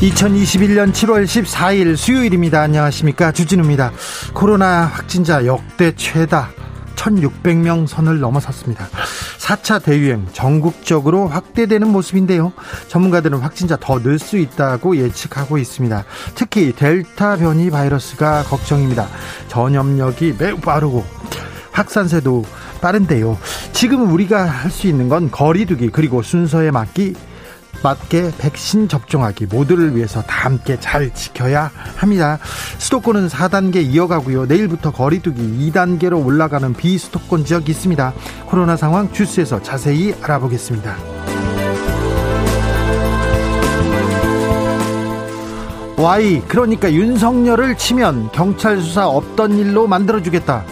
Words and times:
2021년 0.00 0.92
7월 0.92 1.24
14일 1.24 1.96
수요일입니다. 1.96 2.60
안녕하십니까. 2.60 3.32
주진우입니다. 3.32 3.90
코로나 4.32 4.82
확진자 4.86 5.44
역대 5.44 5.92
최다 5.96 6.50
1600명 6.94 7.86
선을 7.88 8.20
넘어섰습니다. 8.20 8.86
4차 9.38 9.82
대유행 9.82 10.26
전국적으로 10.32 11.26
확대되는 11.26 11.88
모습인데요. 11.88 12.52
전문가들은 12.86 13.38
확진자 13.38 13.76
더 13.76 13.98
늘 13.98 14.20
수 14.20 14.38
있다고 14.38 14.96
예측하고 14.96 15.58
있습니다. 15.58 16.04
특히 16.36 16.72
델타 16.72 17.38
변이 17.38 17.68
바이러스가 17.70 18.44
걱정입니다. 18.44 19.08
전염력이 19.48 20.36
매우 20.38 20.58
빠르고 20.58 21.04
확산세도 21.72 22.44
빠른데요. 22.80 23.36
지금 23.72 24.12
우리가 24.12 24.44
할 24.44 24.70
수 24.70 24.86
있는 24.86 25.08
건 25.08 25.30
거리두기 25.32 25.88
그리고 25.90 26.22
순서에 26.22 26.70
맞기 26.70 27.14
맞게 27.82 28.32
백신 28.38 28.88
접종하기 28.88 29.46
모두를 29.46 29.96
위해서 29.96 30.22
다 30.22 30.46
함께 30.46 30.78
잘 30.80 31.12
지켜야 31.14 31.70
합니다. 31.96 32.38
수도권은 32.78 33.28
4단계 33.28 33.76
이어가고요. 33.76 34.46
내일부터 34.46 34.90
거리두기 34.90 35.70
2단계로 35.70 36.24
올라가는 36.24 36.72
비수도권 36.72 37.44
지역이 37.44 37.70
있습니다. 37.70 38.12
코로나 38.46 38.76
상황 38.76 39.12
주스에서 39.12 39.62
자세히 39.62 40.14
알아보겠습니다. 40.22 40.96
Y 45.98 46.42
그러니까 46.46 46.92
윤석열을 46.92 47.76
치면 47.76 48.30
경찰 48.30 48.80
수사 48.80 49.08
없던 49.08 49.58
일로 49.58 49.88
만들어주겠다. 49.88 50.64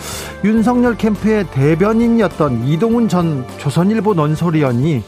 윤석열 0.45 0.97
캠프의 0.97 1.45
대변인이었던 1.51 2.69
이동훈 2.69 3.09
전 3.09 3.45
조선일보 3.59 4.15
논설위원이 4.15 5.03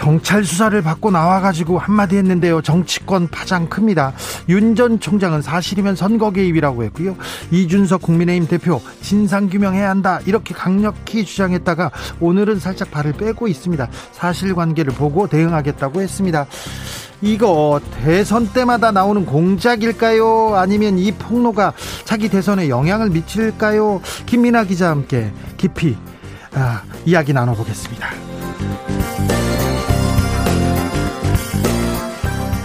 경찰 0.00 0.44
수사를 0.44 0.80
받고 0.80 1.10
나와가지고 1.10 1.78
한마디 1.78 2.16
했는데요. 2.16 2.62
정치권 2.62 3.28
파장 3.28 3.68
큽니다. 3.68 4.14
윤 4.48 4.74
전 4.74 4.98
총장은 4.98 5.42
사실이면 5.42 5.94
선거 5.94 6.30
개입이라고 6.30 6.84
했고요. 6.84 7.16
이준석 7.50 8.00
국민의힘 8.02 8.48
대표 8.48 8.80
진상규명해야 9.02 9.90
한다. 9.90 10.20
이렇게 10.24 10.54
강력히 10.54 11.24
주장했다가 11.24 11.90
오늘은 12.20 12.60
살짝 12.60 12.90
발을 12.90 13.12
빼고 13.14 13.46
있습니다. 13.48 13.88
사실관계를 14.12 14.94
보고 14.94 15.26
대응하겠다고 15.26 16.00
했습니다. 16.00 16.46
이거 17.20 17.80
대선 18.02 18.48
때마다 18.54 18.92
나오는 18.92 19.26
공작일까요? 19.26 20.54
아니면 20.56 20.96
이 20.98 21.12
폭로가 21.12 21.74
차기 22.04 22.30
대선에 22.30 22.70
영향을 22.70 23.10
미칠까요? 23.10 24.00
김민아 24.24 24.64
기자와 24.64 24.92
함께 24.92 25.30
깊이 25.58 25.98
아, 26.54 26.82
이야기 27.04 27.34
나눠보겠습니다. 27.34 28.08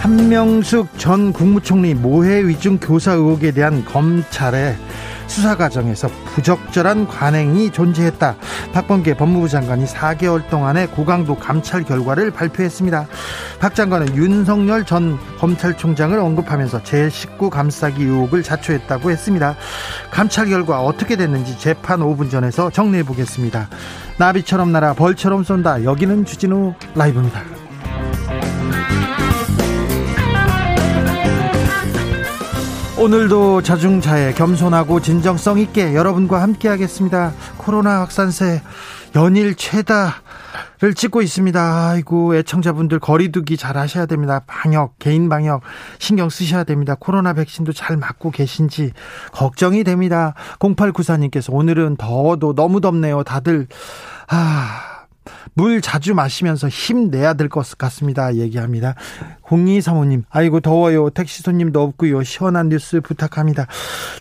한명숙 0.06 1.00
전 1.00 1.32
국무총리 1.32 1.92
모해 1.92 2.46
위중 2.46 2.78
교사 2.78 3.14
의혹에 3.14 3.50
대한 3.50 3.84
검찰의 3.84 4.76
수사 5.26 5.56
과정에서 5.56 6.06
부적절한 6.26 7.08
관행이 7.08 7.72
존재했다. 7.72 8.36
박범계 8.72 9.16
법무부 9.16 9.48
장관이 9.48 9.84
4개월 9.86 10.48
동안의 10.48 10.92
고강도 10.92 11.34
감찰 11.34 11.82
결과를 11.82 12.30
발표했습니다. 12.30 13.08
박 13.58 13.74
장관은 13.74 14.14
윤석열 14.14 14.84
전 14.84 15.18
검찰총장을 15.40 16.16
언급하면서 16.16 16.82
제19 16.84 17.50
감싸기 17.50 18.04
의혹을 18.04 18.44
자초했다고 18.44 19.10
했습니다. 19.10 19.56
감찰 20.12 20.46
결과 20.46 20.82
어떻게 20.82 21.16
됐는지 21.16 21.58
재판 21.58 21.98
5분 21.98 22.30
전에서 22.30 22.70
정리해 22.70 23.02
보겠습니다. 23.02 23.68
나비처럼 24.18 24.70
날아 24.70 24.94
벌처럼 24.94 25.42
쏜다. 25.42 25.82
여기는 25.82 26.26
주진우 26.26 26.74
라이브입니다. 26.94 27.65
오늘도 33.06 33.62
자중자애 33.62 34.32
겸손하고 34.32 35.00
진정성 35.00 35.60
있게 35.60 35.94
여러분과 35.94 36.42
함께 36.42 36.66
하겠습니다. 36.66 37.32
코로나 37.56 38.00
확산세 38.00 38.60
연일 39.14 39.54
최다를 39.54 40.92
찍고 40.96 41.22
있습니다. 41.22 41.88
아이고 41.90 42.34
애청자분들 42.34 42.98
거리두기 42.98 43.56
잘 43.56 43.76
하셔야 43.76 44.06
됩니다. 44.06 44.40
방역 44.48 44.98
개인 44.98 45.28
방역 45.28 45.62
신경 46.00 46.28
쓰셔야 46.28 46.64
됩니다. 46.64 46.96
코로나 46.98 47.32
백신도 47.32 47.74
잘 47.74 47.96
맞고 47.96 48.32
계신지 48.32 48.90
걱정이 49.30 49.84
됩니다. 49.84 50.34
0894님께서 50.58 51.54
오늘은 51.54 51.98
더워도 51.98 52.56
너무 52.56 52.80
덥네요. 52.80 53.22
다들 53.22 53.68
아 54.26 54.85
물 55.56 55.80
자주 55.80 56.14
마시면서 56.14 56.68
힘내야 56.68 57.34
될 57.34 57.48
것 57.48 57.76
같습니다. 57.78 58.34
얘기합니다. 58.34 58.94
0235님, 59.42 60.24
아이고, 60.30 60.60
더워요. 60.60 61.10
택시 61.10 61.42
손님도 61.42 61.82
없고요. 61.82 62.22
시원한 62.24 62.68
뉴스 62.68 63.00
부탁합니다. 63.00 63.66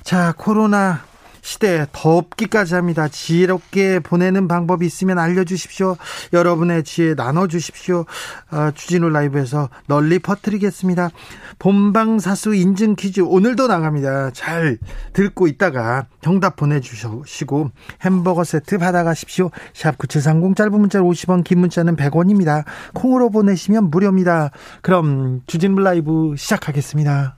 자, 0.04 0.34
코로나 0.38 1.02
시대 1.46 1.86
덥기까지 1.92 2.74
합니다. 2.74 3.08
지혜롭게 3.08 4.00
보내는 4.00 4.48
방법이 4.48 4.84
있으면 4.84 5.20
알려주십시오. 5.20 5.96
여러분의 6.34 6.84
지혜 6.84 7.14
나눠주십시오. 7.14 8.06
어, 8.52 8.72
주진우 8.74 9.10
라이브에서 9.10 9.70
널리 9.86 10.18
퍼뜨리겠습니다. 10.18 11.12
본방사수 11.60 12.56
인증 12.56 12.96
퀴즈 12.96 13.22
오늘도 13.22 13.68
나갑니다. 13.68 14.32
잘 14.32 14.80
듣고 15.14 15.46
있다가 15.46 16.08
정답 16.22 16.56
보내주시고 16.56 17.70
햄버거 18.02 18.44
세트 18.44 18.80
받아가십시오. 18.80 19.52
샵 19.76 20.00
9730 20.00 20.56
짧은 20.56 20.72
문자 20.72 21.00
50원 21.00 21.44
긴 21.44 21.60
문자는 21.60 21.96
100원입니다. 21.96 22.64
콩으로 22.96 23.30
보내시면 23.30 23.92
무료입니다. 23.92 24.50
그럼 24.82 25.42
주진우 25.46 25.80
라이브 25.80 26.34
시작하겠습니다. 26.36 27.38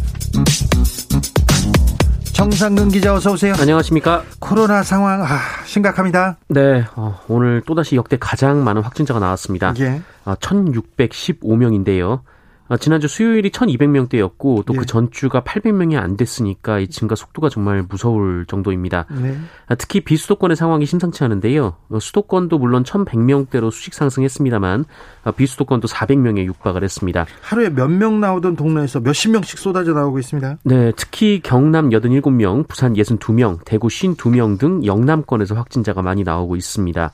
정상근 2.33 2.89
기자 2.89 3.13
어서 3.13 3.31
오세요. 3.33 3.53
안녕하십니까. 3.59 4.23
코로나 4.39 4.81
상황 4.81 5.21
아, 5.21 5.27
심각합니다. 5.65 6.37
네, 6.47 6.83
어, 6.95 7.19
오늘 7.27 7.61
또다시 7.67 7.95
역대 7.95 8.17
가장 8.19 8.63
많은 8.63 8.81
확진자가 8.81 9.19
나왔습니다. 9.19 9.73
예. 9.79 10.01
어, 10.25 10.33
1,615명인데요. 10.35 12.21
아, 12.71 12.77
지난주 12.77 13.09
수요일이 13.09 13.49
1,200명대였고 13.49 14.65
또그 14.65 14.79
예. 14.83 14.85
전주가 14.85 15.41
800명이 15.41 15.97
안 16.01 16.15
됐으니까 16.15 16.79
이 16.79 16.87
증가 16.87 17.15
속도가 17.15 17.49
정말 17.49 17.83
무서울 17.83 18.45
정도입니다. 18.47 19.07
네. 19.11 19.37
아, 19.67 19.75
특히 19.75 19.99
비수도권의 19.99 20.55
상황이 20.55 20.85
심상치 20.85 21.25
않은데요. 21.25 21.75
어, 21.89 21.99
수도권도 21.99 22.59
물론 22.59 22.83
1,100명대로 22.83 23.71
수직 23.71 23.93
상승했습니다만 23.93 24.85
아, 25.25 25.31
비수도권도 25.31 25.89
400명에 25.89 26.45
육박을 26.45 26.81
했습니다. 26.81 27.25
하루에 27.41 27.69
몇 27.69 27.91
명 27.91 28.21
나오던 28.21 28.55
동네에서 28.55 29.01
몇십 29.01 29.31
명씩 29.31 29.59
쏟아져 29.59 29.91
나오고 29.91 30.17
있습니다. 30.19 30.59
네, 30.63 30.93
특히 30.95 31.41
경남 31.43 31.89
87명, 31.89 32.69
부산 32.69 32.93
62명, 32.93 33.59
대구 33.65 33.89
52명 33.89 34.57
등 34.57 34.85
영남권에서 34.85 35.55
확진자가 35.55 36.01
많이 36.01 36.23
나오고 36.23 36.55
있습니다. 36.55 37.11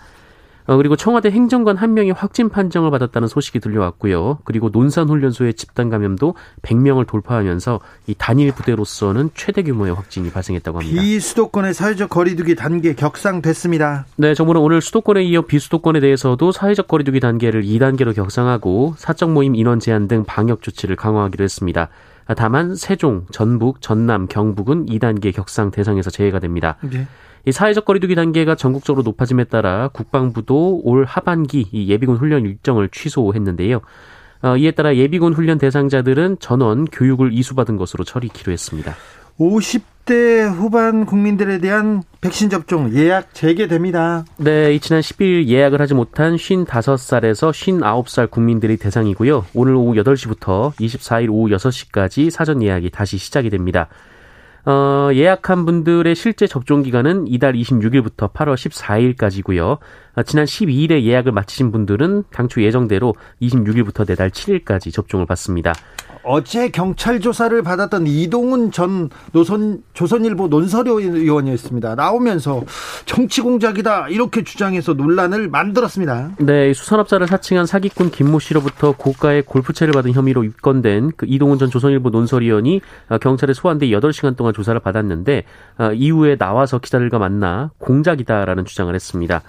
어, 0.67 0.75
그리고 0.75 0.95
청와대 0.97 1.31
행정관 1.31 1.77
한 1.77 1.93
명이 1.93 2.11
확진 2.11 2.49
판정을 2.49 2.91
받았다는 2.91 3.27
소식이 3.29 3.59
들려왔고요. 3.59 4.39
그리고 4.43 4.69
논산훈련소의 4.69 5.53
집단 5.53 5.89
감염도 5.89 6.35
100명을 6.61 7.07
돌파하면서 7.07 7.79
이 8.07 8.15
단일 8.17 8.51
부대로서는 8.51 9.31
최대 9.33 9.63
규모의 9.63 9.95
확진이 9.95 10.29
발생했다고 10.29 10.79
합니다. 10.79 11.01
비수도권의 11.01 11.73
사회적 11.73 12.09
거리두기 12.09 12.55
단계 12.55 12.93
격상됐습니다. 12.93 14.05
네, 14.17 14.33
정부는 14.33 14.61
오늘 14.61 14.81
수도권에 14.81 15.23
이어 15.23 15.41
비수도권에 15.43 16.01
대해서도 16.01 16.51
사회적 16.51 16.87
거리두기 16.87 17.21
단계를 17.21 17.63
2단계로 17.63 18.13
격상하고 18.13 18.95
사적 18.97 19.31
모임 19.31 19.55
인원 19.55 19.79
제한 19.79 20.09
등 20.09 20.25
방역 20.25 20.61
조치를 20.61 20.97
강화하기로 20.97 21.43
했습니다. 21.43 21.87
다만 22.35 22.75
세종, 22.75 23.25
전북, 23.31 23.81
전남, 23.81 24.27
경북은 24.27 24.87
2단계 24.87 25.33
격상 25.33 25.71
대상에서 25.71 26.09
제외가 26.09 26.39
됩니다. 26.39 26.75
네. 26.81 27.07
이 27.47 27.51
사회적 27.53 27.85
거리두기 27.85 28.13
단계가 28.13 28.55
전국적으로 28.55 29.03
높아짐에 29.03 29.45
따라 29.45 29.87
국방부도 29.93 30.81
올 30.83 31.05
하반기 31.05 31.65
이 31.71 31.87
예비군 31.87 32.17
훈련 32.17 32.45
일정을 32.45 32.89
취소했는데요. 32.89 33.79
어, 34.41 34.57
이에 34.57 34.71
따라 34.71 34.93
예비군 34.93 35.33
훈련 35.33 35.57
대상자들은 35.57 36.39
전원 36.41 36.83
교육을 36.83 37.31
이수받은 37.31 37.77
것으로 37.77 38.03
처리키로 38.03 38.51
했습니다. 38.51 38.93
50대 39.39 40.53
후반 40.53 41.05
국민들에 41.05 41.59
대한 41.59 42.03
백신 42.19 42.49
접종 42.49 42.93
예약 42.93 43.33
재개됩니다. 43.33 44.25
네, 44.35 44.77
지난 44.79 44.99
10일 44.99 45.47
예약을 45.47 45.79
하지 45.79 45.93
못한 45.93 46.35
55살에서 46.35 47.51
59살 47.51 48.29
국민들이 48.29 48.75
대상이고요. 48.75 49.45
오늘 49.53 49.75
오후 49.75 49.93
8시부터 49.93 50.73
24일 50.73 51.29
오후 51.29 51.47
6시까지 51.55 52.29
사전 52.29 52.61
예약이 52.61 52.89
다시 52.89 53.17
시작이 53.17 53.49
됩니다. 53.49 53.87
어, 54.67 55.11
예약한 55.13 55.63
분들의 55.65 56.13
실제 56.13 56.45
접종 56.45 56.83
기간은 56.83 57.27
이달 57.29 57.53
26일부터 57.53 58.33
8월 58.33 58.55
14일까지고요. 58.55 59.77
어, 60.15 60.23
지난 60.23 60.43
12일에 60.43 61.03
예약을 61.03 61.31
마치신 61.31 61.71
분들은 61.71 62.25
당초 62.31 62.61
예정대로 62.61 63.15
26일부터 63.41 64.05
내달 64.05 64.29
7일까지 64.29 64.91
접종을 64.91 65.25
받습니다. 65.25 65.73
어제 66.27 66.67
경찰 66.69 67.21
조사를 67.21 67.63
받았던 67.63 68.05
이동훈 68.05 68.71
전 68.71 69.09
노선 69.31 69.81
조선일보 69.93 70.49
논설위 70.49 70.91
의원이었습니다. 70.91 71.95
나오면서 71.95 72.63
정치 73.05 73.41
공작이다 73.41 74.09
이렇게 74.09 74.43
주장해서 74.43 74.93
논란을 74.93 75.47
만들었습니다. 75.47 76.31
네, 76.39 76.73
수산업자를 76.73 77.27
사칭한 77.27 77.65
사기꾼 77.65 78.11
김모 78.11 78.39
씨로부터 78.39 78.91
고가의 78.91 79.43
골프채를 79.43 79.93
받은 79.93 80.11
혐의로 80.11 80.43
입건된 80.43 81.13
그 81.15 81.25
이동훈 81.29 81.57
전 81.59 81.69
조선일보 81.69 82.09
논설위원이 82.09 82.81
어, 83.07 83.17
경찰에 83.17 83.53
소환돼 83.53 83.87
8시간 83.87 84.35
동안 84.35 84.53
조사를 84.53 84.77
받았는데 84.81 85.45
어, 85.77 85.91
이후에 85.93 86.35
나와서 86.35 86.79
기자들과 86.79 87.19
만나 87.19 87.71
공작이다라는 87.77 88.65
주장을 88.65 88.93
했습니다. 88.93 89.41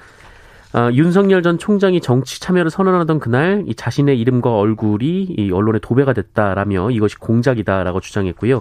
어, 0.74 0.90
윤석열 0.92 1.42
전 1.42 1.58
총장이 1.58 2.00
정치 2.00 2.40
참여를 2.40 2.70
선언하던 2.70 3.20
그날 3.20 3.64
이 3.66 3.74
자신의 3.74 4.20
이름과 4.20 4.54
얼굴이 4.54 5.22
이 5.38 5.50
언론에 5.50 5.78
도배가 5.80 6.12
됐다라며 6.12 6.90
이것이 6.90 7.16
공작이다라고 7.16 8.00
주장했고요. 8.00 8.60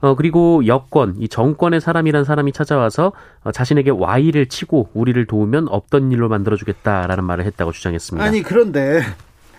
어, 0.00 0.14
그리고 0.14 0.64
여권, 0.66 1.16
이 1.18 1.28
정권의 1.28 1.80
사람이란 1.80 2.24
사람이 2.24 2.52
찾아와서 2.52 3.12
어, 3.42 3.50
자신에게 3.50 3.90
와이를 3.90 4.46
치고 4.46 4.90
우리를 4.94 5.24
도우면 5.26 5.68
없던 5.68 6.12
일로 6.12 6.28
만들어주겠다라는 6.28 7.24
말을 7.24 7.44
했다고 7.46 7.72
주장했습니다. 7.72 8.24
아니, 8.24 8.42
그런데 8.42 9.02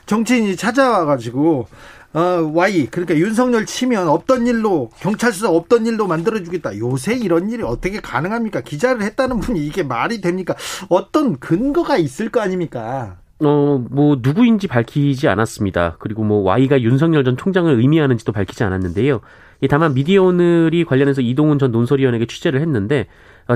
정치인이 0.06 0.56
찾아와가지고 0.56 1.68
어, 2.14 2.20
Y 2.54 2.88
그러니까 2.88 3.16
윤석열 3.16 3.66
치면 3.66 4.08
없던 4.08 4.48
일로 4.48 4.90
경찰서 5.00 5.54
없던 5.54 5.86
일로 5.86 6.08
만들어주겠다. 6.08 6.78
요새 6.80 7.16
이런 7.16 7.50
일이 7.52 7.62
어떻게 7.64 8.00
가능합니까? 8.00 8.62
기자를 8.62 9.04
했다는 9.04 9.40
분이 9.40 9.64
이게 9.66 9.84
말이 9.84 10.20
됩니까? 10.22 10.56
어떤 10.90 11.38
근거가 11.40 11.98
있을 11.98 12.30
거 12.30 12.42
아닙니까? 12.42 13.18
어, 13.42 13.82
뭐, 13.90 14.18
누구인지 14.22 14.68
밝히지 14.68 15.30
않았습니다. 15.30 15.96
그리고 16.00 16.26
뭐, 16.26 16.42
Y가 16.42 16.82
윤석열 16.82 17.24
전 17.24 17.38
총장을 17.38 17.74
의미하는지도 17.74 18.34
밝히지 18.34 18.66
않았는데요. 18.66 19.22
다만 19.70 19.94
미디어 19.94 20.24
오늘이 20.24 20.84
관련해서 20.84 21.22
이동훈 21.22 21.58
전 21.58 21.72
논설위원에게 21.72 22.26
취재를 22.26 22.60
했는데, 22.60 23.08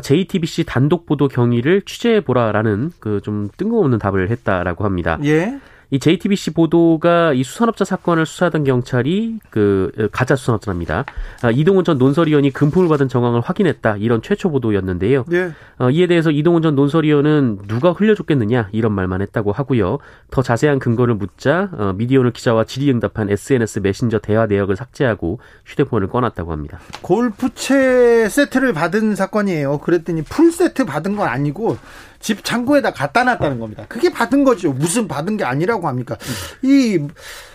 JTBC 0.01 0.61
어, 0.61 0.65
단독 0.65 1.05
보도 1.05 1.27
경위를 1.27 1.81
취재해보라라는 1.81 2.91
그 2.99 3.19
좀 3.23 3.49
뜬금없는 3.57 3.99
답을 3.99 4.29
했다라고 4.31 4.85
합니다. 4.85 5.19
예. 5.25 5.59
이 5.93 5.99
JTBC 5.99 6.55
보도가 6.55 7.33
이 7.33 7.43
수산업자 7.43 7.85
사건을 7.85 8.25
수사하던 8.25 8.63
경찰이 8.63 9.37
그 9.51 9.91
가짜 10.11 10.35
수산업자입니다. 10.35 11.05
아, 11.43 11.51
이동훈 11.51 11.83
전 11.83 11.99
논설위원이 11.99 12.49
금품을 12.49 12.89
받은 12.89 13.09
정황을 13.09 13.41
확인했다 13.41 13.97
이런 13.97 14.23
최초 14.23 14.49
보도였는데요. 14.49 15.25
네. 15.27 15.51
어, 15.77 15.91
이에 15.91 16.07
대해서 16.07 16.31
이동훈 16.31 16.63
전 16.63 16.73
논설위원은 16.73 17.59
누가 17.67 17.91
흘려줬겠느냐 17.91 18.69
이런 18.71 18.91
말만 18.93 19.21
했다고 19.21 19.51
하고요. 19.51 19.99
더 20.31 20.41
자세한 20.41 20.79
근거를 20.79 21.13
묻자 21.13 21.69
어, 21.73 21.93
미디어오늘 21.95 22.31
기자와 22.31 22.63
질의응답한 22.63 23.29
SNS 23.29 23.79
메신저 23.79 24.17
대화 24.17 24.47
내역을 24.47 24.75
삭제하고 24.75 25.37
휴대폰을 25.63 26.07
꺼놨다고 26.07 26.51
합니다. 26.51 26.79
골프채 27.03 28.29
세트를 28.29 28.73
받은 28.73 29.13
사건이에요. 29.13 29.77
그랬더니 29.77 30.23
풀 30.23 30.51
세트 30.51 30.85
받은 30.85 31.17
건 31.17 31.27
아니고 31.27 31.77
집 32.23 32.41
창고에다 32.45 32.91
갖다 32.93 33.25
놨다는 33.25 33.59
겁니다. 33.59 33.85
그게 33.89 34.09
받은 34.09 34.45
거죠. 34.45 34.71
무슨 34.71 35.09
받은 35.09 35.35
게 35.35 35.43
아니라고 35.43 35.89
합니까? 35.89 36.17
이 36.61 36.97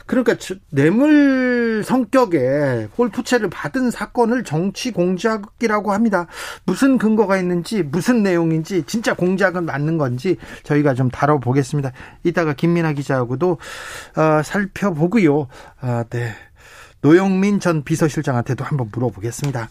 그러니까 0.05 0.37
뇌물 0.71 1.83
성격의 1.83 2.89
골프채를 2.95 3.49
받은 3.49 3.91
사건을 3.91 4.45
정치 4.45 4.91
공작이라고 4.93 5.93
합니다. 5.93 6.27
무슨 6.67 6.99
근거가 6.99 7.39
있는지 7.39 7.83
무슨 7.83 8.23
내용인지 8.23 8.85
진짜 8.87 9.15
공작은 9.15 9.65
맞는 9.65 9.97
건지 9.97 10.37
저희가 10.65 10.93
좀 10.93 11.11
다뤄보겠습니다. 11.11 11.93
이따가 12.25 12.53
김민아 12.53 12.93
기자하고도 12.93 13.53
어, 14.17 14.43
살펴보고요. 14.45 15.49
아, 15.81 16.05
네. 16.11 16.35
노영민 17.01 17.59
전 17.61 17.85
비서실장한테도 17.85 18.65
한번 18.65 18.91
물어보겠습니다. 18.93 19.71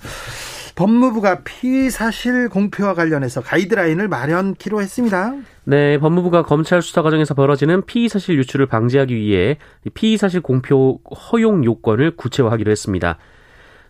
법무부가 0.77 1.39
피의 1.44 1.89
사실 1.89 2.50
공표와 2.50 2.94
관련해서 2.94 3.41
가이드라인을 3.41 4.07
마련키로 4.07 4.79
했습니다. 4.79 5.33
네, 5.63 5.97
법무부가 5.97 6.44
검찰 6.44 6.83
수사 6.83 7.01
과정에서 7.01 7.33
벌어지는 7.33 7.83
피의 7.88 8.09
사실 8.09 8.38
유출을 8.38 8.68
방지하기 8.68 9.15
위해 9.15 9.57
피의 9.95 10.18
사실 10.18 10.39
공표 10.39 11.00
허용 11.31 11.65
요건을 11.65 12.15
구체화하기로 12.15 12.69
했습니다. 12.69 13.18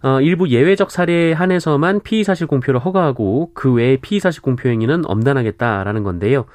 어, 0.01 0.21
일부 0.21 0.47
예외적 0.47 0.89
사례에 0.89 1.33
한해서만 1.33 2.01
피의 2.03 2.23
사실 2.23 2.47
공표를 2.47 2.79
허가하고 2.79 3.51
그 3.53 3.73
외의 3.73 3.97
피의 3.97 4.21
사실 4.21 4.41
공표 4.41 4.69
행위는 4.69 5.03
엄단하겠다라는 5.05 6.03
건데요. 6.03 6.45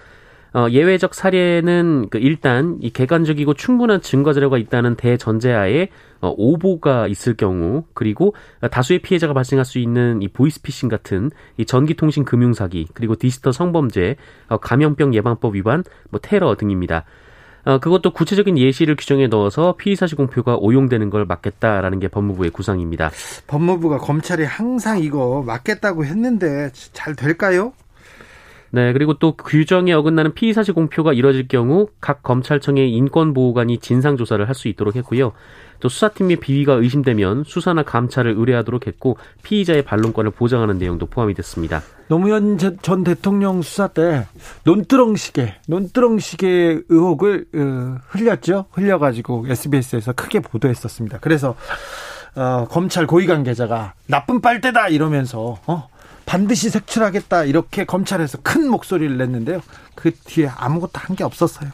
어, 0.55 0.67
예외적 0.71 1.15
사례는 1.15 2.09
그 2.11 2.19
일단 2.19 2.79
이 2.83 2.91
객관적이고 2.91 3.55
충분한 3.55 4.03
증거 4.03 4.33
자료가 4.33 4.59
있다는 4.59 4.97
대전제하에 4.97 5.89
어, 6.21 6.35
오보가 6.37 7.09
있을 7.09 7.35
경우 7.35 7.85
그리고 7.95 8.35
다수의 8.71 9.01
피해자가 9.01 9.33
발생할 9.33 9.65
수 9.65 9.79
있는 9.79 10.21
이 10.21 10.29
보이스피싱 10.29 10.89
같은 10.89 11.31
이 11.57 11.65
전기통신 11.65 12.25
금융사기 12.25 12.89
그리고 12.93 13.17
디지털 13.17 13.53
성범죄, 13.53 14.17
어, 14.49 14.59
감염병 14.59 15.15
예방법 15.15 15.55
위반, 15.55 15.85
뭐 16.11 16.21
테러 16.23 16.55
등입니다. 16.55 17.05
어, 17.65 17.79
그것도 17.79 18.13
구체적인 18.13 18.59
예시를 18.59 18.97
규정에 18.97 19.29
넣어서 19.29 19.77
피의사실 19.77 20.17
공표가 20.17 20.57
오용되는 20.57 21.11
걸 21.11 21.25
막겠다라는 21.25 22.01
게 22.01 22.09
법무부의 22.09 22.51
구상입니다. 22.51 23.11
법무부가 23.47 23.99
검찰이 23.99 24.45
항상 24.45 24.99
이거 24.99 25.43
막겠다고 25.47 26.05
했는데 26.05 26.71
잘 26.93 27.15
될까요? 27.15 27.73
네, 28.75 28.95
그리고 28.95 29.15
또 29.15 29.37
규정에 29.37 29.93
어긋나는 29.93 30.33
피의 30.33 30.55
사실 30.55 30.73
공표가 30.73 31.13
이뤄질 31.13 31.47
경우 31.47 31.89
각 32.01 32.23
검찰청의 32.23 32.91
인권 32.91 33.35
보호관이 33.35 33.79
진상 33.79 34.17
조사를 34.17 34.49
할 34.49 34.55
수 34.55 34.69
있도록 34.69 34.97
했고요. 34.97 35.33
또 35.81 35.89
수사팀의 35.89 36.37
비위가 36.37 36.75
의심되면 36.75 37.45
수사나 37.45 37.83
감찰을 37.83 38.35
의뢰하도록 38.37 38.87
했고 38.87 39.17
피의자의 39.43 39.83
반론권을 39.83 40.31
보장하는 40.31 40.79
내용도 40.79 41.07
포함이 41.07 41.35
됐습니다. 41.35 41.83
노무현 42.07 42.57
전 42.59 43.03
대통령 43.03 43.63
수사 43.63 43.89
때 43.89 44.27
논두렁식의 44.65 45.55
논두렁식의 45.67 46.85
의혹을 46.89 47.47
어, 47.55 47.99
흘렸죠. 48.09 48.67
흘려가지고 48.71 49.47
SBS에서 49.49 50.13
크게 50.13 50.41
보도했었습니다. 50.41 51.19
그래서 51.21 51.57
어, 52.35 52.67
검찰 52.71 53.07
고위 53.07 53.27
관계자가 53.27 53.95
나쁜 54.07 54.41
빨대다 54.41 54.89
이러면서 54.89 55.59
어, 55.67 55.89
반드시 56.27 56.71
색출하겠다 56.71 57.45
이렇게 57.45 57.85
검찰에서 57.85 58.39
큰 58.43 58.69
목소리를 58.69 59.17
냈는데요. 59.19 59.61
그 59.95 60.13
뒤에 60.13 60.49
아무것도 60.49 60.93
한 60.95 61.17
게 61.17 61.25
없었어요. 61.25 61.71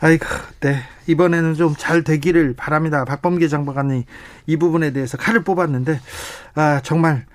아이고, 0.00 0.24
네. 0.60 0.82
이번에는 1.06 1.54
좀 1.54 1.74
잘 1.76 2.02
되기를 2.04 2.54
바랍니다. 2.56 3.04
박범계 3.04 3.48
장관이 3.48 4.06
이 4.46 4.56
부분에 4.56 4.92
대해서 4.92 5.16
칼을 5.18 5.44
뽑았는데, 5.44 6.00
아, 6.54 6.80
정말 6.82 7.26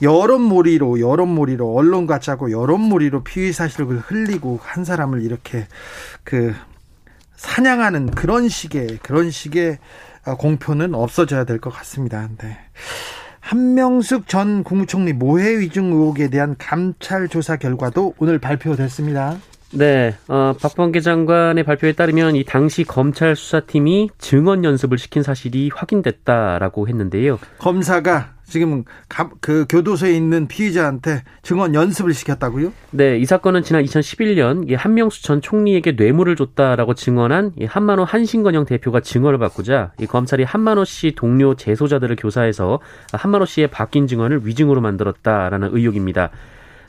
여론몰이로, 0.00 1.00
여론몰이로, 1.00 1.74
언론과 1.76 2.18
짜고 2.20 2.50
여론몰이로 2.50 3.22
피의 3.24 3.52
사실을 3.52 3.98
흘리고 4.00 4.58
한 4.62 4.84
사람을 4.84 5.22
이렇게 5.22 5.66
그 6.24 6.54
사냥하는 7.36 8.10
그런 8.10 8.48
식의, 8.48 8.98
그런 9.02 9.30
식의 9.30 9.78
공표는 10.38 10.94
없어져야 10.94 11.44
될 11.44 11.58
것 11.58 11.70
같습니다. 11.70 12.28
네. 12.38 12.58
한명숙 13.42 14.28
전 14.28 14.62
국무총리 14.62 15.12
모해 15.12 15.58
위증 15.58 15.86
의혹에 15.86 16.28
대한 16.30 16.54
감찰 16.58 17.28
조사 17.28 17.56
결과도 17.56 18.14
오늘 18.18 18.38
발표됐습니다. 18.38 19.36
네, 19.72 20.14
어, 20.28 20.54
박범계 20.60 21.00
장관의 21.00 21.64
발표에 21.64 21.92
따르면 21.92 22.36
이 22.36 22.44
당시 22.44 22.84
검찰 22.84 23.34
수사팀이 23.34 24.10
증언 24.18 24.64
연습을 24.64 24.96
시킨 24.96 25.22
사실이 25.22 25.70
확인됐다라고 25.74 26.88
했는데요. 26.88 27.38
검사가 27.58 28.34
지금 28.52 28.84
그 29.40 29.66
교도소에 29.68 30.12
있는 30.12 30.46
피의자한테 30.46 31.22
증언 31.42 31.74
연습을 31.74 32.12
시켰다고요? 32.12 32.72
네, 32.90 33.16
이 33.18 33.24
사건은 33.24 33.62
지난 33.62 33.82
2011년 33.82 34.76
한명수 34.76 35.22
전 35.22 35.40
총리에게 35.40 35.92
뇌물을 35.92 36.36
줬다라고 36.36 36.94
증언한 36.94 37.52
한만호 37.66 38.04
한신건영 38.04 38.66
대표가 38.66 39.00
증언을 39.00 39.38
바꾸자 39.38 39.92
이 39.98 40.06
검찰이 40.06 40.44
한만호 40.44 40.84
씨 40.84 41.14
동료 41.16 41.54
재소자들을 41.54 42.14
교사해서 42.16 42.80
한만호 43.12 43.46
씨의 43.46 43.68
바뀐 43.68 44.06
증언을 44.06 44.46
위증으로 44.46 44.82
만들었다라는 44.82 45.70
의혹입니다. 45.72 46.30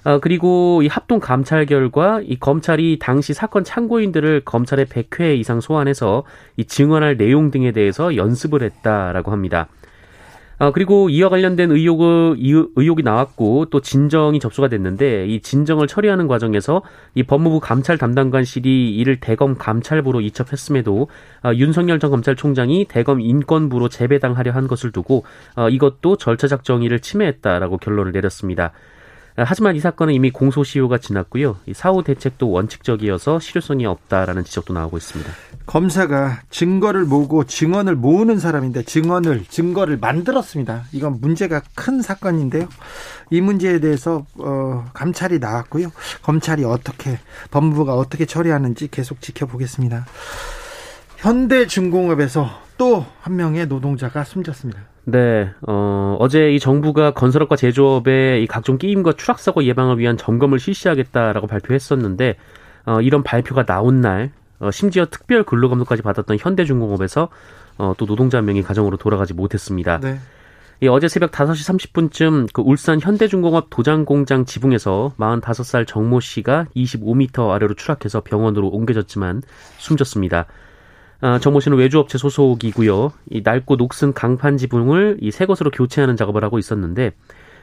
어, 0.03 0.19
그리고 0.19 0.81
이 0.83 0.87
합동 0.87 1.21
감찰 1.21 1.65
결과 1.65 2.19
이 2.21 2.37
검찰이 2.37 2.99
당시 2.99 3.33
사건 3.33 3.63
참고인들을 3.63 4.41
검찰에 4.43 4.83
100회 4.83 5.37
이상 5.37 5.61
소환해서 5.61 6.23
이 6.57 6.65
증언할 6.65 7.15
내용 7.15 7.51
등에 7.51 7.71
대해서 7.71 8.17
연습을 8.17 8.63
했다라고 8.63 9.31
합니다. 9.31 9.69
어, 10.59 10.71
그리고 10.71 11.09
이와 11.09 11.29
관련된 11.29 11.71
의혹을, 11.71 12.37
의혹이 12.75 13.03
나왔고 13.03 13.65
또 13.65 13.81
진정이 13.81 14.39
접수가 14.39 14.67
됐는데 14.69 15.27
이 15.27 15.41
진정을 15.41 15.87
처리하는 15.87 16.27
과정에서 16.27 16.83
이 17.15 17.23
법무부 17.23 17.59
감찰 17.59 17.97
담당관실이 17.97 18.95
이를 18.95 19.19
대검 19.19 19.57
감찰부로 19.57 20.21
이첩했음에도 20.21 21.07
어, 21.43 21.51
윤석열 21.55 21.99
전 21.99 22.11
검찰총장이 22.11 22.85
대검 22.85 23.19
인권부로 23.19 23.89
재배당하려 23.89 24.51
한 24.51 24.67
것을 24.67 24.91
두고 24.91 25.25
어, 25.55 25.69
이것도 25.69 26.17
절차적 26.17 26.63
정의를 26.63 26.99
침해했다라고 26.99 27.77
결론을 27.77 28.11
내렸습니다. 28.11 28.71
하지만 29.35 29.75
이 29.75 29.79
사건은 29.79 30.13
이미 30.13 30.29
공소시효가 30.31 30.99
지났고요. 30.99 31.57
사후 31.73 32.03
대책도 32.03 32.49
원칙적이어서 32.49 33.39
실효성이 33.39 33.85
없다라는 33.85 34.43
지적도 34.43 34.73
나오고 34.73 34.97
있습니다. 34.97 35.31
검사가 35.65 36.41
증거를 36.49 37.05
모으고 37.05 37.45
증언을 37.45 37.95
모으는 37.95 38.37
사람인데 38.37 38.83
증언을 38.83 39.45
증거를 39.49 39.97
만들었습니다. 39.97 40.83
이건 40.91 41.19
문제가 41.21 41.61
큰 41.73 42.01
사건인데요. 42.01 42.67
이 43.31 43.41
문제에 43.41 43.79
대해서 43.79 44.25
어, 44.37 44.85
감찰이 44.93 45.39
나왔고요. 45.39 45.91
검찰이 46.21 46.63
어떻게 46.65 47.17
법무부가 47.51 47.95
어떻게 47.95 48.25
처리하는지 48.25 48.89
계속 48.89 49.21
지켜보겠습니다. 49.21 50.05
현대중공업에서 51.23 52.49
또 52.77 53.05
한 53.21 53.37
명의 53.37 53.65
노동자가 53.65 54.25
숨졌습니다. 54.25 54.81
네, 55.05 55.49
어, 55.65 56.17
어제 56.19 56.51
이 56.51 56.59
정부가 56.59 57.11
건설업과 57.11 57.55
제조업의 57.55 58.43
이 58.43 58.47
각종 58.47 58.77
끼임과 58.77 59.13
추락사고 59.13 59.63
예방을 59.63 59.97
위한 59.99 60.17
점검을 60.17 60.59
실시하겠다라고 60.59 61.47
발표했었는데, 61.47 62.35
어, 62.85 62.99
이런 62.99 63.23
발표가 63.23 63.63
나온 63.65 64.01
날, 64.01 64.31
어, 64.59 64.71
심지어 64.71 65.05
특별 65.05 65.43
근로감독까지 65.43 66.01
받았던 66.01 66.37
현대중공업에서 66.41 67.29
어, 67.77 67.93
또 67.97 68.05
노동자 68.05 68.39
한 68.39 68.45
명이 68.45 68.61
가정으로 68.61 68.97
돌아가지 68.97 69.33
못했습니다. 69.33 69.99
네. 70.01 70.19
예, 70.81 70.89
어제 70.89 71.07
새벽 71.07 71.31
5시 71.31 71.91
30분쯤 71.93 72.49
그 72.51 72.61
울산 72.61 72.99
현대중공업 72.99 73.67
도장공장 73.69 74.43
지붕에서 74.43 75.13
45살 75.17 75.87
정모 75.87 76.19
씨가 76.19 76.65
25m 76.75 77.51
아래로 77.51 77.75
추락해서 77.75 78.19
병원으로 78.19 78.67
옮겨졌지만 78.67 79.43
숨졌습니다. 79.77 80.47
아, 81.23 81.39
정모 81.39 81.61
씨는 81.61 81.77
외주업체 81.77 82.17
소속이고요. 82.17 83.13
이 83.31 83.41
낡고 83.45 83.77
녹슨 83.77 84.13
강판 84.13 84.57
지붕을 84.57 85.19
이 85.21 85.31
새 85.31 85.45
것으로 85.45 85.71
교체하는 85.71 86.17
작업을 86.17 86.43
하고 86.43 86.59
있었는데 86.59 87.11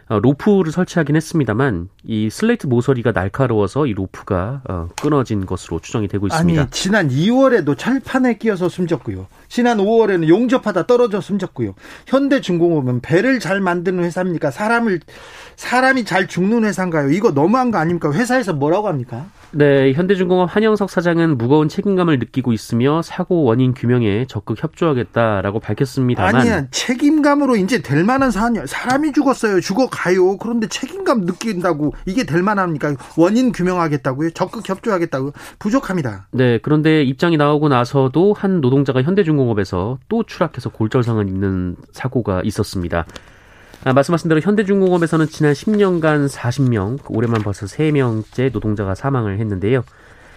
어, 0.09 0.19
로프를 0.19 0.73
설치하긴 0.73 1.14
했습니다만 1.14 1.88
이 2.05 2.31
슬레이트 2.31 2.67
모서리가 2.67 3.12
날카로워서 3.12 3.87
이 3.87 3.93
로프가 3.93 4.62
어, 4.69 4.88
끊어진 5.00 5.45
것으로 5.45 5.79
추정이 5.79 6.09
되고 6.09 6.26
있습니다. 6.26 6.62
아니 6.62 6.71
지난 6.71 7.11
2월에도 7.11 7.76
철판에 7.76 8.38
끼어서 8.38 8.71
숨졌고요. 8.71 9.26
지난 9.49 9.76
5월에는 9.76 10.26
용접하다 10.26 10.87
떨어져 10.87 11.21
숨졌고요. 11.21 11.75
현대중공업은 12.07 13.00
배를 13.02 13.40
잘 13.40 13.61
만드는 13.61 14.02
회사입니까? 14.02 14.50
사람을 14.50 15.00
사람이 15.57 16.05
잘 16.07 16.26
죽는 16.26 16.64
회사인가요? 16.64 17.11
이거 17.11 17.31
너무한 17.33 17.71
거 17.71 17.76
아닙니까? 17.79 18.11
회사에서 18.11 18.52
뭐라고 18.55 18.88
합니까? 18.88 19.26
네, 19.52 19.92
현대중공업 19.92 20.54
한영석 20.54 20.90
사장은 20.90 21.37
무거운 21.37 21.69
책임감을 21.69 22.19
느끼고 22.21 22.52
있으며 22.52 23.02
사고 23.02 23.42
원인 23.42 23.75
규명에 23.75 24.26
적극 24.26 24.62
협조하겠다라고 24.62 25.59
밝혔습니다만 25.59 26.35
아니야 26.37 26.66
책임감으로 26.71 27.57
이제 27.57 27.83
될 27.83 28.04
만한 28.04 28.30
사안이 28.30 28.61
사람이 28.66 29.12
죽었어요. 29.12 29.61
죽어 29.61 29.88
가요. 29.88 30.37
그런데 30.37 30.69
책임감 30.69 31.23
느낀다고 31.23 31.95
이게 32.07 32.25
될 32.25 32.42
만합니까? 32.42 32.95
원인 33.16 33.50
규명하겠다고요? 33.52 34.30
적극 34.30 34.69
협조하겠다고 34.69 35.33
부족합니다. 35.59 36.28
네, 36.30 36.59
그런데 36.62 37.02
입장이 37.02 37.37
나오고 37.37 37.69
나서도 37.69 38.35
한 38.35 38.61
노동자가 38.61 39.02
현대중공업에서 39.02 39.99
또 40.09 40.23
추락해서 40.23 40.71
골절상을 40.71 41.28
입는 41.28 41.76
사고가 41.92 42.42
있었습니다. 42.45 43.04
아, 43.85 43.95
말씀하신 43.95 44.29
대로 44.29 44.41
현대중공업에서는 44.41 45.27
지난 45.29 45.55
10년간 45.55 46.29
40명, 46.29 46.99
올해만 47.09 47.43
벌써 47.43 47.65
3명째 47.65 48.53
노동자가 48.53 48.95
사망을 48.95 49.39
했는데요. 49.39 49.83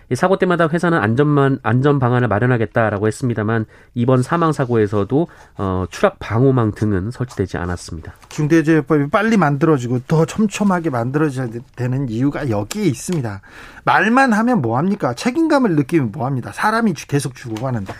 이 0.10 0.16
사고 0.16 0.38
때마다 0.38 0.68
회사는 0.68 0.98
안전만 0.98 1.60
안전 1.64 1.98
방안을 1.98 2.28
마련하겠다라고 2.28 3.08
했습니다만 3.08 3.66
이번 3.96 4.22
사망 4.22 4.52
사고에서도 4.52 5.28
어, 5.58 5.86
추락 5.90 6.20
방호망 6.20 6.74
등은 6.74 7.12
설치되지 7.12 7.58
않았습니다. 7.58 8.14
중대재해법이 8.30 9.10
빨리 9.10 9.38
만들어지고 9.38 10.02
더 10.08 10.26
촘촘하게 10.26 10.90
만들어져야 10.90 11.48
되는 11.76 12.10
이유가 12.10 12.50
여기에 12.50 12.86
있습니다. 12.86 13.42
말만 13.86 14.34
하면 14.34 14.62
뭐 14.62 14.78
합니까? 14.78 15.14
책임감을 15.14 15.76
느끼면 15.76 16.12
뭐 16.12 16.26
합니다. 16.26 16.52
사람이 16.54 16.94
계속 17.08 17.36
죽어가는데. 17.36 17.94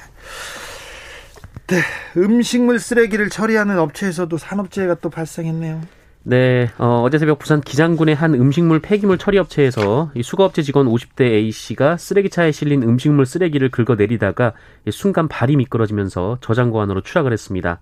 네, 1.74 1.80
음식물 2.22 2.78
쓰레기를 2.78 3.30
처리하는 3.30 3.80
업체에서도 3.80 4.38
산업재해가 4.38 4.98
또 5.02 5.10
발생했네요. 5.10 5.82
네, 6.22 6.70
어, 6.78 7.02
어제 7.04 7.18
새벽 7.18 7.40
부산 7.40 7.62
기장군의 7.62 8.14
한 8.14 8.36
음식물 8.36 8.80
폐기물 8.80 9.18
처리 9.18 9.40
업체에서 9.40 10.12
이 10.14 10.22
수거업체 10.22 10.62
직원 10.62 10.86
50대 10.86 11.24
A 11.24 11.52
씨가 11.52 11.98
쓰레기차에 11.98 12.52
실린 12.52 12.84
음식물 12.84 13.26
쓰레기를 13.26 13.72
긁어내리다가 13.72 14.54
순간 14.92 15.28
발이 15.28 15.56
미끄러지면서 15.56 16.38
저장고 16.42 16.80
안으로 16.80 17.02
추락을 17.02 17.34
했습니다. 17.34 17.82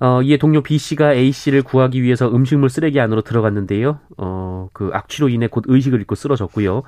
어, 0.00 0.20
이에 0.22 0.36
동료 0.36 0.60
B 0.60 0.76
씨가 0.76 1.14
A 1.14 1.30
씨를 1.30 1.62
구하기 1.62 2.02
위해서 2.02 2.28
음식물 2.28 2.68
쓰레기 2.68 2.98
안으로 2.98 3.22
들어갔는데요. 3.22 4.00
어, 4.18 4.68
그 4.72 4.90
악취로 4.92 5.28
인해 5.28 5.46
곧 5.46 5.62
의식을 5.68 6.00
잃고 6.00 6.16
쓰러졌고요. 6.16 6.82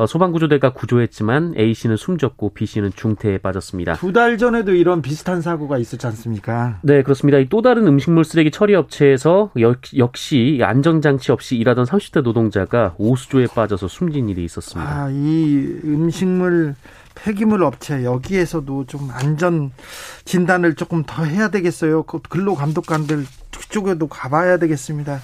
어, 0.00 0.06
소방구조대가 0.06 0.72
구조했지만 0.72 1.52
A 1.58 1.74
씨는 1.74 1.98
숨졌고 1.98 2.54
B 2.54 2.64
씨는 2.64 2.92
중태에 2.96 3.36
빠졌습니다. 3.36 3.96
두 3.96 4.14
달 4.14 4.38
전에도 4.38 4.72
이런 4.72 5.02
비슷한 5.02 5.42
사고가 5.42 5.76
있었지 5.76 6.06
않습니까? 6.06 6.78
네, 6.80 7.02
그렇습니다. 7.02 7.36
또 7.50 7.60
다른 7.60 7.86
음식물 7.86 8.24
쓰레기 8.24 8.50
처리 8.50 8.74
업체에서 8.74 9.50
역시 9.98 10.60
안전장치 10.62 11.32
없이 11.32 11.56
일하던 11.56 11.84
30대 11.84 12.22
노동자가 12.22 12.94
오수조에 12.96 13.48
빠져서 13.54 13.88
숨진 13.88 14.30
일이 14.30 14.42
있었습니다. 14.44 14.90
아, 14.90 15.10
이 15.10 15.80
음식물 15.84 16.74
폐기물 17.14 17.62
업체 17.62 18.02
여기에서도 18.02 18.86
좀 18.86 19.10
안전 19.12 19.70
진단을 20.24 20.76
조금 20.76 21.02
더 21.06 21.24
해야 21.24 21.48
되겠어요. 21.50 22.04
그 22.04 22.20
근로 22.26 22.54
감독관들 22.54 23.26
그쪽에도 23.50 24.06
가봐야 24.06 24.56
되겠습니다. 24.56 25.20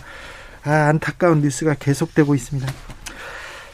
아, 0.64 0.71
안타까운 0.71 1.40
뉴스가 1.40 1.76
계속되고 1.78 2.35
있습니다. 2.35 2.71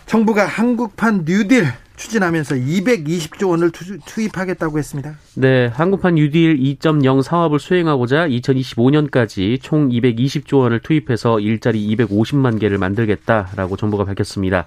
정부가 0.07 0.47
한국판 0.47 1.25
뉴딜 1.25 1.67
추진하면서 1.97 2.57
220조 2.57 3.51
원을 3.51 3.71
투입하겠다고 4.07 4.79
했습니다. 4.79 5.15
네, 5.37 5.67
한국판 5.67 6.17
뉴딜 6.17 6.59
2.0 6.59 7.23
사업을 7.23 7.59
수행하고자 7.59 8.27
2025년까지 8.29 9.61
총 9.63 9.89
220조 9.89 10.61
원을 10.61 10.81
투입해서 10.81 11.39
일자리 11.41 11.95
250만 11.97 12.59
개를 12.59 12.79
만들겠다라고 12.79 13.77
정부가 13.77 14.05
밝혔습니다. 14.05 14.67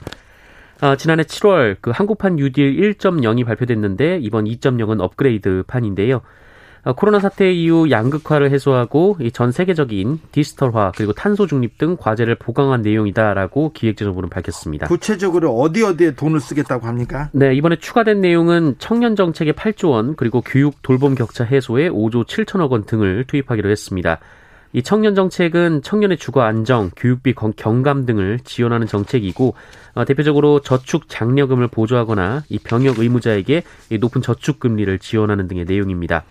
아, 0.82 0.96
지난해 0.96 1.24
7월 1.24 1.78
그 1.82 1.92
한국판 1.92 2.36
뉴딜 2.36 2.96
1.0이 2.98 3.46
발표됐는데 3.46 4.20
이번 4.22 4.46
2.0은 4.46 5.02
업그레이드 5.02 5.64
판인데요. 5.68 6.22
어, 6.86 6.94
코로나 6.94 7.20
사태 7.20 7.52
이후 7.52 7.90
양극화를 7.90 8.52
해소하고 8.52 9.18
전 9.34 9.52
세계적인 9.52 10.20
디지털화 10.32 10.92
그리고 10.96 11.14
탄소 11.14 11.48
중립 11.48 11.80
등 11.80 11.98
과제를 12.00 12.36
보강한 12.36 12.84
내용이다라고 12.84 13.72
기획재정부는 13.74 14.30
밝혔습니다. 14.30 14.88
구체적으로 14.88 15.52
어디 15.58 15.84
어디에 15.84 16.12
돈을 16.12 16.40
쓰겠다고 16.40 16.86
합니까? 16.86 17.30
네, 17.34 17.56
이번에 17.56 17.78
추가된 17.78 18.22
내용은 18.22 18.76
청년 18.78 19.16
정책에 19.16 19.52
8조 19.52 19.90
원 19.90 20.16
그리고 20.16 20.42
교육 20.42 20.84
돌봄 20.84 21.16
격차 21.16 21.44
해소에 21.44 21.90
5조 21.90 22.28
7천억 22.28 22.70
원 22.70 22.86
등을 22.86 23.26
투입하기로 23.26 23.68
했습니다. 23.70 24.20
이 24.72 24.84
청년 24.84 25.16
정책은 25.16 25.82
청년의 25.82 26.18
주거 26.18 26.42
안정, 26.42 26.92
교육비 26.96 27.34
경감 27.34 28.06
등을 28.06 28.40
지원하는 28.44 28.86
정책이고 28.86 29.56
어, 29.96 30.06
대표적으로 30.06 30.60
저축 30.60 31.10
장려금을 31.10 31.70
보조하거나 31.70 32.44
이 32.50 32.60
병역 32.60 33.00
의무자에게 33.00 33.64
높은 34.00 34.22
저축 34.22 34.60
금리를 34.60 35.00
지원하는 35.00 35.48
등의 35.48 35.66
내용입니다. 35.66 36.26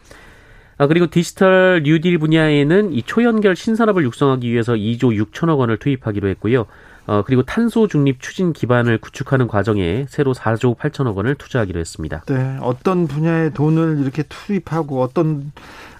아, 0.76 0.86
그리고 0.86 1.06
디지털 1.06 1.82
뉴딜 1.84 2.18
분야에는 2.18 2.92
이 2.92 3.02
초연결 3.02 3.56
신산업을 3.56 4.02
육성하기 4.04 4.50
위해서 4.50 4.74
2조 4.74 5.24
6천억 5.30 5.58
원을 5.58 5.78
투입하기로 5.78 6.28
했고요. 6.28 6.66
어, 7.06 7.22
그리고 7.24 7.42
탄소 7.42 7.86
중립 7.86 8.20
추진 8.20 8.52
기반을 8.52 8.98
구축하는 8.98 9.46
과정에 9.46 10.06
새로 10.08 10.32
4조 10.32 10.76
8천억 10.76 11.16
원을 11.16 11.34
투자하기로 11.34 11.78
했습니다. 11.78 12.22
네, 12.26 12.58
어떤 12.62 13.06
분야에 13.06 13.50
돈을 13.50 14.00
이렇게 14.00 14.22
투입하고 14.22 15.02
어떤 15.02 15.52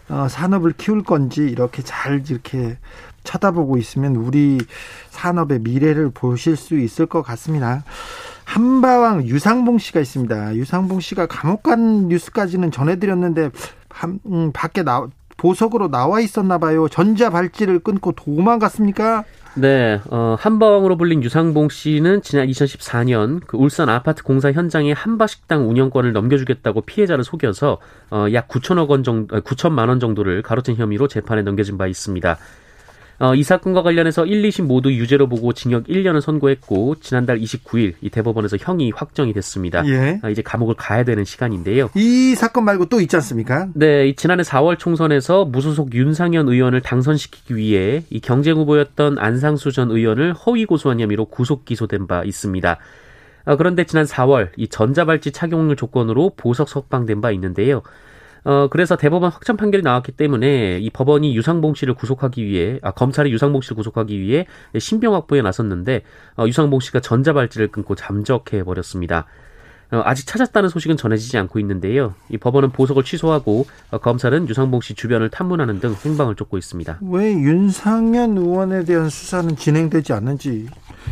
어, 0.08 0.26
산업을 0.28 0.72
키울 0.76 1.02
건지 1.02 1.42
이렇게 1.42 1.82
잘 1.82 2.22
이렇게 2.28 2.78
쳐다보고 3.24 3.78
있으면 3.78 4.16
우리 4.16 4.58
산업의 5.10 5.60
미래를 5.60 6.10
보실 6.12 6.56
수 6.56 6.78
있을 6.78 7.06
것 7.06 7.22
같습니다. 7.22 7.84
한바왕 8.44 9.26
유상봉 9.26 9.78
씨가 9.78 10.00
있습니다. 10.00 10.56
유상봉 10.56 11.00
씨가 11.00 11.26
감옥 11.26 11.62
간 11.62 12.08
뉴스까지는 12.08 12.70
전해드렸는데 12.70 13.50
한, 13.94 14.18
음, 14.26 14.50
밖에 14.52 14.82
나 14.82 15.06
보석으로 15.36 15.88
나와 15.88 16.20
있었나 16.20 16.58
봐요. 16.58 16.88
전자 16.88 17.30
발찌를 17.30 17.78
끊고 17.78 18.12
도망갔습니까? 18.12 19.24
네, 19.56 20.00
어, 20.10 20.34
한방으로 20.38 20.96
불린 20.96 21.22
유상봉 21.22 21.68
씨는 21.68 22.22
지난 22.22 22.48
2014년 22.48 23.40
그 23.46 23.56
울산 23.56 23.88
아파트 23.88 24.24
공사 24.24 24.50
현장에 24.50 24.92
한바식당 24.92 25.68
운영권을 25.68 26.12
넘겨주겠다고 26.12 26.80
피해자를 26.80 27.22
속여서 27.22 27.78
어, 28.10 28.26
약 28.32 28.48
9천억 28.48 28.88
원 28.88 29.04
정도, 29.04 29.40
9천만 29.40 29.88
원 29.88 30.00
정도를 30.00 30.42
가로챈 30.42 30.74
혐의로 30.74 31.06
재판에 31.06 31.42
넘겨진 31.42 31.78
바 31.78 31.86
있습니다. 31.86 32.36
어, 33.18 33.34
이 33.34 33.42
사건과 33.42 33.82
관련해서 33.82 34.26
1, 34.26 34.42
2심 34.42 34.64
모두 34.64 34.92
유죄로 34.92 35.28
보고 35.28 35.52
징역 35.52 35.84
1년을 35.84 36.20
선고했고 36.20 36.96
지난달 37.00 37.38
29일 37.38 37.94
이 38.00 38.10
대법원에서 38.10 38.56
형이 38.58 38.92
확정이 38.94 39.32
됐습니다. 39.32 39.86
예. 39.86 40.20
아, 40.22 40.30
이제 40.30 40.42
감옥을 40.42 40.74
가야 40.76 41.04
되는 41.04 41.24
시간인데요. 41.24 41.90
이 41.94 42.34
사건 42.34 42.64
말고 42.64 42.86
또 42.86 43.00
있지 43.00 43.14
않습니까? 43.16 43.68
네, 43.74 44.14
지난해 44.14 44.42
4월 44.42 44.78
총선에서 44.78 45.44
무소속 45.44 45.94
윤상현 45.94 46.48
의원을 46.48 46.80
당선시키기 46.80 47.56
위해 47.56 48.02
이 48.10 48.20
경쟁 48.20 48.56
후보였던 48.56 49.18
안상수 49.18 49.72
전 49.72 49.90
의원을 49.90 50.34
허위 50.34 50.64
고소한 50.64 51.00
혐의로 51.00 51.26
구속 51.26 51.64
기소된 51.64 52.06
바 52.06 52.24
있습니다. 52.24 52.78
아, 53.46 53.56
그런데 53.56 53.84
지난 53.84 54.06
4월 54.06 54.50
이 54.56 54.68
전자발찌 54.68 55.32
착용을 55.32 55.76
조건으로 55.76 56.32
보석 56.36 56.68
석방된 56.68 57.20
바 57.20 57.30
있는데요. 57.32 57.82
어, 58.44 58.68
그래서 58.68 58.96
대법원 58.96 59.30
확정 59.30 59.56
판결이 59.56 59.82
나왔기 59.82 60.12
때문에 60.12 60.78
이 60.78 60.90
법원이 60.90 61.34
유상봉 61.36 61.74
씨를 61.74 61.94
구속하기 61.94 62.44
위해, 62.44 62.78
아, 62.82 62.90
검찰이 62.92 63.32
유상봉 63.32 63.62
씨를 63.62 63.76
구속하기 63.76 64.20
위해 64.20 64.46
신병 64.78 65.14
확보에 65.14 65.40
나섰는데, 65.40 66.02
어, 66.36 66.46
유상봉 66.46 66.80
씨가 66.80 67.00
전자발찌를 67.00 67.68
끊고 67.68 67.94
잠적해 67.94 68.62
버렸습니다. 68.64 69.26
어, 69.92 70.02
아직 70.04 70.26
찾았다는 70.26 70.68
소식은 70.68 70.96
전해지지 70.96 71.38
않고 71.38 71.58
있는데요. 71.60 72.14
이 72.28 72.36
법원은 72.36 72.70
보석을 72.70 73.04
취소하고 73.04 73.66
어, 73.90 73.98
검찰은 73.98 74.48
유상봉 74.48 74.80
씨 74.80 74.94
주변을 74.94 75.30
탐문하는 75.30 75.80
등 75.80 75.94
행방을 76.04 76.34
쫓고 76.34 76.58
있습니다. 76.58 76.98
왜 77.02 77.32
윤상현 77.32 78.36
의원에 78.36 78.84
대한 78.84 79.08
수사는 79.08 79.54
진행되지 79.56 80.12
않는지 80.12 80.68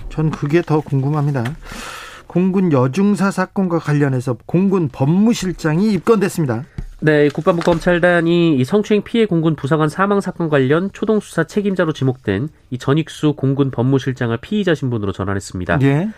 전 0.09 0.31
그게 0.31 0.63
더 0.63 0.81
궁금합니다. 0.81 1.45
공군 2.27 2.73
여중사 2.73 3.31
사건과 3.31 3.79
관련해서 3.79 4.39
공군 4.47 4.89
법무실장이 4.89 5.93
입건됐습니다. 5.93 6.65
네, 7.05 7.29
국방부 7.31 7.63
검찰단이 7.63 8.57
이 8.57 8.65
성추행 8.65 9.03
피해 9.03 9.27
공군 9.27 9.57
부사관 9.57 9.89
사망 9.89 10.21
사건 10.21 10.49
관련 10.49 10.89
초동 10.93 11.19
수사 11.19 11.43
책임자로 11.43 11.93
지목된 11.93 12.49
이 12.71 12.79
전익수 12.79 13.33
공군 13.33 13.73
법무실장을 13.73 14.37
피의자 14.37 14.77
신분으로 14.77 15.11
전환했습니다. 15.11 15.81
예. 15.83 16.09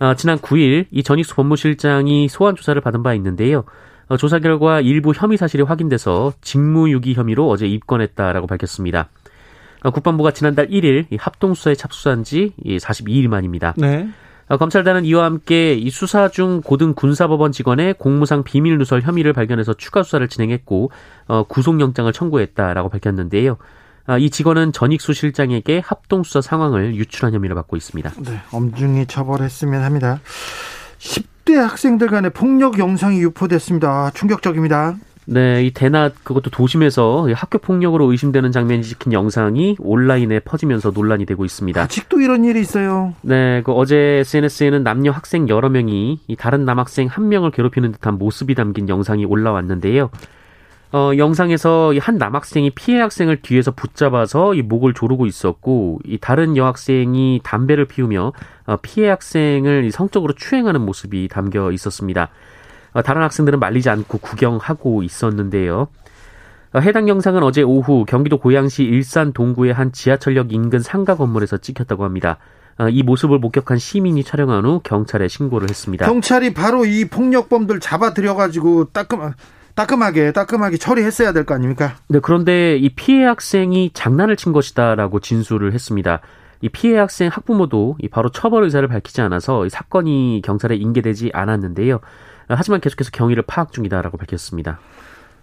어, 0.00 0.14
지난 0.14 0.36
9일 0.36 0.86
이 0.90 1.02
전익수 1.02 1.34
법무실장이 1.34 2.28
소환 2.28 2.56
조사를 2.56 2.78
받은 2.82 3.02
바 3.02 3.14
있는데요. 3.14 3.64
어, 4.08 4.18
조사 4.18 4.38
결과 4.38 4.82
일부 4.82 5.12
혐의 5.16 5.38
사실이 5.38 5.62
확인돼서 5.62 6.34
직무유기 6.42 7.14
혐의로 7.14 7.48
어제 7.48 7.66
입건했다라고 7.66 8.46
밝혔습니다. 8.46 9.08
어, 9.82 9.90
국방부가 9.92 10.30
지난달 10.32 10.68
1일 10.68 11.06
이 11.10 11.16
합동수사에 11.16 11.74
착수한 11.74 12.22
지 12.22 12.52
42일 12.58 13.28
만입니다. 13.28 13.72
네. 13.78 14.10
어, 14.48 14.56
검찰단은 14.56 15.04
이와 15.04 15.24
함께 15.24 15.74
이 15.74 15.90
수사 15.90 16.28
중 16.28 16.60
고등 16.60 16.94
군사법원 16.94 17.52
직원의 17.52 17.94
공무상 17.94 18.42
비밀 18.42 18.78
누설 18.78 19.02
혐의를 19.02 19.32
발견해서 19.32 19.74
추가 19.74 20.02
수사를 20.02 20.26
진행했고 20.28 20.90
어, 21.28 21.44
구속영장을 21.44 22.12
청구했다라고 22.12 22.88
밝혔는데요. 22.90 23.56
아, 24.06 24.18
이 24.18 24.28
직원은 24.28 24.72
전익 24.72 25.00
수 25.00 25.14
실장에게 25.14 25.80
합동수사 25.84 26.42
상황을 26.42 26.94
유출한 26.94 27.32
혐의를 27.32 27.54
받고 27.54 27.76
있습니다. 27.76 28.12
네, 28.22 28.40
엄중히 28.52 29.06
처벌했으면 29.06 29.82
합니다. 29.82 30.20
10대 30.98 31.54
학생들 31.54 32.08
간의 32.08 32.30
폭력 32.30 32.78
영상이 32.78 33.18
유포됐습니다. 33.20 34.10
충격적입니다. 34.12 34.96
네, 35.26 35.64
이 35.64 35.70
대낮 35.70 36.24
그것도 36.24 36.50
도심에서 36.50 37.28
학교 37.34 37.58
폭력으로 37.58 38.10
의심되는 38.10 38.52
장면이 38.52 38.82
찍힌 38.82 39.12
영상이 39.12 39.76
온라인에 39.78 40.40
퍼지면서 40.40 40.90
논란이 40.90 41.24
되고 41.24 41.44
있습니다. 41.44 41.80
아직도 41.80 42.20
이런 42.20 42.44
일이 42.44 42.60
있어요. 42.60 43.14
네, 43.22 43.62
그 43.62 43.72
어제 43.72 43.96
SNS에는 44.20 44.82
남녀 44.82 45.10
학생 45.10 45.48
여러 45.48 45.68
명이 45.68 46.20
이 46.26 46.36
다른 46.36 46.64
남학생 46.64 47.08
한 47.08 47.28
명을 47.28 47.50
괴롭히는 47.52 47.92
듯한 47.92 48.18
모습이 48.18 48.54
담긴 48.54 48.88
영상이 48.88 49.24
올라왔는데요. 49.24 50.10
어, 50.92 51.10
영상에서 51.16 51.92
한 52.00 52.18
남학생이 52.18 52.70
피해 52.70 53.00
학생을 53.00 53.42
뒤에서 53.42 53.72
붙잡아서 53.72 54.54
이 54.54 54.62
목을 54.62 54.94
조르고 54.94 55.26
있었고, 55.26 55.98
이 56.04 56.18
다른 56.18 56.56
여학생이 56.56 57.40
담배를 57.42 57.86
피우며 57.86 58.32
어, 58.66 58.76
피해 58.80 59.08
학생을 59.08 59.90
성적으로 59.90 60.34
추행하는 60.34 60.82
모습이 60.82 61.26
담겨 61.26 61.72
있었습니다. 61.72 62.28
어, 62.94 63.02
다른 63.02 63.22
학생들은 63.22 63.58
말리지 63.58 63.90
않고 63.90 64.18
구경하고 64.18 65.02
있었는데요. 65.02 65.88
어, 66.72 66.78
해당 66.78 67.08
영상은 67.08 67.42
어제 67.42 67.62
오후 67.62 68.04
경기도 68.06 68.38
고양시 68.38 68.84
일산 68.84 69.32
동구의 69.32 69.72
한 69.74 69.92
지하철역 69.92 70.52
인근 70.52 70.80
상가 70.80 71.16
건물에서 71.16 71.58
찍혔다고 71.58 72.04
합니다. 72.04 72.38
어, 72.78 72.88
이 72.88 73.02
모습을 73.02 73.38
목격한 73.38 73.78
시민이 73.78 74.24
촬영한 74.24 74.64
후 74.64 74.80
경찰에 74.82 75.28
신고를 75.28 75.68
했습니다. 75.68 76.06
경찰이 76.06 76.54
바로 76.54 76.84
이 76.84 77.04
폭력범들 77.04 77.78
잡아들여가지고 77.80 78.86
따끔 78.92 79.32
따끔하게 79.74 80.30
따끔하게 80.32 80.76
처리했어야 80.76 81.32
될 81.32 81.44
거 81.44 81.54
아닙니까? 81.54 81.94
네, 82.08 82.20
그런데 82.22 82.76
이 82.76 82.88
피해 82.90 83.24
학생이 83.24 83.90
장난을 83.92 84.36
친 84.36 84.52
것이다라고 84.52 85.18
진술을 85.18 85.72
했습니다. 85.72 86.20
이 86.60 86.68
피해 86.68 86.96
학생 86.98 87.28
학부모도 87.28 87.98
바로 88.12 88.28
처벌 88.30 88.62
의사를 88.64 88.86
밝히지 88.86 89.20
않아서 89.22 89.66
이 89.66 89.70
사건이 89.70 90.42
경찰에 90.44 90.76
인계되지 90.76 91.30
않았는데요. 91.34 92.00
하지만 92.48 92.80
계속해서 92.80 93.10
경위를 93.12 93.44
파악 93.46 93.72
중이다라고 93.72 94.16
밝혔습니다. 94.18 94.78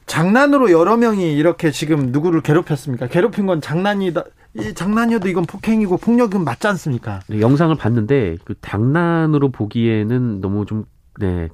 장난으로 0.06 0.72
여러 0.72 0.98
명이 0.98 1.34
이렇게 1.34 1.72
지금 1.72 2.12
누구를 2.12 2.42
괴롭혔습니까? 2.42 3.08
괴롭힌 3.08 3.46
건 3.46 3.62
장난이다. 3.62 4.24
이 4.56 4.74
장난이어도 4.74 5.30
이건 5.30 5.46
폭행이고 5.46 5.98
폭력은 5.98 6.44
맞지 6.44 6.68
않습니까? 6.68 7.22
네, 7.28 7.40
영상을 7.40 7.74
봤는데 7.76 8.38
그 8.44 8.56
장난으로 8.62 9.52
보기에는 9.52 10.42
너무 10.42 10.66
좀 10.66 10.86
네. 11.20 11.48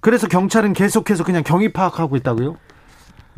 그래서 0.00 0.28
경찰은 0.28 0.74
계속해서 0.74 1.24
그냥 1.24 1.42
경위 1.42 1.72
파악하고 1.72 2.16
있다고요? 2.16 2.56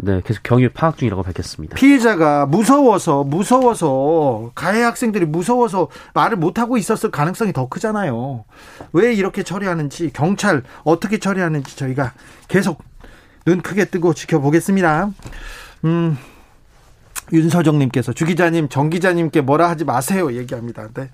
네, 0.01 0.23
계속 0.25 0.43
경위 0.45 0.69
파악 0.69 0.97
중이라고 0.97 1.25
밝혔습니다. 1.25 1.75
피해자가 1.75 2.47
무서워서 2.47 3.25
무서워서 3.25 4.53
가해 4.55 4.83
학생들이 4.83 5.27
무서워서 5.27 5.89
말을 6.15 6.37
못 6.37 6.59
하고 6.61 6.77
있었을 6.77 7.11
가능성이 7.11 7.53
더 7.53 7.69
크잖아요. 7.69 8.45
왜 8.93 9.13
이렇게 9.13 9.43
처리하는지 9.43 10.13
경찰 10.13 10.63
어떻게 10.85 11.19
처리하는지 11.19 11.77
저희가 11.77 12.13
계속 12.47 12.83
눈 13.45 13.61
크게 13.61 13.87
뜨고 13.87 14.15
지켜보겠습니다. 14.15 15.11
음. 15.85 16.17
윤서정님께서 17.33 18.13
주 18.13 18.25
기자님, 18.25 18.69
정 18.69 18.91
기자님께 18.91 19.41
뭐라 19.41 19.69
하지 19.69 19.85
마세요 19.85 20.33
얘기합니다. 20.33 20.89
네. 20.95 21.11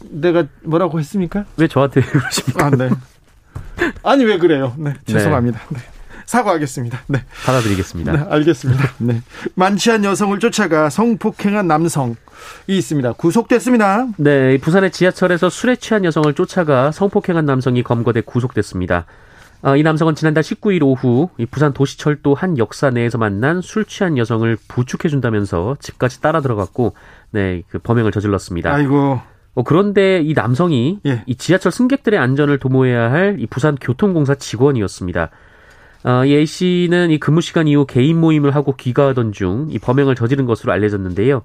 내가 0.00 0.44
뭐라고 0.64 0.98
했습니까? 0.98 1.44
왜 1.56 1.68
저한테 1.68 2.02
그러십니까? 2.04 2.66
아, 2.66 2.70
네. 2.70 2.90
아니 4.02 4.24
왜 4.24 4.38
그래요? 4.38 4.74
네, 4.76 4.92
죄송합니다. 5.06 5.60
네. 5.70 5.78
사과하겠습니다. 6.26 7.00
네. 7.08 7.24
받아드리겠습니다. 7.44 8.12
네, 8.12 8.24
알겠습니다. 8.30 8.90
네. 8.98 9.22
만취한 9.54 10.04
여성을 10.04 10.38
쫓아가 10.38 10.90
성폭행한 10.90 11.66
남성이 11.66 12.14
있습니다. 12.66 13.12
구속됐습니다. 13.14 14.06
네, 14.16 14.58
부산의 14.58 14.90
지하철에서 14.92 15.50
술에 15.50 15.76
취한 15.76 16.04
여성을 16.04 16.32
쫓아가 16.34 16.90
성폭행한 16.92 17.44
남성이 17.44 17.82
검거돼 17.82 18.22
구속됐습니다. 18.22 19.06
아, 19.64 19.76
이 19.76 19.82
남성은 19.84 20.16
지난달 20.16 20.42
19일 20.42 20.82
오후 20.82 21.28
부산 21.52 21.72
도시철도 21.72 22.34
한 22.34 22.58
역사 22.58 22.90
내에서 22.90 23.16
만난 23.16 23.60
술 23.60 23.84
취한 23.84 24.18
여성을 24.18 24.56
부축해준다면서 24.66 25.76
집까지 25.78 26.20
따라 26.20 26.40
들어갔고, 26.40 26.94
네, 27.30 27.62
그 27.68 27.78
범행을 27.78 28.10
저질렀습니다. 28.10 28.74
아이고. 28.74 29.20
어, 29.54 29.62
그런데 29.62 30.20
이 30.22 30.32
남성이 30.32 30.98
예. 31.06 31.22
이 31.26 31.36
지하철 31.36 31.70
승객들의 31.70 32.18
안전을 32.18 32.58
도모해야 32.58 33.12
할 33.12 33.36
이 33.38 33.46
부산 33.46 33.76
교통공사 33.76 34.34
직원이었습니다. 34.34 35.28
어, 36.04 36.24
이 36.24 36.34
A 36.34 36.46
씨는 36.46 37.10
이 37.10 37.18
근무 37.18 37.40
시간 37.40 37.68
이후 37.68 37.86
개인 37.86 38.20
모임을 38.20 38.54
하고 38.54 38.74
귀가하던 38.74 39.32
중 39.32 39.68
이 39.70 39.78
범행을 39.78 40.14
저지른 40.14 40.46
것으로 40.46 40.72
알려졌는데요. 40.72 41.42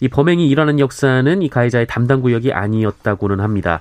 이 0.00 0.08
범행이 0.08 0.48
일어난 0.48 0.78
역사는 0.78 1.42
이 1.42 1.48
가해자의 1.48 1.86
담당 1.86 2.20
구역이 2.20 2.52
아니었다고는 2.52 3.40
합니다. 3.40 3.80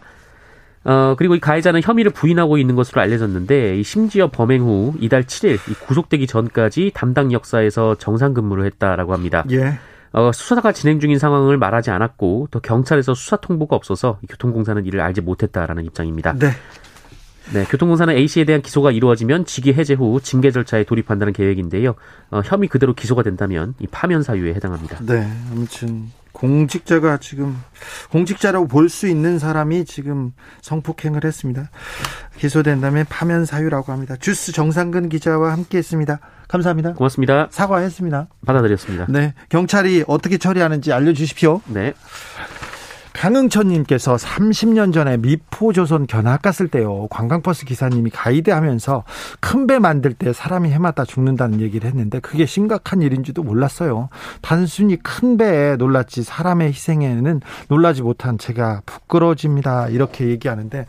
어, 0.86 1.16
그리고 1.18 1.36
이 1.36 1.40
가해자는 1.40 1.82
혐의를 1.82 2.12
부인하고 2.12 2.58
있는 2.58 2.76
것으로 2.76 3.02
알려졌는데, 3.02 3.82
심지어 3.84 4.30
범행 4.30 4.62
후 4.62 4.94
이달 5.00 5.24
7일 5.24 5.58
구속되기 5.88 6.28
전까지 6.28 6.92
담당 6.94 7.32
역사에서 7.32 7.96
정상 7.96 8.34
근무를 8.34 8.66
했다라고 8.66 9.14
합니다. 9.14 9.46
예. 9.52 9.80
어, 10.12 10.32
수사가 10.32 10.74
진행 10.74 11.00
중인 11.00 11.18
상황을 11.18 11.58
말하지 11.58 11.90
않았고 11.90 12.50
또 12.52 12.60
경찰에서 12.60 13.16
수사 13.16 13.38
통보가 13.38 13.76
없어서 13.76 14.20
교통공사는 14.30 14.86
이를 14.86 15.02
알지 15.02 15.22
못했다라는 15.22 15.86
입장입니다. 15.86 16.34
네. 16.34 16.50
네, 17.52 17.66
교통공사는 17.66 18.16
A 18.16 18.28
씨에 18.28 18.46
대한 18.46 18.62
기소가 18.62 18.92
이루어지면 18.92 19.46
직위 19.46 19.74
해제 19.74 19.94
후 19.94 20.20
징계 20.22 20.52
절차에 20.52 20.86
돌입한다는 20.86 21.34
계획인데요. 21.34 21.96
어, 22.32 22.42
혐의 22.46 22.70
그대로 22.70 22.94
기소가 22.94 23.22
된다면 23.24 23.74
이 23.80 23.88
파면 23.88 24.24
사유에 24.24 24.54
해당합니다. 24.54 25.00
네, 25.02 25.28
아무튼 25.52 26.10
공직자가 26.32 27.18
지금 27.18 27.56
공직자라고 28.10 28.68
볼 28.68 28.90
수 28.90 29.08
있는 29.08 29.38
사람이 29.40 29.86
지금 29.86 30.32
성폭행을 30.62 31.26
했습니다. 31.26 31.70
기소된다면 32.38 33.06
파면 33.08 33.46
사유라고 33.46 33.92
합니다. 33.92 34.16
주스 34.20 34.52
정상근 34.52 35.10
기자와 35.10 35.52
함께했습니다. 35.52 36.20
감사합니다. 36.48 36.94
고맙습니다. 36.94 37.48
사과했습니다. 37.52 38.28
받아들였습니다. 38.46 39.06
네, 39.10 39.34
경찰이 39.50 40.06
어떻게 40.08 40.38
처리하는지 40.38 40.92
알려주십시오. 40.92 41.62
네. 41.68 41.94
강흥천님께서 43.14 44.16
30년 44.16 44.94
전에 44.94 45.18
미포 45.18 45.74
조선 45.74 46.08
견학 46.08 46.42
갔을 46.42 46.68
때요 46.68 47.08
관광버스 47.10 47.66
기사님이 47.66 48.10
가이드하면서 48.10 49.04
큰 49.40 49.64
배 49.68 49.80
만들 49.80 50.14
때 50.14 50.34
사람이 50.34 50.70
해마다 50.72 51.06
죽는다는 51.06 51.62
얘기를 51.62 51.88
했는데 51.90 52.20
그게 52.20 52.46
심각한 52.46 53.02
일인지도 53.02 53.44
몰랐어요. 53.44 54.10
단순히 54.42 54.98
큰 54.98 55.38
배에 55.38 55.78
놀랐지 55.78 56.24
사람의 56.24 56.68
희생에는 56.70 57.40
놀라지 57.70 58.02
못한 58.02 58.38
제가 58.38 58.82
부끄러워집니다. 58.86 59.88
이렇게 59.88 60.28
얘기하는데 60.28 60.86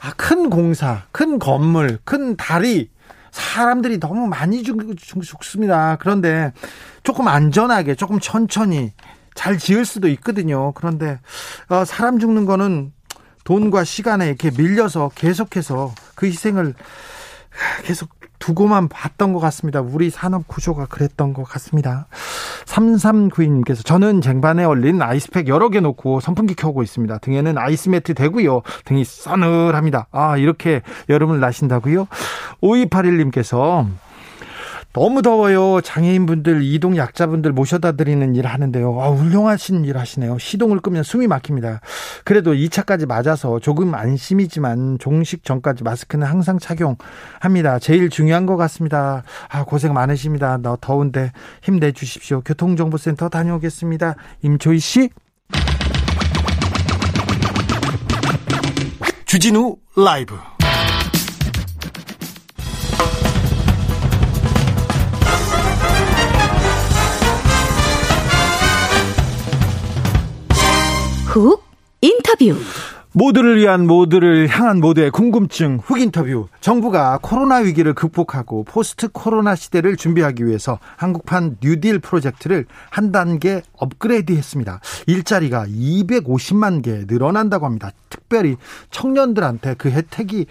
아, 0.00 0.12
큰 0.16 0.48
공사, 0.48 1.02
큰 1.12 1.38
건물, 1.38 1.98
큰 2.04 2.36
다리 2.36 2.88
사람들이 3.30 4.00
너무 4.00 4.26
많이 4.26 4.62
죽, 4.62 4.78
죽습니다. 4.96 5.96
그런데 6.00 6.52
조금 7.02 7.28
안전하게, 7.28 7.96
조금 7.96 8.18
천천히 8.18 8.92
잘 9.36 9.58
지을 9.58 9.84
수도 9.84 10.08
있거든요. 10.08 10.72
그런데 10.72 11.20
어, 11.68 11.84
사람 11.84 12.18
죽는 12.18 12.46
거는 12.46 12.92
돈과 13.44 13.84
시간에 13.84 14.26
이렇게 14.26 14.50
밀려서 14.50 15.12
계속해서 15.14 15.94
그 16.16 16.26
희생을 16.26 16.74
계속 17.84 18.08
두고만 18.38 18.88
봤던 18.88 19.32
것 19.32 19.38
같습니다. 19.40 19.80
우리 19.80 20.10
산업 20.10 20.46
구조가 20.46 20.86
그랬던 20.86 21.32
것 21.32 21.44
같습니다. 21.44 22.06
3392님께서 22.66 23.84
저는 23.84 24.20
쟁반에 24.20 24.64
얼린 24.64 25.00
아이스팩 25.00 25.48
여러 25.48 25.70
개 25.70 25.80
놓고 25.80 26.20
선풍기 26.20 26.54
켜고 26.54 26.82
있습니다. 26.82 27.18
등에는 27.18 27.56
아이스매트 27.56 28.14
대고요. 28.14 28.62
등이 28.84 29.04
서늘합니다. 29.04 30.08
아, 30.10 30.36
이렇게 30.36 30.82
여름을 31.08 31.40
나신다고요? 31.40 32.08
5281님께서 32.60 33.86
너무 34.96 35.20
더워요. 35.20 35.82
장애인분들, 35.82 36.62
이동 36.62 36.96
약자분들 36.96 37.52
모셔다 37.52 37.92
드리는 37.92 38.34
일 38.34 38.46
하는데요. 38.46 38.98
아, 38.98 39.10
훌륭하신 39.10 39.84
일 39.84 39.98
하시네요. 39.98 40.38
시동을 40.38 40.80
끄면 40.80 41.02
숨이 41.02 41.26
막힙니다. 41.26 41.82
그래도 42.24 42.54
2차까지 42.54 43.04
맞아서 43.06 43.58
조금 43.58 43.94
안심이지만 43.94 44.96
종식 44.98 45.44
전까지 45.44 45.84
마스크는 45.84 46.26
항상 46.26 46.58
착용합니다. 46.58 47.78
제일 47.78 48.08
중요한 48.08 48.46
것 48.46 48.56
같습니다. 48.56 49.22
아, 49.50 49.64
고생 49.64 49.92
많으십니다. 49.92 50.56
너 50.62 50.78
더운데 50.80 51.30
힘내 51.60 51.92
주십시오. 51.92 52.40
교통정보센터 52.40 53.28
다녀오겠습니다. 53.28 54.14
임초희 54.40 54.78
씨. 54.78 55.10
주진우 59.26 59.76
라이브. 59.94 60.36
훅 71.40 71.62
인터뷰. 72.00 72.56
모두를 73.12 73.56
위한 73.56 73.86
모두를 73.86 74.48
향한 74.48 74.80
모두의 74.80 75.10
궁금증 75.10 75.78
훅 75.82 76.00
인터뷰. 76.00 76.48
정부가 76.60 77.18
코로나 77.22 77.56
위기를 77.56 77.94
극복하고 77.94 78.64
포스트 78.64 79.08
코로나 79.08 79.54
시대를 79.54 79.96
준비하기 79.96 80.46
위해서 80.46 80.78
한국판 80.96 81.56
뉴딜 81.62 81.98
프로젝트를 81.98 82.66
한 82.90 83.12
단계 83.12 83.62
업그레이드 83.78 84.32
했습니다. 84.32 84.80
일자리가 85.06 85.66
250만 85.66 86.82
개 86.82 87.04
늘어난다고 87.06 87.66
합니다. 87.66 87.90
특별히 88.10 88.56
청년들한테 88.90 89.74
그 89.74 89.90
혜택이 89.90 90.46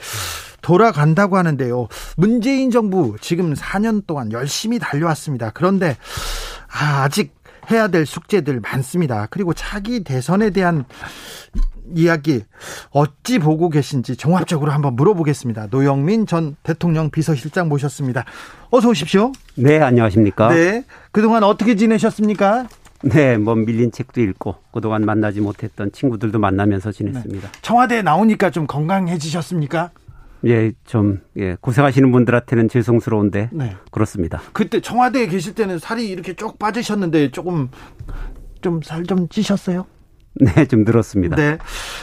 돌아간다고 0.61 1.37
하는데요. 1.37 1.87
문재인 2.17 2.71
정부 2.71 3.15
지금 3.21 3.53
4년 3.53 4.05
동안 4.07 4.31
열심히 4.31 4.79
달려왔습니다. 4.79 5.51
그런데 5.53 5.97
아, 6.67 7.03
아직 7.03 7.34
해야 7.71 7.87
될 7.87 8.05
숙제들 8.05 8.59
많습니다. 8.61 9.27
그리고 9.29 9.53
차기 9.53 10.03
대선에 10.03 10.49
대한 10.51 10.85
이야기 11.93 12.43
어찌 12.89 13.39
보고 13.39 13.69
계신지 13.69 14.15
종합적으로 14.15 14.71
한번 14.71 14.95
물어보겠습니다. 14.95 15.67
노영민 15.69 16.25
전 16.25 16.55
대통령 16.63 17.09
비서실장 17.09 17.69
모셨습니다. 17.69 18.25
어서 18.71 18.89
오십시오. 18.89 19.31
네, 19.55 19.79
안녕하십니까? 19.79 20.49
네. 20.49 20.83
그동안 21.11 21.43
어떻게 21.43 21.75
지내셨습니까? 21.75 22.67
네, 23.03 23.37
뭐 23.37 23.53
밀린 23.55 23.91
책도 23.91 24.21
읽고 24.21 24.55
그동안 24.71 25.05
만나지 25.05 25.41
못했던 25.41 25.91
친구들도 25.91 26.39
만나면서 26.39 26.91
지냈습니다. 26.91 27.47
네. 27.47 27.59
청와대에 27.61 28.01
나오니까 28.01 28.49
좀 28.49 28.65
건강해지셨습니까? 28.65 29.91
예, 30.45 30.71
좀 30.85 31.21
예, 31.37 31.55
고생하시는 31.59 32.11
분들한테는 32.11 32.69
죄송스러운데 32.69 33.49
네. 33.51 33.75
그렇습니다. 33.91 34.41
그때 34.53 34.79
청와대에 34.79 35.27
계실 35.27 35.55
때는 35.55 35.79
살이 35.79 36.07
이렇게 36.07 36.33
쭉 36.33 36.59
빠지셨는데 36.59 37.31
조금 37.31 37.69
좀 38.61 38.81
살좀 38.81 39.17
좀 39.17 39.29
찌셨어요? 39.29 39.85
네, 40.35 40.65
좀 40.65 40.83
늘었습니다. 40.83 41.35
네. 41.35 41.57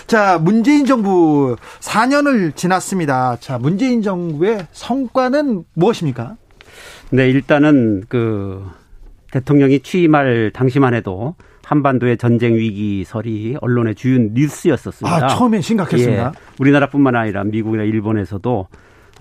자, 0.07 0.39
문재인 0.39 0.87
정부 0.87 1.57
4년을 1.81 2.57
지났습니다. 2.57 3.37
자, 3.41 3.59
문재인 3.59 4.03
정부의 4.03 4.67
성과는 4.73 5.65
무엇입니까? 5.75 6.37
네, 7.11 7.29
일단은 7.29 8.05
그 8.09 8.65
대통령이 9.31 9.81
취임할 9.81 10.51
당시만 10.55 10.95
해도 10.95 11.35
한반도의 11.73 12.19
전쟁 12.19 12.55
위기설이 12.55 13.57
언론의 13.63 13.95
주요 13.95 14.19
뉴스였었습니다. 14.19 15.17
아, 15.17 15.27
처음엔 15.29 15.63
심각했습니다. 15.63 16.27
예, 16.27 16.53
우리나라뿐만 16.61 17.17
아니라 17.17 17.45
미국이나 17.45 17.83
일본에서도 17.83 18.67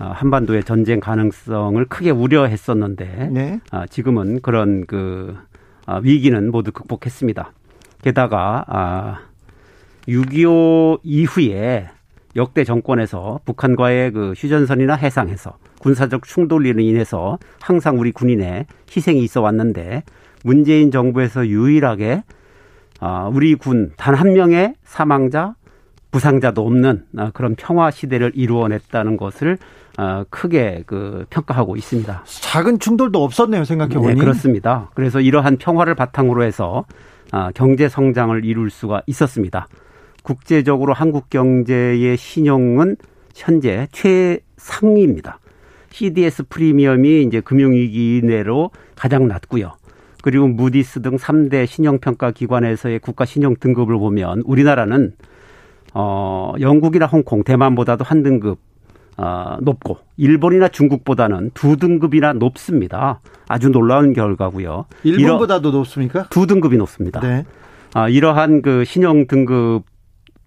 어, 0.00 0.04
한반도의 0.04 0.64
전쟁 0.64 1.00
가능성을 1.00 1.82
크게 1.86 2.10
우려했었는데 2.10 3.30
네. 3.32 3.60
아, 3.70 3.86
지금은 3.86 4.42
그런 4.42 4.84
그 4.86 5.34
아, 5.86 5.96
위기는 6.02 6.50
모두 6.50 6.72
극복했습니다. 6.72 7.52
게다가 8.02 9.16
6.25 10.06 10.98
아, 10.98 11.00
이후에 11.02 11.88
역대 12.36 12.64
정권에서 12.64 13.40
북한과의 13.46 14.12
그 14.12 14.32
휴전선이나 14.36 14.94
해상에서 14.94 15.56
군사적 15.80 16.24
충돌로 16.24 16.80
인해서 16.80 17.38
항상 17.60 17.98
우리 17.98 18.12
군인의 18.12 18.66
희생이 18.94 19.22
있어 19.22 19.40
왔는데 19.40 20.02
문재인 20.44 20.90
정부에서 20.90 21.46
유일하게 21.46 22.22
아, 23.04 23.28
우리 23.32 23.56
군 23.56 23.90
단 23.96 24.14
한 24.14 24.32
명의 24.32 24.74
사망자, 24.84 25.54
부상자도 26.12 26.64
없는 26.64 27.04
아, 27.18 27.30
그런 27.34 27.56
평화 27.56 27.90
시대를 27.90 28.30
이루어냈다는 28.34 29.16
것을 29.16 29.58
아, 29.96 30.24
크게 30.30 30.84
그 30.86 31.26
평가하고 31.28 31.74
있습니다. 31.76 32.22
작은 32.24 32.78
충돌도 32.78 33.22
없었네요, 33.24 33.64
생각해 33.64 33.94
보니. 33.94 34.06
네, 34.08 34.14
그렇습니다. 34.14 34.90
그래서 34.94 35.20
이러한 35.20 35.56
평화를 35.58 35.94
바탕으로 35.96 36.44
해서 36.44 36.84
경제 37.54 37.88
성장을 37.88 38.44
이룰 38.44 38.70
수가 38.70 39.02
있었습니다. 39.06 39.66
국제적으로 40.22 40.92
한국 40.92 41.28
경제의 41.28 42.16
신용은 42.16 42.96
현재 43.34 43.88
최상위입니다. 43.90 45.40
CDS 45.90 46.44
프리미엄이 46.48 47.22
이제 47.22 47.40
금융위기 47.40 48.20
내로 48.24 48.70
가장 48.94 49.26
낮고요. 49.28 49.72
그리고 50.22 50.48
무디스 50.48 51.02
등 51.02 51.16
3대 51.16 51.66
신용평가 51.66 52.30
기관에서의 52.30 53.00
국가 53.00 53.24
신용 53.24 53.54
등급을 53.58 53.98
보면 53.98 54.42
우리나라는 54.46 55.12
어 55.94 56.54
영국이나 56.60 57.06
홍콩, 57.06 57.44
대만보다도 57.44 58.04
한 58.04 58.22
등급 58.22 58.58
어, 59.18 59.58
높고 59.60 59.98
일본이나 60.16 60.68
중국보다는 60.68 61.50
두 61.54 61.76
등급이나 61.76 62.32
높습니다. 62.32 63.20
아주 63.48 63.68
놀라운 63.68 64.14
결과고요. 64.14 64.86
일본보다도 65.04 65.68
이러, 65.68 65.78
높습니까? 65.78 66.26
두 66.30 66.46
등급이 66.46 66.76
높습니다. 66.78 67.20
네. 67.20 67.44
아, 67.94 68.08
이러한 68.08 68.62
그 68.62 68.84
신용 68.84 69.26
등급 69.26 69.82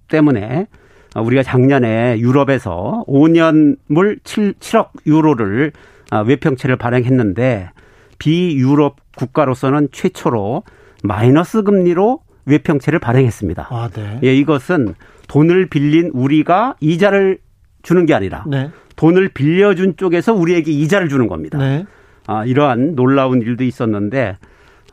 때문에 0.08 0.68
우리가 1.16 1.44
작년에 1.44 2.20
유럽에서 2.20 3.04
5년물 3.08 4.20
7, 4.24 4.54
7억 4.54 4.90
유로를 5.06 5.72
아, 6.10 6.20
외평채를 6.20 6.76
발행했는데 6.76 7.70
비유럽 8.18 8.96
국가로서는 9.18 9.90
최초로 9.92 10.64
마이너스 11.04 11.64
금리로 11.64 12.22
외평채를 12.46 13.00
발행했습니다. 13.00 13.68
아, 13.70 13.90
네. 13.94 14.20
예, 14.24 14.36
이것은 14.36 14.96
돈을 15.28 15.68
빌린 15.68 16.12
우리가 16.14 16.76
이자를 16.80 17.40
주는 17.82 18.06
게 18.06 18.14
아니라 18.14 18.44
네. 18.48 18.70
돈을 18.96 19.30
빌려준 19.30 19.98
쪽에서 19.98 20.34
우리에게 20.34 20.72
이자를 20.72 21.10
주는 21.10 21.28
겁니다. 21.28 21.58
네. 21.58 21.86
아, 22.28 22.46
이러한 22.46 22.96
놀라운 22.96 23.42
일도 23.42 23.64
있었는데 23.64 24.38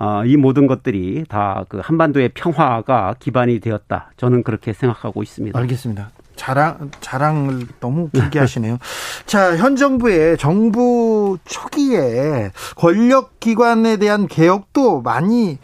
어, 0.00 0.24
이 0.24 0.36
모든 0.36 0.66
것들이 0.66 1.24
다 1.28 1.64
그 1.68 1.78
한반도의 1.82 2.30
평화가 2.34 3.14
기반이 3.18 3.60
되었다. 3.60 4.10
저는 4.16 4.42
그렇게 4.42 4.72
생각하고 4.72 5.22
있습니다. 5.22 5.58
알겠습니다. 5.58 6.10
자랑 6.42 6.90
자랑을 7.00 7.68
너무 7.78 8.10
길게 8.10 8.40
하시네요. 8.40 8.78
자, 9.26 9.56
현 9.56 9.76
정부의 9.76 10.36
정부 10.38 11.38
초기에 11.44 12.50
권력 12.74 13.38
기관에 13.38 13.96
대한 13.96 14.26
개혁도 14.26 15.02
많이 15.02 15.58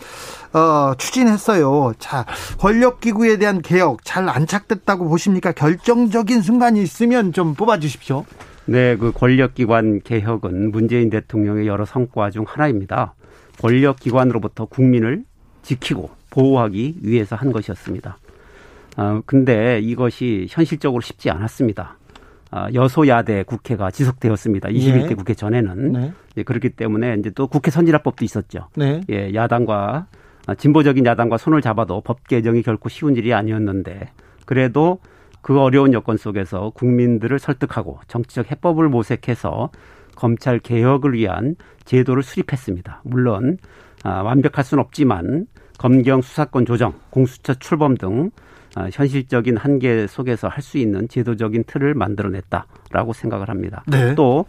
어, 0.52 0.92
추진했어요. 0.96 1.94
자, 1.98 2.26
권력 2.60 3.00
기구에 3.00 3.38
대한 3.38 3.60
개혁 3.60 4.04
잘 4.04 4.28
안착됐다고 4.28 5.08
보십니까? 5.08 5.50
결정적인 5.50 6.42
순간이 6.42 6.80
있으면 6.80 7.32
좀 7.32 7.54
뽑아 7.54 7.80
주십시오. 7.80 8.24
네, 8.66 8.96
그 8.96 9.10
권력 9.10 9.54
기관 9.54 10.00
개혁은 10.00 10.70
문재인 10.70 11.10
대통령의 11.10 11.66
여러 11.66 11.84
성과 11.86 12.30
중 12.30 12.44
하나입니다. 12.46 13.14
권력 13.60 13.98
기관으로부터 13.98 14.66
국민을 14.66 15.24
지키고 15.62 16.10
보호하기 16.30 16.98
위해서 17.02 17.34
한 17.34 17.50
것이었습니다. 17.50 18.16
어, 18.98 19.22
근데 19.24 19.78
이것이 19.78 20.46
현실적으로 20.50 21.00
쉽지 21.00 21.30
않았습니다. 21.30 21.96
어, 22.50 22.66
여소야대 22.74 23.44
국회가 23.44 23.90
지속되었습니다. 23.90 24.70
21대 24.70 25.08
네. 25.08 25.14
국회 25.14 25.34
전에는. 25.34 25.92
네. 25.92 26.12
예, 26.36 26.42
그렇기 26.42 26.70
때문에 26.70 27.14
이제 27.20 27.30
또 27.30 27.46
국회 27.46 27.70
선진화법도 27.70 28.24
있었죠. 28.24 28.68
네. 28.76 29.00
예, 29.08 29.32
야당과 29.32 30.08
아, 30.48 30.54
진보적인 30.54 31.06
야당과 31.06 31.36
손을 31.36 31.62
잡아도 31.62 32.00
법 32.00 32.26
개정이 32.26 32.62
결코 32.62 32.88
쉬운 32.88 33.14
일이 33.16 33.32
아니었는데 33.32 34.08
그래도 34.46 34.98
그 35.42 35.60
어려운 35.60 35.92
여건 35.92 36.16
속에서 36.16 36.70
국민들을 36.70 37.38
설득하고 37.38 38.00
정치적 38.08 38.50
해법을 38.50 38.88
모색해서 38.88 39.70
검찰 40.16 40.58
개혁을 40.58 41.12
위한 41.12 41.54
제도를 41.84 42.24
수립했습니다. 42.24 43.02
물론 43.04 43.58
아, 44.02 44.22
완벽할 44.22 44.64
수는 44.64 44.82
없지만 44.82 45.46
검경 45.78 46.22
수사권 46.22 46.66
조정, 46.66 46.94
공수처 47.10 47.54
출범 47.54 47.96
등 47.96 48.30
아, 48.30 48.47
현실적인 48.92 49.56
한계 49.56 50.06
속에서 50.06 50.48
할 50.48 50.62
수 50.62 50.78
있는 50.78 51.08
제도적인 51.08 51.64
틀을 51.66 51.94
만들어냈다라고 51.94 53.12
생각을 53.12 53.48
합니다. 53.48 53.82
네. 53.86 54.14
또 54.14 54.44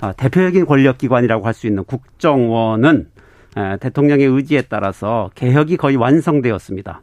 아, 0.00 0.12
대표적인 0.12 0.66
권력기관이라고 0.66 1.46
할 1.46 1.54
수 1.54 1.66
있는 1.66 1.84
국정원은 1.84 3.08
아, 3.56 3.76
대통령의 3.76 4.26
의지에 4.26 4.62
따라서 4.62 5.30
개혁이 5.34 5.76
거의 5.76 5.96
완성되었습니다. 5.96 7.02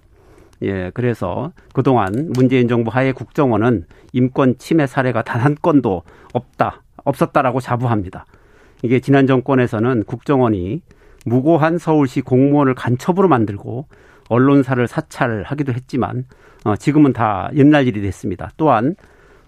예, 0.63 0.91
그래서 0.93 1.51
그동안 1.73 2.29
문재인 2.35 2.67
정부 2.67 2.91
하에 2.91 3.11
국정원은 3.13 3.85
인권 4.13 4.57
침해 4.59 4.85
사례가 4.85 5.23
단 5.23 5.41
한 5.41 5.55
건도 5.59 6.03
없다, 6.33 6.83
없었다라고 7.03 7.59
자부합니다. 7.61 8.25
이게 8.83 8.99
지난 8.99 9.25
정권에서는 9.27 10.03
국정원이 10.03 10.81
무고한 11.25 11.77
서울시 11.77 12.21
공무원을 12.21 12.75
간첩으로 12.75 13.27
만들고 13.27 13.87
언론사를 14.31 14.87
사찰하기도 14.87 15.73
했지만 15.73 16.25
어, 16.63 16.75
지금은 16.75 17.11
다 17.13 17.49
옛날 17.55 17.87
일이 17.87 18.01
됐습니다. 18.01 18.51
또한 18.55 18.95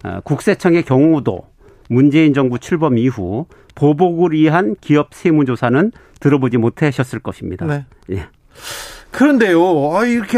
어, 0.04 0.20
국세청의 0.24 0.84
경우도 0.84 1.48
문재인 1.90 2.34
정부 2.34 2.60
출범 2.60 2.98
이후 2.98 3.46
보복을 3.76 4.32
위한 4.32 4.76
기업 4.82 5.14
세무조사는 5.14 5.92
들어보지 6.20 6.58
못하셨을 6.58 7.20
것입니다. 7.20 7.66
네. 7.66 7.86
예. 8.12 8.28
그런데요, 9.12 9.96
아, 9.96 10.06
이렇게 10.06 10.38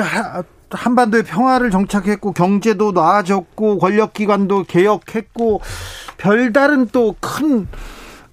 한반도의 0.70 1.24
평화를 1.24 1.72
정착했고 1.72 2.34
경제도 2.34 2.92
나아졌고 2.92 3.80
권력기관도 3.80 4.64
개혁했고 4.64 5.62
별다른 6.18 6.88
또 6.88 7.16
큰 7.20 7.68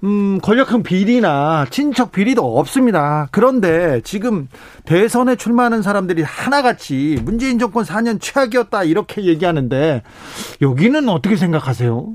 음, 0.05 0.41
권력형 0.41 0.83
비리나 0.83 1.67
친척 1.71 2.11
비리도 2.11 2.59
없습니다. 2.59 3.29
그런데 3.31 4.01
지금 4.03 4.49
대선에 4.85 5.37
출마하는 5.37 5.81
사람들이 5.83 6.23
하나같이 6.23 7.19
문재인 7.23 7.59
정권 7.59 7.85
4년 7.85 8.21
최악이었다 8.21 8.83
이렇게 8.83 9.25
얘기하는데 9.25 10.03
여기는 10.61 11.09
어떻게 11.09 11.37
생각하세요? 11.37 12.15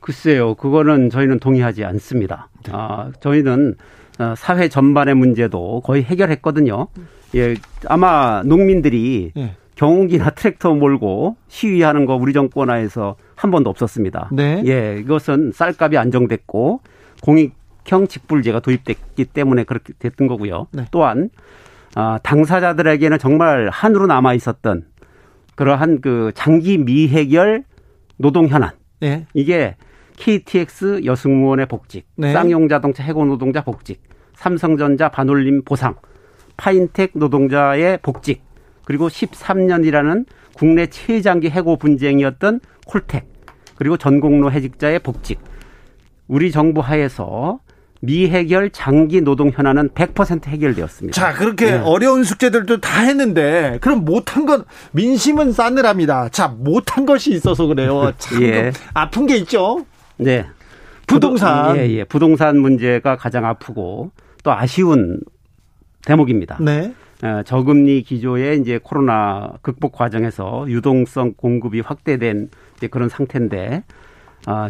글쎄요, 0.00 0.54
그거는 0.54 1.10
저희는 1.10 1.38
동의하지 1.38 1.84
않습니다. 1.84 2.48
네. 2.64 2.72
아, 2.74 3.10
저희는 3.20 3.74
어, 4.20 4.34
사회 4.36 4.68
전반의 4.68 5.14
문제도 5.14 5.80
거의 5.82 6.04
해결했거든요. 6.04 6.88
예, 7.34 7.56
아마 7.86 8.42
농민들이 8.44 9.32
네. 9.36 9.54
경운기나 9.74 10.30
트랙터 10.30 10.74
몰고 10.74 11.36
시위하는 11.48 12.06
거 12.06 12.16
우리 12.16 12.32
정권 12.32 12.70
하에서 12.70 13.16
한 13.36 13.50
번도 13.50 13.70
없었습니다. 13.70 14.30
네. 14.32 14.62
예, 14.66 14.96
이것은 14.98 15.52
쌀값이 15.52 15.98
안정됐고 15.98 16.80
공익형 17.22 18.08
직불제가 18.08 18.60
도입됐기 18.60 19.26
때문에 19.26 19.64
그렇게 19.64 19.92
됐던 19.98 20.26
거고요. 20.26 20.68
네. 20.72 20.84
또한 20.90 21.30
아, 21.94 22.18
당사자들에게는 22.22 23.18
정말 23.18 23.68
한으로 23.70 24.06
남아 24.06 24.34
있었던 24.34 24.84
그러한 25.54 26.00
그 26.00 26.30
장기 26.34 26.78
미해결 26.78 27.64
노동 28.16 28.46
현안. 28.46 28.70
네. 29.00 29.26
이게 29.34 29.76
KTX 30.16 31.02
여승무원의 31.04 31.66
복직, 31.66 32.06
네. 32.16 32.32
쌍용자동차 32.32 33.02
해고 33.04 33.24
노동자 33.24 33.62
복직, 33.62 34.02
삼성전자 34.34 35.08
반올림 35.08 35.62
보상, 35.64 35.94
파인텍 36.56 37.12
노동자의 37.14 37.98
복직, 38.02 38.42
그리고 38.84 39.08
13년이라는 39.08 40.26
국내 40.54 40.86
최장기 40.86 41.50
해고 41.50 41.76
분쟁이었던 41.76 42.60
콜텍, 42.86 43.26
그리고 43.76 43.96
전공로 43.96 44.50
해직자의 44.50 45.00
복직, 45.00 45.40
우리 46.28 46.52
정부 46.52 46.80
하에서 46.80 47.60
미해결 48.00 48.70
장기 48.70 49.20
노동 49.20 49.50
현안은 49.50 49.90
100% 49.90 50.46
해결되었습니다. 50.46 51.20
자, 51.20 51.32
그렇게 51.34 51.72
네. 51.72 51.76
어려운 51.78 52.22
숙제들도 52.22 52.80
다 52.80 53.00
했는데 53.02 53.78
그럼 53.80 54.04
못한 54.04 54.46
건 54.46 54.64
민심은 54.92 55.52
싸늘합니다. 55.52 56.28
자, 56.28 56.48
못한 56.48 57.06
것이 57.06 57.32
있어서 57.32 57.66
그래요. 57.66 58.12
참 58.18 58.42
예. 58.42 58.72
아픈 58.94 59.26
게 59.26 59.36
있죠. 59.38 59.84
네. 60.16 60.46
부동산. 61.08 61.76
예, 61.76 61.88
예. 61.90 62.04
부동산 62.04 62.58
문제가 62.58 63.16
가장 63.16 63.44
아프고 63.44 64.12
또 64.44 64.52
아쉬운 64.52 65.20
대목입니다. 66.04 66.58
네. 66.60 66.94
어, 67.22 67.42
저금리 67.44 68.02
기조의 68.02 68.60
이제 68.60 68.78
코로나 68.80 69.54
극복 69.62 69.92
과정에서 69.92 70.66
유동성 70.68 71.34
공급이 71.36 71.80
확대된 71.80 72.50
그런 72.92 73.08
상태인데 73.08 73.82
아, 73.82 73.92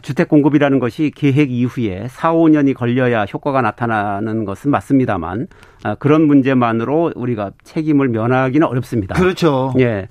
주택 0.02 0.28
공급이라는 0.28 0.78
것이 0.78 1.12
계획 1.14 1.50
이후에 1.50 2.06
4, 2.08 2.32
5년이 2.32 2.74
걸려야 2.74 3.24
효과가 3.24 3.62
나타나는 3.62 4.44
것은 4.44 4.70
맞습니다만 4.70 5.46
아, 5.84 5.94
그런 5.94 6.26
문제만으로 6.26 7.12
우리가 7.14 7.52
책임을 7.62 8.08
면하기는 8.08 8.66
어렵습니다. 8.66 9.14
그렇죠. 9.14 9.72
예. 9.78 10.08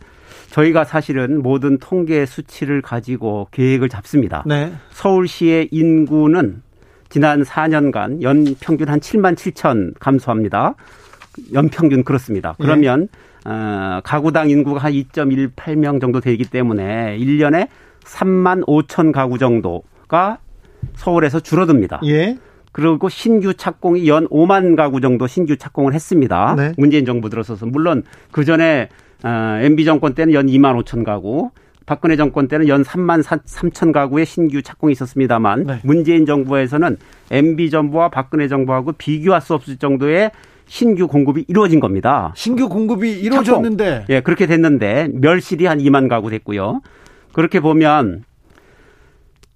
저희가 0.51 0.85
사실은 0.85 1.41
모든 1.41 1.77
통계 1.77 2.25
수치를 2.25 2.81
가지고 2.81 3.47
계획을 3.51 3.89
잡습니다. 3.89 4.43
네. 4.45 4.71
서울시의 4.91 5.69
인구는 5.71 6.61
지난 7.09 7.43
4년간 7.43 8.21
연 8.21 8.55
평균 8.59 8.89
한 8.89 8.99
7만 8.99 9.35
7천 9.35 9.93
감소합니다. 9.99 10.75
연 11.53 11.69
평균 11.69 12.03
그렇습니다. 12.03 12.55
그러면 12.59 13.09
네. 13.45 13.51
어, 13.51 14.01
가구당 14.03 14.49
인구가 14.49 14.81
한 14.81 14.91
2.18명 14.91 16.01
정도 16.01 16.19
되기 16.19 16.43
때문에 16.43 17.17
1년에 17.17 17.67
3만 18.07 18.65
5천 18.65 19.11
가구 19.11 19.37
정도가 19.37 20.39
서울에서 20.95 21.39
줄어듭니다. 21.39 22.01
예. 22.05 22.37
그리고 22.71 23.09
신규 23.09 23.53
착공이 23.53 24.07
연 24.07 24.27
5만 24.27 24.75
가구 24.75 25.01
정도 25.01 25.27
신규 25.27 25.57
착공을 25.57 25.93
했습니다. 25.93 26.55
네. 26.55 26.73
문재인 26.77 27.05
정부 27.05 27.29
들어서서 27.29 27.65
물론 27.65 28.03
그 28.31 28.45
전에 28.45 28.89
어, 29.23 29.59
MB 29.61 29.83
정권 29.85 30.13
때는 30.13 30.33
연 30.33 30.45
2만 30.45 30.79
5천 30.83 31.03
가구, 31.03 31.49
박근혜 31.87 32.15
정권 32.15 32.47
때는 32.47 32.67
연 32.67 32.83
3만 32.83 33.23
3천 33.23 33.91
가구의 33.93 34.25
신규 34.25 34.61
착공이 34.61 34.91
있었습니다만 34.91 35.63
네. 35.65 35.79
문재인 35.83 36.25
정부에서는 36.25 36.97
MB 37.31 37.69
정부와 37.71 38.09
박근혜 38.09 38.47
정부하고 38.47 38.91
비교할 38.91 39.41
수 39.41 39.55
없을 39.55 39.77
정도의 39.77 40.31
신규 40.67 41.07
공급이 41.07 41.45
이루어진 41.47 41.79
겁니다. 41.79 42.33
신규 42.35 42.69
공급이 42.69 43.19
이루어졌는데 43.21 43.85
착공. 44.01 44.15
예, 44.15 44.21
그렇게 44.21 44.45
됐는데 44.45 45.07
멸실이 45.13 45.65
한 45.65 45.79
2만 45.79 46.09
가구 46.09 46.29
됐고요. 46.29 46.81
그렇게 47.37 47.59
보면 47.59 48.23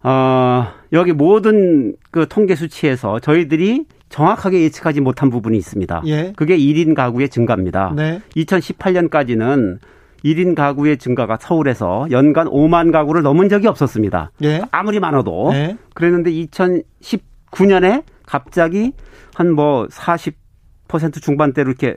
어, 0.04 0.67
여기 0.94 1.13
모든 1.13 1.96
그 2.12 2.28
통계 2.30 2.54
수치에서 2.54 3.20
저희들이 3.20 3.86
정확하게 4.10 4.62
예측하지 4.62 5.02
못한 5.02 5.32
부분이 5.32 5.58
있습니다. 5.58 6.04
예. 6.06 6.32
그게 6.36 6.56
1인 6.60 6.94
가구의 6.94 7.30
증가입니다. 7.30 7.94
네. 7.96 8.22
2018년까지는 8.36 9.80
1인 10.24 10.54
가구의 10.54 10.98
증가가 10.98 11.38
서울에서 11.41 12.06
연간 12.12 12.46
5만 12.48 12.91
가구를 12.91 13.24
넘은 13.24 13.50
적이 13.50 13.65
없었습니다. 13.65 14.30
예. 14.44 14.62
아무리 14.70 15.00
많아도. 15.00 15.50
예. 15.56 15.76
그랬는데 15.96 16.30
2019년에 16.32 18.04
갑자기 18.28 18.91
한 19.34 19.54
뭐 19.56 19.88
40% 19.88 21.20
중반대로 21.20 21.72
이렇게 21.72 21.96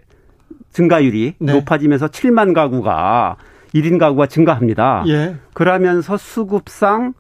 증가율이 0.71 1.35
네. 1.41 1.53
높아지면서 1.53 2.07
7만 2.09 2.55
가구가 2.55 3.37
1인 3.75 3.99
가구가 3.99 4.27
증가합니다. 4.27 5.05
예. 5.09 5.37
그러면서 5.53 6.17
수급상 6.17 7.15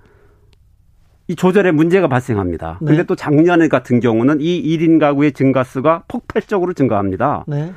이 1.26 1.34
조절에 1.34 1.72
문제가 1.72 2.06
발생합니다. 2.06 2.78
네. 2.82 2.86
근데 2.88 3.02
또 3.04 3.16
작년 3.16 3.66
같은 3.68 4.00
경우는 4.00 4.38
이 4.40 4.62
1인 4.62 5.00
가구의 5.00 5.32
증가수가 5.32 6.04
폭발적으로 6.06 6.74
증가합니다. 6.74 7.44
네. 7.46 7.72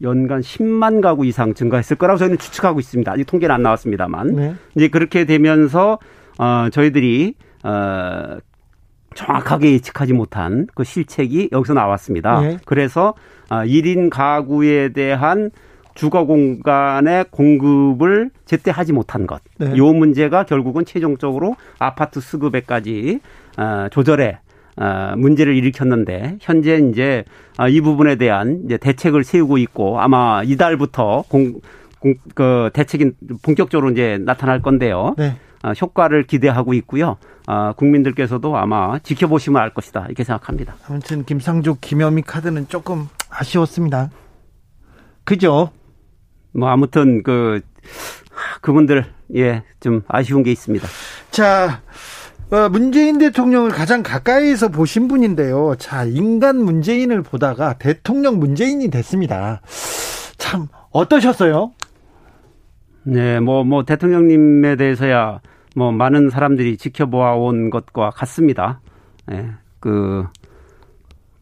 연간 0.00 0.40
10만 0.40 1.02
가구 1.02 1.26
이상 1.26 1.54
증가했을 1.54 1.96
거라고 1.96 2.18
저희는 2.18 2.38
추측하고 2.38 2.78
있습니다. 2.78 3.10
아직 3.10 3.24
통계는 3.24 3.52
안 3.52 3.62
나왔습니다만. 3.62 4.28
네. 4.28 4.54
이제 4.76 4.88
그렇게 4.88 5.24
되면서 5.24 5.98
어 6.38 6.68
저희들이 6.70 7.34
어 7.64 8.38
정확하게 9.16 9.72
예측하지 9.72 10.12
못한 10.12 10.68
그 10.74 10.84
실책이 10.84 11.48
여기서 11.50 11.74
나왔습니다. 11.74 12.40
네. 12.40 12.58
그래서 12.64 13.14
어 13.50 13.56
1인 13.64 14.08
가구에 14.08 14.90
대한 14.90 15.50
주거 15.98 16.26
공간의 16.26 17.24
공급을 17.32 18.30
제때 18.44 18.70
하지 18.70 18.92
못한 18.92 19.26
것. 19.26 19.42
네. 19.58 19.72
이 19.74 19.80
문제가 19.80 20.44
결국은 20.44 20.84
최종적으로 20.84 21.56
아파트 21.80 22.20
수급에까지 22.20 23.18
어, 23.58 23.88
조절에 23.90 24.38
어, 24.76 25.14
문제를 25.16 25.56
일으켰는데 25.56 26.38
현재 26.40 26.76
이제 26.76 27.24
어, 27.58 27.68
이 27.68 27.80
부분에 27.80 28.14
대한 28.14 28.62
이제 28.64 28.76
대책을 28.76 29.24
세우고 29.24 29.58
있고 29.58 30.00
아마 30.00 30.44
이달부터 30.44 31.24
공, 31.28 31.54
공, 31.98 32.14
그 32.36 32.70
대책이 32.74 33.10
본격적으로 33.42 33.90
이제 33.90 34.18
나타날 34.20 34.62
건데요. 34.62 35.16
네. 35.18 35.34
어, 35.64 35.72
효과를 35.72 36.28
기대하고 36.28 36.74
있고요. 36.74 37.16
어, 37.48 37.72
국민들께서도 37.72 38.56
아마 38.56 39.00
지켜보시면 39.00 39.60
알 39.60 39.74
것이다 39.74 40.04
이렇게 40.06 40.22
생각합니다. 40.22 40.76
아무튼 40.88 41.24
김상조, 41.24 41.78
김현미 41.80 42.22
카드는 42.22 42.68
조금 42.68 43.08
아쉬웠습니다. 43.30 44.10
그죠? 45.24 45.72
뭐 46.52 46.68
아무튼 46.68 47.22
그 47.22 47.60
그분들 48.60 49.04
예 49.34 49.62
좀 49.80 50.02
아쉬운 50.08 50.42
게 50.42 50.50
있습니다. 50.52 50.86
자. 51.30 51.80
어, 52.50 52.66
문재인 52.70 53.18
대통령을 53.18 53.70
가장 53.70 54.02
가까이에서 54.02 54.68
보신 54.68 55.06
분인데요. 55.06 55.74
자, 55.78 56.04
인간 56.04 56.56
문재인을 56.56 57.20
보다가 57.20 57.74
대통령 57.74 58.38
문재인이 58.38 58.88
됐습니다. 58.88 59.60
참, 60.38 60.66
어떠셨어요? 60.90 61.72
네, 63.02 63.38
뭐, 63.40 63.64
뭐, 63.64 63.84
대통령님에 63.84 64.76
대해서야 64.76 65.42
뭐, 65.76 65.92
많은 65.92 66.30
사람들이 66.30 66.78
지켜보아 66.78 67.34
온 67.34 67.68
것과 67.68 68.08
같습니다. 68.12 68.80
예, 69.30 69.50
그, 69.78 70.24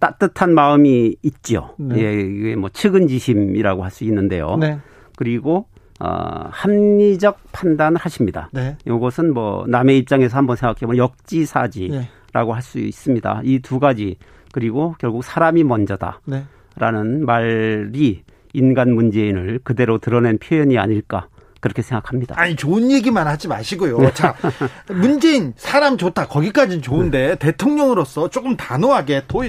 따뜻한 0.01 0.55
마음이 0.55 1.15
있죠. 1.23 1.77
네. 1.79 2.01
예, 2.03 2.13
이게 2.21 2.57
뭐, 2.57 2.69
측은지심이라고 2.69 3.85
할 3.85 3.93
수 3.93 4.03
있는데요. 4.03 4.57
네. 4.57 4.81
그리고 5.17 5.67
어, 5.99 6.49
합리적 6.51 7.39
판단을 7.53 7.99
하십니다. 7.99 8.51
네. 8.53 8.77
이것은 8.87 9.33
뭐 9.33 9.65
남의 9.67 9.99
입장에서 9.99 10.37
한번 10.37 10.57
생각해보면 10.57 10.99
역지사지라고 10.99 11.99
네. 11.99 12.53
할수 12.53 12.79
있습니다. 12.79 13.41
이 13.45 13.59
두 13.61 13.81
가지 13.81 14.17
그리고 14.53 14.95
결국 14.99 15.25
사람이 15.25 15.65
먼저다라는 15.65 17.19
네. 17.21 17.25
말이 17.25 18.23
인간 18.53 18.95
문재인을 18.95 19.61
그대로 19.65 19.99
드러낸 19.99 20.39
표현이 20.39 20.79
아닐까 20.79 21.29
그렇게 21.61 21.83
생각합니다. 21.83 22.35
아니 22.39 22.57
좋은 22.57 22.91
얘기만 22.91 23.27
하지 23.27 23.49
마시고요. 23.49 23.99
네. 23.99 24.15
자 24.15 24.35
문재인 24.89 25.55
사람 25.57 25.97
좋다 25.97 26.27
거기까지는 26.29 26.83
좋은데 26.83 27.29
네. 27.29 27.35
대통령으로서 27.37 28.29
조금 28.31 28.57
단호하게 28.57 29.23
더, 29.29 29.41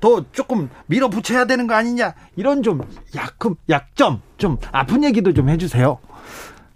더 0.00 0.24
조금 0.32 0.68
밀어붙여야 0.86 1.46
되는 1.46 1.66
거 1.66 1.74
아니냐 1.74 2.14
이런 2.36 2.62
좀 2.62 2.82
약금 3.14 3.54
약점 3.68 4.22
좀 4.38 4.58
아픈 4.72 5.04
얘기도 5.04 5.32
좀 5.32 5.48
해주세요. 5.48 5.98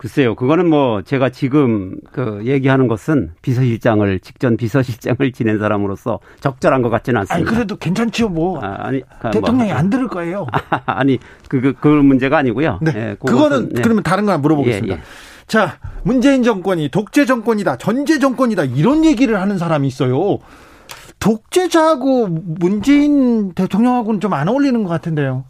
글쎄요, 0.00 0.34
그거는 0.34 0.70
뭐 0.70 1.02
제가 1.02 1.28
지금 1.28 1.94
그 2.10 2.40
얘기하는 2.46 2.88
것은 2.88 3.32
비서실장을 3.42 4.20
직전 4.20 4.56
비서실장을 4.56 5.18
지낸 5.32 5.58
사람으로서 5.58 6.20
적절한 6.40 6.80
것 6.80 6.88
같지는 6.88 7.20
않습니다. 7.20 7.34
아니 7.34 7.44
그래도 7.44 7.76
괜찮지요, 7.76 8.30
뭐. 8.30 8.58
아, 8.60 8.90
니 8.90 9.02
아, 9.20 9.30
대통령이 9.30 9.68
뭐. 9.68 9.78
안 9.78 9.90
들을 9.90 10.08
거예요. 10.08 10.46
아, 10.86 11.04
니 11.04 11.18
그, 11.50 11.60
그, 11.60 11.74
그 11.74 11.88
문제가 11.88 12.38
아니고요. 12.38 12.78
네. 12.80 12.92
예, 12.96 13.16
그거는 13.20 13.68
네. 13.74 13.82
그러면 13.82 14.02
다른 14.02 14.24
거 14.24 14.38
물어보겠습니다. 14.38 14.94
예, 14.94 14.98
예. 14.98 15.02
자, 15.46 15.76
문재인 16.02 16.42
정권이 16.44 16.88
독재 16.88 17.26
정권이다, 17.26 17.76
전제 17.76 18.18
정권이다 18.18 18.64
이런 18.64 19.04
얘기를 19.04 19.38
하는 19.38 19.58
사람이 19.58 19.86
있어요. 19.86 20.38
독재자하고 21.18 22.28
문재인 22.30 23.52
대통령하고는 23.52 24.20
좀 24.20 24.32
안 24.32 24.48
어울리는 24.48 24.82
것 24.82 24.88
같은데요. 24.88 25.44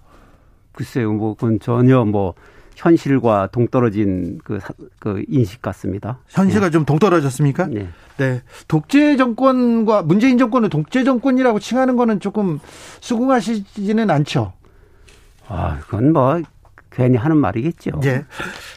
글쎄요, 0.73 1.13
뭐 1.13 1.35
그건 1.35 1.61
전혀 1.61 2.05
뭐 2.05 2.35
현실과 2.81 3.49
동떨어진 3.53 4.41
그, 4.43 4.59
그 4.99 5.23
인식 5.29 5.61
같습니다. 5.61 6.19
현실과 6.29 6.69
네. 6.69 6.71
좀 6.71 6.87
동떨어졌습니까? 6.87 7.67
네. 7.67 7.89
네. 8.17 8.43
독재 8.69 9.19
정권과 9.19 10.03
문재인 10.03 10.39
정권을 10.39 10.71
독재 10.71 11.05
정권이라고 11.05 11.59
칭하는 11.59 11.97
거는 11.97 12.21
조금 12.21 12.59
수긍하시지는 13.01 14.11
않죠. 14.11 14.55
아, 15.47 15.79
그건 15.81 16.15
뭐 16.15 16.41
괜히 16.91 17.19
하는 17.19 17.37
말이겠죠. 17.37 18.01
예. 18.05 18.25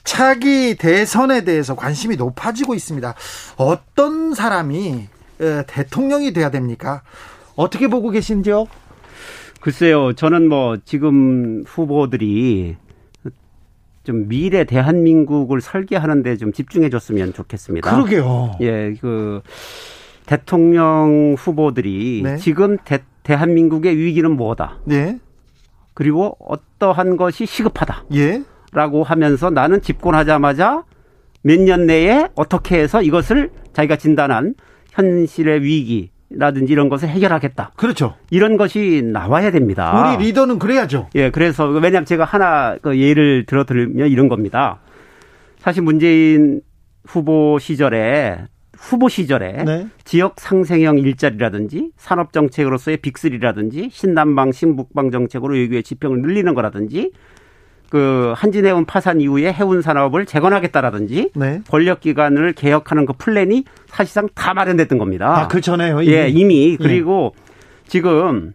차기 0.04 0.76
대선에 0.76 1.46
대해서 1.46 1.76
관심이 1.76 2.18
높아지고 2.18 2.76
있습니다. 2.76 3.16
어떤 3.56 4.34
사람이 4.34 5.08
대통령이 5.68 6.34
돼야 6.34 6.52
됩니까? 6.52 7.04
어떻게 7.56 7.88
보고 7.88 8.10
계신지요? 8.10 8.66
글쎄요, 9.62 10.12
저는 10.12 10.50
뭐 10.50 10.78
지금 10.84 11.64
후보들이 11.66 12.76
좀 14.04 14.28
미래 14.28 14.64
대한민국을 14.66 15.62
설계하는데 15.62 16.38
좀 16.38 16.52
집중해 16.52 16.90
줬으면 16.90 17.34
좋겠습니다. 17.34 17.90
그러게요. 17.90 18.52
예, 18.62 18.94
그 19.00 19.42
대통령 20.26 21.36
후보들이 21.38 22.22
네. 22.24 22.38
지금 22.38 22.78
대, 22.86 23.00
대한민국의 23.24 23.98
위기는 23.98 24.30
뭐다. 24.36 24.80
네. 24.86 25.20
그리고 25.94 26.38
어떠한 26.40 27.18
것이 27.18 27.46
시급하다. 27.46 28.06
예. 28.16 28.44
라고 28.72 29.04
하면서 29.04 29.50
나는 29.50 29.82
집권하자마자 29.82 30.84
몇 31.44 31.60
년 31.60 31.86
내에 31.86 32.30
어떻게 32.36 32.80
해서 32.80 33.02
이것을 33.02 33.52
자기가 33.74 33.98
진단한 33.98 34.56
현실의 34.92 35.62
위기, 35.62 36.10
라든지 36.36 36.74
이런 36.74 36.90
것을 36.90 37.10
해결하겠다. 37.10 37.72
그렇죠. 37.76 38.16
이런 38.30 38.58
것이 38.58 39.02
나와야 39.04 39.52
됩니다. 39.52 40.16
우리 40.16 40.26
리더는 40.26 40.60
그래야죠. 40.60 41.10
예, 41.16 41.30
그래서 41.30 41.68
왜냐하면 41.68 42.06
제가 42.06 42.24
하나 42.24 42.78
그 42.82 43.00
예를 43.00 43.46
들어 43.46 43.66
들면 43.66 44.10
이런 44.10 44.28
겁니다. 44.28 44.80
사실 45.60 45.84
문재인 45.84 46.62
후보 47.06 47.58
시절에 47.60 48.48
후보 48.78 49.08
시절에 49.08 49.64
네. 49.64 49.88
지역 50.04 50.40
상생형 50.40 50.98
일자리라든지 51.00 51.92
산업 51.96 52.34
정책으로서의 52.34 52.98
빅3라든지 52.98 53.90
신남방 53.90 54.52
신북방 54.52 55.10
정책으로 55.12 55.62
여기에 55.64 55.84
지평을 55.84 56.22
늘리는 56.22 56.54
거라든지 56.54 57.12
그 57.94 58.34
한진해운 58.36 58.86
파산 58.86 59.22
이후에 59.22 59.54
해운 59.54 59.84
산업을 59.84 60.26
재건하겠다라든지 60.26 61.30
네. 61.36 61.62
권력 61.70 62.00
기관을 62.00 62.54
개혁하는 62.54 63.06
그 63.06 63.14
플랜이 63.14 63.66
사실상 63.86 64.28
다 64.34 64.56
마련됐던 64.56 64.98
겁니다. 64.98 65.42
아, 65.42 65.48
그 65.48 65.62
전에요. 65.62 66.02
이미. 66.02 66.12
예, 66.12 66.28
이미 66.28 66.72
예. 66.72 66.78
그리고 66.78 67.36
예. 67.36 67.42
지금 67.88 68.54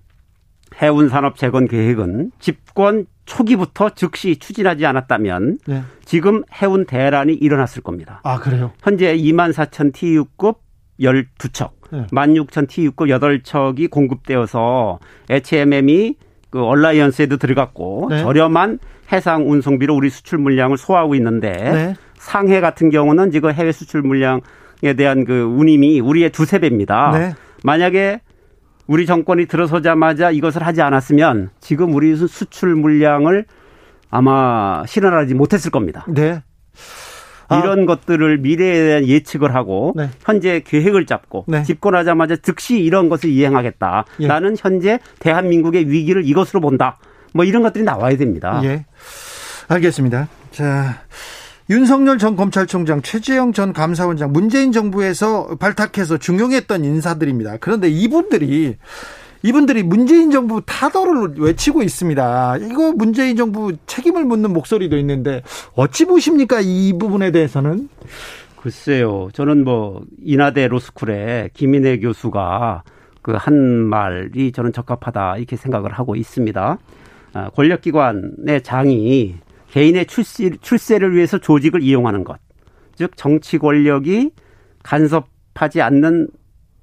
해운 0.83 1.09
산업 1.09 1.37
재건 1.37 1.69
계획은 1.69 2.33
집권 2.41 3.07
초기부터 3.27 3.91
즉시 3.91 4.41
추진하지 4.41 4.85
않았다면 4.85 5.59
네. 5.69 5.85
지금 6.05 6.43
해운 6.61 6.85
대란이 6.85 7.35
일어났을 7.35 7.81
겁니다. 7.81 8.21
아, 8.25 8.41
그래요? 8.41 8.73
현재 8.83 9.17
2만 9.17 9.53
4천 9.53 9.93
TU급 9.93 10.59
12척, 10.99 11.71
네. 11.93 12.07
1만 12.07 12.45
6천 12.45 12.69
TU급 12.69 13.07
8척이 13.07 13.89
공급되어서 13.89 14.99
HMM이 15.31 16.17
그 16.51 16.61
얼라이언스에도 16.65 17.37
들어갔고 17.37 18.09
네. 18.11 18.19
저렴한 18.23 18.81
해상 19.13 19.51
운송비로 19.51 19.95
우리 19.95 20.11
수출 20.11 20.39
물량을 20.39 20.77
소화하고 20.77 21.15
있는데 21.15 21.51
네. 21.53 21.95
상해 22.17 22.61
같은 22.61 22.91
경우는 22.91 23.31
지금 23.31 23.53
해외 23.53 23.73
수출 23.73 24.03
물량에 24.03 24.95
대한 24.97 25.25
그 25.25 25.43
운임이 25.43 26.01
우리의 26.01 26.31
두세 26.31 26.59
배입니다. 26.59 27.11
네. 27.13 27.35
만약에 27.65 28.21
우리 28.87 29.07
정권이 29.07 29.47
들어서자마자 29.47 30.31
이것을 30.31 30.67
하지 30.67 30.83
않았으면 30.83 31.51
지금 31.61 31.95
우리 31.95 32.17
수출 32.17 32.75
물량을 32.75 33.45
아마 34.11 34.85
실현하지 34.87 35.35
못했을 35.35 35.71
겁니다. 35.71 36.07
네. 36.09 36.43
아. 37.49 37.59
이런 37.59 37.87
것들을 37.87 38.39
미래에 38.39 38.75
대한 38.75 39.07
예측을 39.07 39.55
하고 39.55 39.95
네. 39.97 40.11
현재 40.21 40.61
계획을 40.61 41.07
잡고 41.07 41.47
네. 41.49 41.63
집권하자마자 41.63 42.37
즉시 42.37 42.79
이런 42.79 43.09
것을 43.09 43.31
이행하겠다. 43.31 44.05
예. 44.21 44.27
나는 44.27 44.55
현재 44.59 44.99
대한민국의 45.19 45.91
위기를 45.91 46.27
이것으로 46.27 46.61
본다. 46.61 46.99
뭐 47.33 47.45
이런 47.45 47.63
것들이 47.63 47.85
나와야 47.85 48.17
됩니다. 48.17 48.61
예. 48.65 48.85
알겠습니다. 49.69 50.29
자. 50.51 51.03
윤석열 51.71 52.17
전 52.17 52.35
검찰총장, 52.35 53.03
최재형 53.03 53.53
전 53.53 53.75
감사원장, 53.75 54.33
문재인 54.33 54.73
정부에서 54.73 55.57
발탁해서 55.61 56.17
중용했던 56.17 56.83
인사들입니다. 56.83 57.59
그런데 57.61 57.91
이분들이 57.91 58.77
이분들이 59.43 59.83
문재인 59.83 60.31
정부 60.31 60.63
타도를 60.65 61.35
외치고 61.39 61.83
있습니다. 61.83 62.57
이거 62.57 62.93
문재인 62.93 63.37
정부 63.37 63.77
책임을 63.87 64.25
묻는 64.25 64.53
목소리도 64.55 64.97
있는데 64.97 65.43
어찌 65.75 66.07
보십니까 66.07 66.61
이 66.63 66.95
부분에 66.99 67.31
대해서는? 67.33 67.91
글쎄요. 68.57 69.29
저는 69.35 69.63
뭐 69.65 70.03
인하대 70.25 70.69
로스쿨의 70.69 71.51
김인혜 71.53 71.99
교수가 71.99 72.83
그 73.21 73.37
한 73.37 73.55
말이 73.55 74.53
저는 74.53 74.73
적합하다 74.73 75.37
이렇게 75.37 75.57
생각을 75.57 75.93
하고 75.93 76.17
있습니다. 76.17 76.79
아, 77.35 77.51
권력기관의 77.51 78.63
장이 78.63 79.37
개인의 79.71 80.07
출세, 80.07 80.51
출세를 80.61 81.15
위해서 81.15 81.39
조직을 81.39 81.83
이용하는 81.83 82.25
것. 82.25 82.39
즉 82.95 83.17
정치 83.17 83.59
권력이 83.59 84.31
간섭하지 84.83 85.83
않는 85.83 86.29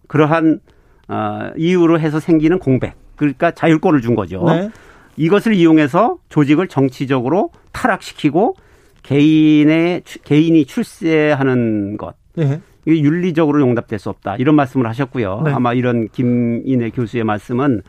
그러한 0.07 0.59
어, 1.07 1.51
이유로 1.57 1.99
해서 1.99 2.19
생기는 2.19 2.59
공백. 2.59 2.93
그러니까 3.15 3.51
자율권을 3.51 4.01
준 4.01 4.15
거죠. 4.15 4.43
네. 4.47 4.69
이것을 5.17 5.53
이용해서 5.53 6.17
조직을 6.29 6.67
정치적으로 6.67 7.51
타락시키고 7.71 8.55
개인의 9.03 10.03
개인이 10.23 10.65
출세하는 10.65 11.97
것. 11.97 12.15
네. 12.35 12.59
이게 12.85 13.01
윤리적으로 13.01 13.61
용납될 13.61 13.99
수 13.99 14.09
없다. 14.09 14.35
이런 14.37 14.55
말씀을 14.55 14.87
하셨고요. 14.87 15.41
네. 15.45 15.51
아마 15.51 15.73
이런 15.73 16.07
김인혜 16.09 16.89
교수의 16.89 17.23
말씀은 17.23 17.81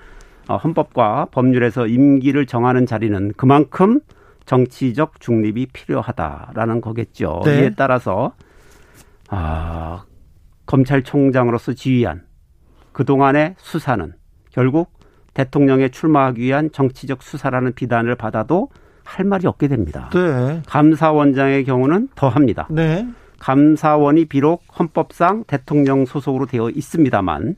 어, 0.48 0.56
헌법과 0.56 1.28
법률에서 1.32 1.86
임기를 1.86 2.46
정하는 2.46 2.86
자리는 2.86 3.32
그만큼 3.36 4.00
정치적 4.46 5.20
중립이 5.20 5.66
필요하다라는 5.72 6.80
거겠죠. 6.80 7.42
네. 7.44 7.60
이에 7.60 7.70
따라서 7.76 8.32
아, 9.28 10.04
검찰총장으로서 10.66 11.74
지휘한 11.74 12.22
그동안의 12.92 13.56
수사는 13.58 14.14
결국 14.50 14.90
대통령에 15.34 15.90
출마하기 15.90 16.40
위한 16.40 16.70
정치적 16.72 17.22
수사라는 17.22 17.74
비단을 17.74 18.14
받아도 18.14 18.70
할 19.04 19.26
말이 19.26 19.46
없게 19.46 19.68
됩니다. 19.68 20.10
네. 20.12 20.62
감사원장의 20.66 21.64
경우는 21.64 22.08
더 22.14 22.28
합니다. 22.28 22.66
네. 22.70 23.06
감사원이 23.38 24.24
비록 24.24 24.62
헌법상 24.78 25.44
대통령 25.46 26.06
소속으로 26.06 26.46
되어 26.46 26.70
있습니다만 26.70 27.56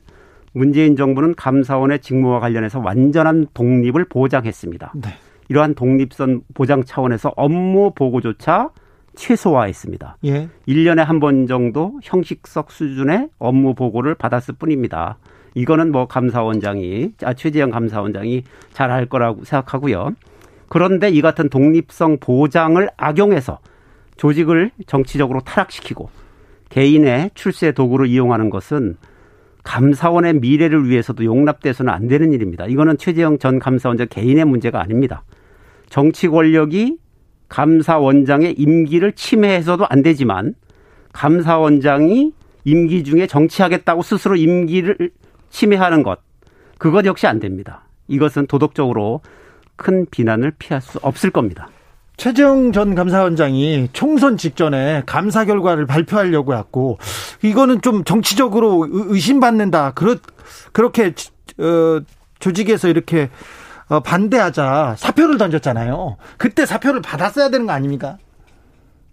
문재인 0.51 0.95
정부는 0.95 1.35
감사원의 1.35 1.99
직무와 1.99 2.39
관련해서 2.39 2.79
완전한 2.79 3.47
독립을 3.53 4.05
보장했습니다. 4.05 4.93
네. 4.95 5.09
이러한 5.49 5.75
독립선 5.75 6.41
보장 6.53 6.83
차원에서 6.83 7.33
업무 7.35 7.91
보고조차 7.93 8.69
최소화했습니다. 9.15 10.17
예. 10.25 10.47
1년에 10.67 11.03
한 11.03 11.19
번 11.19 11.47
정도 11.47 11.99
형식적 12.03 12.71
수준의 12.71 13.29
업무 13.39 13.73
보고를 13.73 14.15
받았을 14.15 14.55
뿐입니다. 14.57 15.17
이거는 15.55 15.91
뭐 15.91 16.07
감사원장이 16.07 17.13
아 17.23 17.33
최재형 17.33 17.71
감사원장이 17.71 18.43
잘 18.71 18.91
할 18.91 19.07
거라고 19.07 19.43
생각하고요. 19.43 20.11
그런데 20.69 21.09
이 21.09 21.21
같은 21.21 21.49
독립성 21.49 22.19
보장을 22.19 22.87
악용해서 22.95 23.59
조직을 24.17 24.71
정치적으로 24.85 25.39
타락시키고 25.41 26.09
개인의 26.69 27.31
출세 27.33 27.71
도구로 27.71 28.05
이용하는 28.05 28.51
것은 28.51 28.97
감사원의 29.63 30.35
미래를 30.35 30.87
위해서도 30.87 31.25
용납돼서는 31.25 31.91
안 31.91 32.07
되는 32.07 32.31
일입니다. 32.31 32.65
이거는 32.67 32.97
최재형 32.97 33.39
전 33.39 33.59
감사원장 33.59 34.07
개인의 34.09 34.45
문제가 34.45 34.79
아닙니다. 34.81 35.23
정치 35.89 36.27
권력이 36.27 36.97
감사원장의 37.49 38.53
임기를 38.57 39.13
침해해서도 39.13 39.85
안 39.89 40.03
되지만 40.03 40.53
감사원장이 41.13 42.31
임기 42.63 43.03
중에 43.03 43.25
정치하겠다고 43.27 44.03
스스로 44.03 44.35
임기를 44.35 45.11
침해하는 45.49 46.03
것 46.03 46.19
그것 46.77 47.05
역시 47.05 47.27
안 47.27 47.39
됩니다. 47.39 47.85
이것은 48.07 48.47
도덕적으로 48.47 49.21
큰 49.75 50.05
비난을 50.09 50.53
피할 50.59 50.81
수 50.81 50.99
없을 51.01 51.31
겁니다. 51.31 51.69
최재형 52.17 52.73
전 52.73 52.95
감사원장이 52.95 53.89
총선 53.93 54.35
직전에 54.35 55.03
감사 55.05 55.45
결과를 55.45 55.85
발표하려고 55.85 56.53
했고 56.53 56.97
이거는 57.41 57.81
좀 57.81 58.03
정치적으로 58.03 58.87
의심받는다. 58.91 59.91
그렇 59.91 60.17
그렇게 60.73 61.13
어, 61.57 62.01
조직에서 62.39 62.89
이렇게 62.89 63.23
어, 63.23 63.29
반대하자 64.03 64.95
사표를 64.97 65.37
던졌잖아요. 65.39 66.17
그때 66.37 66.65
사표를 66.65 67.01
받았어야 67.01 67.49
되는 67.49 67.65
거 67.65 67.73
아닙니까? 67.73 68.17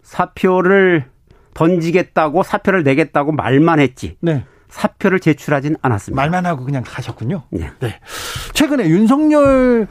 사표를 0.03 1.07
던지겠다고 1.55 2.43
사표를 2.43 2.83
내겠다고 2.83 3.33
말만 3.33 3.81
했지. 3.81 4.17
네. 4.21 4.45
사표를 4.69 5.21
제출하진 5.21 5.77
않았습니다. 5.81 6.21
말만 6.21 6.45
하고 6.45 6.65
그냥 6.65 6.83
가셨군요. 6.87 7.45
네. 7.51 7.71
네. 7.81 7.99
최근에 8.53 8.89
윤석열 8.89 9.87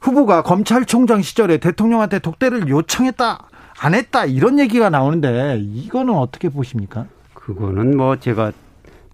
후보가 0.00 0.42
검찰총장 0.42 1.22
시절에 1.22 1.58
대통령한테 1.58 2.18
독대를 2.18 2.68
요청했다, 2.68 3.48
안 3.78 3.94
했다 3.94 4.24
이런 4.24 4.58
얘기가 4.58 4.90
나오는데 4.90 5.58
이거는 5.60 6.14
어떻게 6.14 6.48
보십니까? 6.48 7.06
그거는 7.34 7.96
뭐 7.96 8.16
제가 8.16 8.52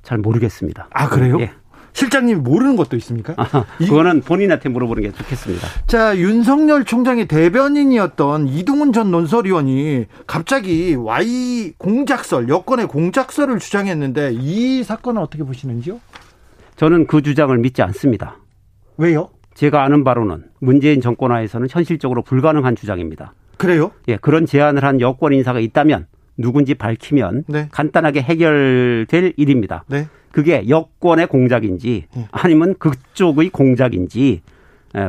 잘 0.02 0.18
모르겠습니다. 0.18 0.88
아 0.92 1.08
그래요? 1.08 1.38
예. 1.40 1.52
실장님 1.93 2.43
모르는 2.43 2.76
것도 2.76 2.97
있습니까? 2.97 3.34
아, 3.36 3.64
그거는 3.78 4.22
본인한테 4.22 4.68
물어보는 4.68 5.03
게 5.03 5.12
좋겠습니다. 5.12 5.66
자, 5.86 6.16
윤석열 6.16 6.84
총장의 6.84 7.28
대변인이었던 7.28 8.49
이동훈 8.49 8.93
전 8.93 9.11
논설위원이 9.11 10.07
갑자기 10.26 10.95
Y 10.95 11.74
공작설, 11.76 12.49
여권의 12.49 12.88
공작설을 12.88 13.59
주장했는데 13.59 14.32
이 14.34 14.82
사건은 14.82 15.20
어떻게 15.20 15.45
보시는지요? 15.45 16.01
저는 16.76 17.07
그 17.07 17.22
주장을 17.22 17.57
믿지 17.59 17.82
않습니다. 17.82 18.38
왜요? 18.97 19.30
제가 19.55 19.84
아는 19.84 20.03
바로는 20.03 20.45
문재인 20.61 21.01
정권하에서는 21.01 21.68
현실적으로 21.70 22.22
불가능한 22.22 22.74
주장입니다. 22.74 23.34
그래요? 23.59 23.93
예, 24.09 24.16
그런 24.16 24.47
제안을 24.47 24.82
한 24.82 25.01
여권 25.01 25.34
인사가 25.34 25.61
있다면 25.61 26.07
누군지 26.36 26.74
밝히면 26.74 27.45
네. 27.47 27.68
간단하게 27.70 28.22
해결될 28.22 29.34
일입니다. 29.36 29.84
네. 29.88 30.09
그게 30.33 30.68
여권의 30.68 31.26
공작인지 31.28 32.07
네. 32.14 32.28
아니면 32.33 32.74
그쪽의 32.78 33.51
공작인지 33.51 34.43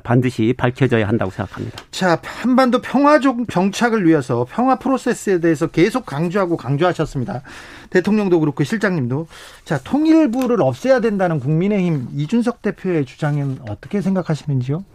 반드시 0.04 0.54
밝혀져야 0.56 1.08
한다고 1.08 1.30
생각합니다. 1.30 1.78
자, 1.92 2.18
한반도 2.24 2.82
평화 2.82 3.20
정착을 3.20 4.08
위해서 4.08 4.46
평화 4.50 4.80
프로세스에 4.80 5.42
대해서 5.42 5.68
계속 5.68 6.06
강조하고 6.06 6.56
강조하셨습니다. 6.56 7.42
대통령도 7.90 8.40
그렇고 8.40 8.64
실장님도. 8.64 9.28
자, 9.66 9.80
통일부를 9.84 10.62
없애야 10.62 11.02
된다는 11.02 11.40
국민의힘 11.40 12.08
이준석 12.14 12.62
대표의 12.62 13.04
주장은 13.04 13.60
어떻게 13.68 14.02
생각하시는지요? 14.02 14.86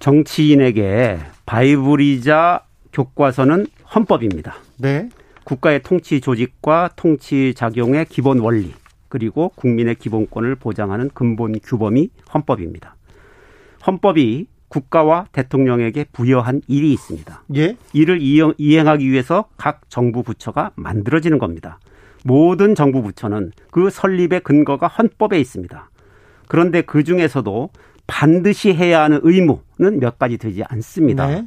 정치인에게 0.00 1.20
바이블이자 1.46 2.60
교과서는 2.92 3.66
헌법입니다. 3.94 4.56
네. 4.76 5.08
국가의 5.44 5.82
통치 5.82 6.20
조직과 6.20 6.90
통치 6.94 7.54
작용의 7.56 8.06
기본 8.10 8.40
원리 8.40 8.74
그리고 9.14 9.50
국민의 9.54 9.94
기본권을 9.94 10.56
보장하는 10.56 11.08
근본 11.14 11.60
규범이 11.62 12.10
헌법입니다. 12.34 12.96
헌법이 13.86 14.48
국가와 14.66 15.28
대통령에게 15.30 16.06
부여한 16.12 16.62
일이 16.66 16.92
있습니다. 16.92 17.44
예? 17.54 17.76
이를 17.92 18.18
이행하기 18.20 19.08
위해서 19.08 19.44
각 19.56 19.82
정부 19.88 20.24
부처가 20.24 20.72
만들어지는 20.74 21.38
겁니다. 21.38 21.78
모든 22.24 22.74
정부 22.74 23.02
부처는 23.02 23.52
그 23.70 23.88
설립의 23.88 24.40
근거가 24.40 24.88
헌법에 24.88 25.38
있습니다. 25.38 25.90
그런데 26.48 26.82
그 26.82 27.04
중에서도 27.04 27.70
반드시 28.08 28.74
해야 28.74 29.04
하는 29.04 29.20
의무는 29.22 30.00
몇 30.00 30.18
가지 30.18 30.38
되지 30.38 30.64
않습니다. 30.64 31.28
네. 31.28 31.46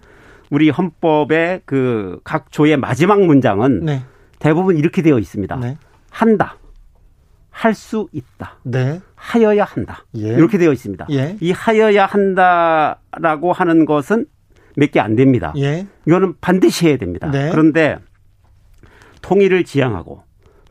우리 0.49 0.69
헌법의 0.69 1.63
그 1.65 2.21
각 2.23 2.49
조의 2.53 2.77
마지막 2.77 3.21
문장은 3.21 3.81
네. 3.83 4.03
대부분 4.39 4.77
이렇게 4.77 5.01
되어 5.01 5.19
있습니다. 5.19 5.57
네. 5.57 5.77
한다. 6.09 6.55
할 7.57 7.73
수 7.73 8.07
있다. 8.11 8.59
네. 8.63 9.01
하여야 9.15 9.63
한다. 9.63 10.05
예. 10.15 10.27
이렇게 10.27 10.59
되어 10.59 10.71
있습니다. 10.71 11.07
예. 11.09 11.37
이 11.41 11.51
하여야 11.51 12.05
한다라고 12.05 13.51
하는 13.51 13.85
것은 13.85 14.27
몇 14.75 14.91
개 14.91 14.99
안 14.99 15.15
됩니다. 15.15 15.53
예. 15.57 15.87
이거는 16.05 16.35
반드시 16.39 16.87
해야 16.87 16.97
됩니다. 16.97 17.31
네. 17.31 17.49
그런데 17.49 17.97
통일을 19.23 19.63
지향하고 19.63 20.21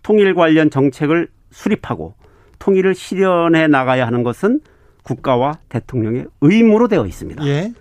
통일 0.05 0.35
관련 0.35 0.71
정책을 0.71 1.29
수립하고 1.51 2.15
통일을 2.61 2.95
실현해 2.95 3.67
나가야 3.67 4.07
하는 4.07 4.23
것은 4.23 4.61
국가와 5.03 5.59
대통령의 5.69 6.27
의무로 6.41 6.87
되어 6.87 7.05
있습니다. 7.05 7.45
예. 7.47 7.73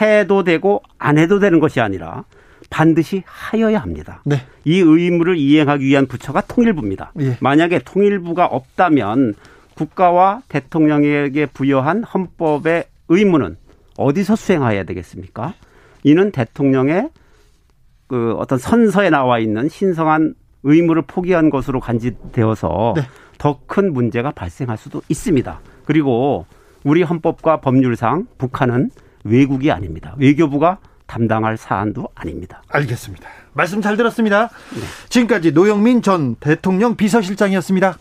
해도 0.00 0.44
되고 0.44 0.82
안 0.98 1.18
해도 1.18 1.38
되는 1.38 1.60
것이 1.60 1.80
아니라 1.82 2.24
반드시 2.70 3.22
하여야 3.26 3.78
합니다. 3.78 4.22
네. 4.24 4.42
이 4.64 4.80
의무를 4.80 5.36
이행하기 5.36 5.84
위한 5.84 6.06
부처가 6.06 6.40
통일부입니다. 6.42 7.12
예. 7.20 7.36
만약에 7.40 7.80
통일부가 7.80 8.46
없다면 8.46 9.34
국가와 9.74 10.42
대통령에게 10.48 11.46
부여한 11.46 12.04
헌법의 12.04 12.84
의무는 13.08 13.56
어디서 13.96 14.36
수행해야 14.36 14.84
되겠습니까? 14.84 15.54
이는 16.02 16.30
대통령의 16.30 17.10
그 18.06 18.34
어떤 18.38 18.58
선서에 18.58 19.10
나와 19.10 19.38
있는 19.38 19.68
신성한 19.68 20.34
의무를 20.62 21.02
포기한 21.02 21.50
것으로 21.50 21.80
간지되어서 21.80 22.94
네. 22.96 23.02
더큰 23.38 23.92
문제가 23.92 24.30
발생할 24.30 24.76
수도 24.76 25.02
있습니다. 25.08 25.60
그리고 25.84 26.46
우리 26.84 27.02
헌법과 27.02 27.60
법률상 27.60 28.26
북한은 28.38 28.90
외국이 29.24 29.70
아닙니다. 29.70 30.14
외교부가 30.18 30.78
담당할 31.06 31.56
사안도 31.56 32.08
아닙니다. 32.14 32.62
알겠습니다. 32.68 33.28
말씀 33.52 33.80
잘 33.80 33.96
들었습니다. 33.96 34.50
네. 34.74 34.82
지금까지 35.08 35.52
노영민 35.52 36.02
전 36.02 36.34
대통령 36.36 36.96
비서실장이었습니다. 36.96 37.98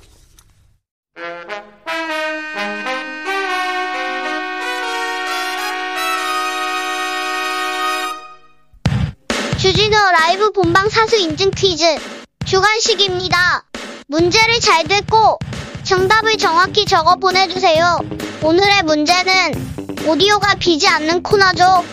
주진우 9.57 9.95
라이브 10.11 10.51
본방 10.51 10.89
사수 10.89 11.17
인증 11.17 11.49
퀴즈 11.51 11.83
주관식입니다. 12.45 13.65
문제를 14.07 14.59
잘 14.59 14.83
듣고 14.83 15.39
정답을 15.83 16.37
정확히 16.37 16.85
적어 16.85 17.15
보내주세요. 17.15 17.99
오늘의 18.43 18.83
문제는 18.83 19.53
오디오가 20.07 20.53
비지 20.55 20.87
않는 20.87 21.23
코너죠. 21.23 21.83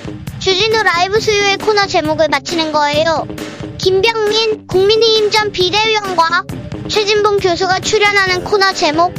주진우 0.43 0.83
라이브 0.83 1.21
수요일 1.21 1.57
코너 1.57 1.87
제목을 1.87 2.27
맞히는 2.27 2.73
거예요. 2.73 3.29
김병민 3.79 4.67
국민의힘 4.67 5.31
전 5.31 5.53
비대위원과 5.53 6.43
최진봉 6.89 7.37
교수가 7.37 7.79
출연하는 7.79 8.43
코너 8.43 8.73
제목 8.73 9.15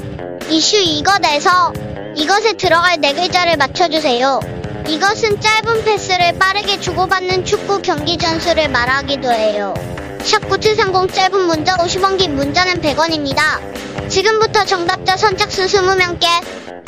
이슈 0.49 0.75
이것에서 0.75 1.71
이것에 2.17 2.57
들어갈 2.57 2.99
네 2.99 3.13
글자를 3.13 3.55
맞춰주세요. 3.55 4.41
이것은 4.89 5.39
짧은 5.39 5.85
패스를 5.85 6.37
빠르게 6.37 6.81
주고받는 6.81 7.45
축구 7.45 7.81
경기 7.81 8.17
전술을 8.17 8.67
말하기도 8.67 9.31
해요. 9.31 9.73
샵9730 10.19 11.13
짧은 11.13 11.39
문자 11.45 11.77
50원 11.77 12.17
긴 12.17 12.35
문자는 12.35 12.81
100원입니다. 12.81 14.09
지금부터 14.09 14.65
정답자 14.65 15.15
선착순 15.15 15.67
20명께 15.67 16.25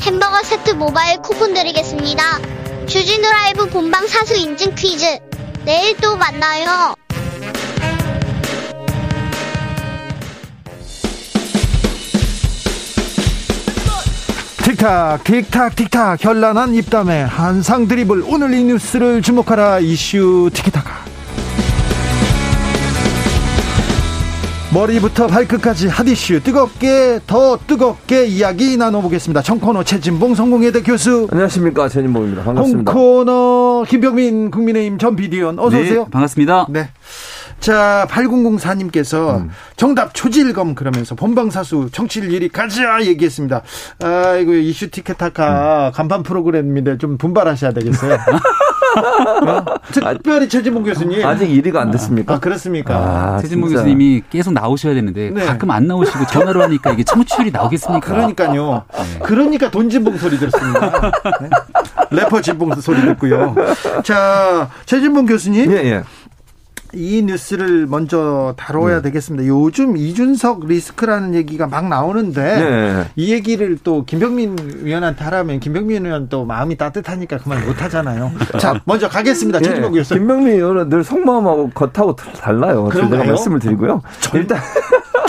햄버거 0.01 0.43
세트 0.43 0.71
모바일 0.71 1.21
쿠폰 1.21 1.53
드리겠습니다. 1.53 2.64
주진우 2.87 3.27
라이브 3.27 3.67
본방 3.67 4.07
사수 4.07 4.35
인증 4.35 4.75
퀴즈. 4.75 5.05
내일 5.65 5.97
또 5.97 6.15
만나요. 6.15 6.93
틱탁 14.63 15.23
틱탁 15.23 15.75
틱탁 15.75 16.23
현란한 16.23 16.75
입담의 16.75 17.25
한상 17.25 17.87
드리블 17.87 18.23
오늘 18.27 18.53
이 18.53 18.63
뉴스를 18.63 19.21
주목하라 19.21 19.79
이슈 19.79 20.49
티키타카 20.53 21.05
머리부터 24.73 25.27
발끝까지 25.27 25.87
핫이슈 25.87 26.41
뜨겁게 26.43 27.19
더 27.27 27.57
뜨겁게 27.65 28.25
이야기 28.25 28.75
나눠보겠습니다. 28.77 29.41
청코너 29.41 29.83
최진봉 29.83 30.35
성공회대 30.35 30.81
교수 30.81 31.27
안녕하십니까 31.31 31.87
최진봉입니다. 31.87 32.43
반갑습니다. 32.43 32.91
홍코너 32.91 33.85
김병민 33.87 34.51
국민의힘 34.51 34.97
전 34.97 35.15
비디언 35.15 35.59
어서 35.59 35.77
오세요. 35.77 36.03
네, 36.05 36.09
반갑습니다. 36.11 36.67
네. 36.69 36.89
자, 37.59 38.05
8004님께서 38.09 39.37
음. 39.37 39.49
정답 39.77 40.13
초질검 40.13 40.75
그러면서 40.75 41.15
본방사수 41.15 41.89
정치일 41.91 42.31
일이 42.31 42.49
가자 42.49 43.01
얘기했습니다. 43.05 43.61
아이고, 44.03 44.53
이슈 44.55 44.91
티켓타카 44.91 45.87
음. 45.87 45.91
간판 45.93 46.21
프로그램인데 46.23 46.97
좀 46.97 47.17
분발하셔야 47.17 47.71
되겠어요. 47.71 48.17
어? 48.97 49.65
특별히 49.91 50.47
최진봉 50.49 50.83
교수님. 50.83 51.25
아직 51.25 51.47
1위가 51.47 51.77
안 51.77 51.91
됐습니까? 51.91 52.35
아, 52.35 52.39
그렇습니까? 52.39 52.95
아, 52.95 53.39
최진봉 53.41 53.69
진짜. 53.69 53.81
교수님이 53.81 54.23
계속 54.29 54.53
나오셔야 54.53 54.93
되는데 54.93 55.29
네. 55.31 55.45
가끔 55.45 55.71
안 55.71 55.87
나오시고 55.87 56.25
전화로 56.27 56.61
하니까 56.63 56.91
이게 56.91 57.03
청취율이 57.03 57.51
나오겠습니까? 57.51 58.07
그러니까요. 58.07 58.83
네. 58.93 59.19
그러니까 59.23 59.69
돈진봉 59.71 60.17
소리 60.17 60.37
들었습니다. 60.37 61.11
네? 61.41 61.49
래퍼 62.11 62.41
진봉 62.41 62.75
소리 62.81 63.01
듣고요. 63.01 63.55
자, 64.03 64.69
최진봉 64.85 65.25
교수님. 65.25 65.71
예, 65.71 65.75
예. 65.77 66.03
이 66.95 67.21
뉴스를 67.21 67.87
먼저 67.87 68.53
다뤄야 68.57 68.97
네. 68.97 69.01
되겠습니다. 69.03 69.47
요즘 69.47 69.97
이준석 69.97 70.65
리스크라는 70.67 71.35
얘기가 71.35 71.67
막 71.67 71.87
나오는데 71.87 72.41
네. 72.41 73.03
이 73.15 73.33
얘기를 73.33 73.77
또 73.83 74.05
김병민 74.05 74.55
위원한테 74.81 75.23
하라면 75.25 75.59
김병민 75.59 76.05
위원 76.05 76.29
또 76.29 76.45
마음이 76.45 76.77
따뜻하니까 76.77 77.37
그만 77.39 77.65
못 77.65 77.81
하잖아요. 77.81 78.31
자, 78.59 78.79
먼저 78.85 79.09
가겠습니다. 79.09 79.59
네. 79.59 79.81
김병민 80.03 80.55
위원은 80.55 80.89
늘 80.89 81.03
속마음하고 81.03 81.71
겉하고 81.71 82.15
달라요. 82.15 82.89
제가 82.93 83.23
말씀을 83.23 83.59
드리고요. 83.59 84.01
일단 84.33 84.59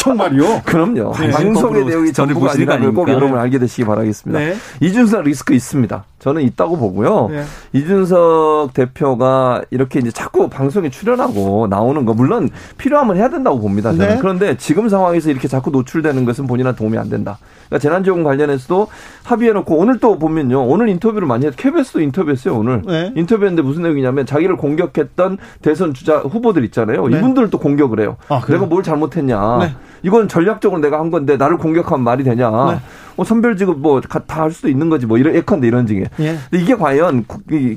정말요? 0.06 0.62
그럼요. 0.64 1.12
네. 1.18 1.30
방송의 1.30 1.84
내용이 1.84 2.12
전부가 2.12 2.52
아니라는 2.52 2.94
꼭 2.94 3.08
여러분 3.08 3.38
알게 3.38 3.58
되시기 3.58 3.84
바라겠습니다. 3.84 4.38
네. 4.38 4.54
이준석 4.80 5.24
리스크 5.24 5.54
있습니다. 5.54 6.04
저는 6.18 6.42
있다고 6.42 6.76
보고요. 6.76 7.28
네. 7.30 7.44
이준석 7.72 8.72
대표가 8.74 9.62
이렇게 9.70 9.98
이제 9.98 10.10
자꾸 10.10 10.48
방송에 10.48 10.90
출연하고 10.90 11.66
나오는 11.68 12.04
거 12.04 12.14
물론 12.14 12.48
필요하면 12.78 13.16
해야 13.16 13.28
된다고 13.28 13.60
봅니다. 13.60 13.92
저는. 13.92 14.08
네. 14.08 14.18
그런데 14.20 14.56
지금 14.56 14.88
상황에서 14.88 15.30
이렇게 15.30 15.48
자꾸 15.48 15.70
노출되는 15.70 16.24
것은 16.24 16.46
본인한테 16.46 16.78
도움이 16.78 16.96
안 16.98 17.08
된다. 17.10 17.38
그러니까 17.68 17.78
재난지원금 17.82 18.24
관련해서도 18.24 18.88
합의해놓고 19.24 19.76
오늘 19.76 19.98
또 19.98 20.18
보면요. 20.18 20.66
오늘 20.66 20.88
인터뷰를 20.88 21.26
많이 21.26 21.46
해서 21.46 21.56
KBS도 21.56 22.00
인터뷰했어요. 22.00 22.56
오늘 22.56 22.82
네. 22.86 23.12
인터뷰했는데 23.16 23.62
무슨 23.62 23.82
내용이냐면 23.82 24.26
자기를 24.26 24.56
공격했던 24.56 25.38
대선 25.62 25.94
주자 25.94 26.18
후보들 26.18 26.64
있잖아요. 26.66 27.06
네. 27.08 27.18
이분들을 27.18 27.50
또 27.50 27.58
공격을 27.58 28.00
해요. 28.00 28.16
아, 28.28 28.40
내가 28.46 28.66
뭘 28.66 28.82
잘못했냐. 28.82 29.36
네. 30.02 30.08
이건 30.08 30.28
전략적으로 30.28 30.80
내가 30.80 30.98
한 30.98 31.10
건데 31.10 31.36
나를 31.36 31.56
공격하면 31.58 32.04
말이 32.04 32.24
되냐. 32.24 32.50
네. 32.70 32.80
뭐 33.16 33.24
선별 33.24 33.56
지급 33.56 33.78
뭐 33.80 34.00
다 34.00 34.42
할 34.42 34.50
수도 34.50 34.68
있는 34.68 34.88
거지 34.88 35.06
뭐 35.06 35.18
이런 35.18 35.34
예컨대 35.34 35.66
이런 35.66 35.86
중에. 35.86 36.04
예. 36.20 36.36
근데 36.50 36.62
이게 36.62 36.74
과연 36.74 37.24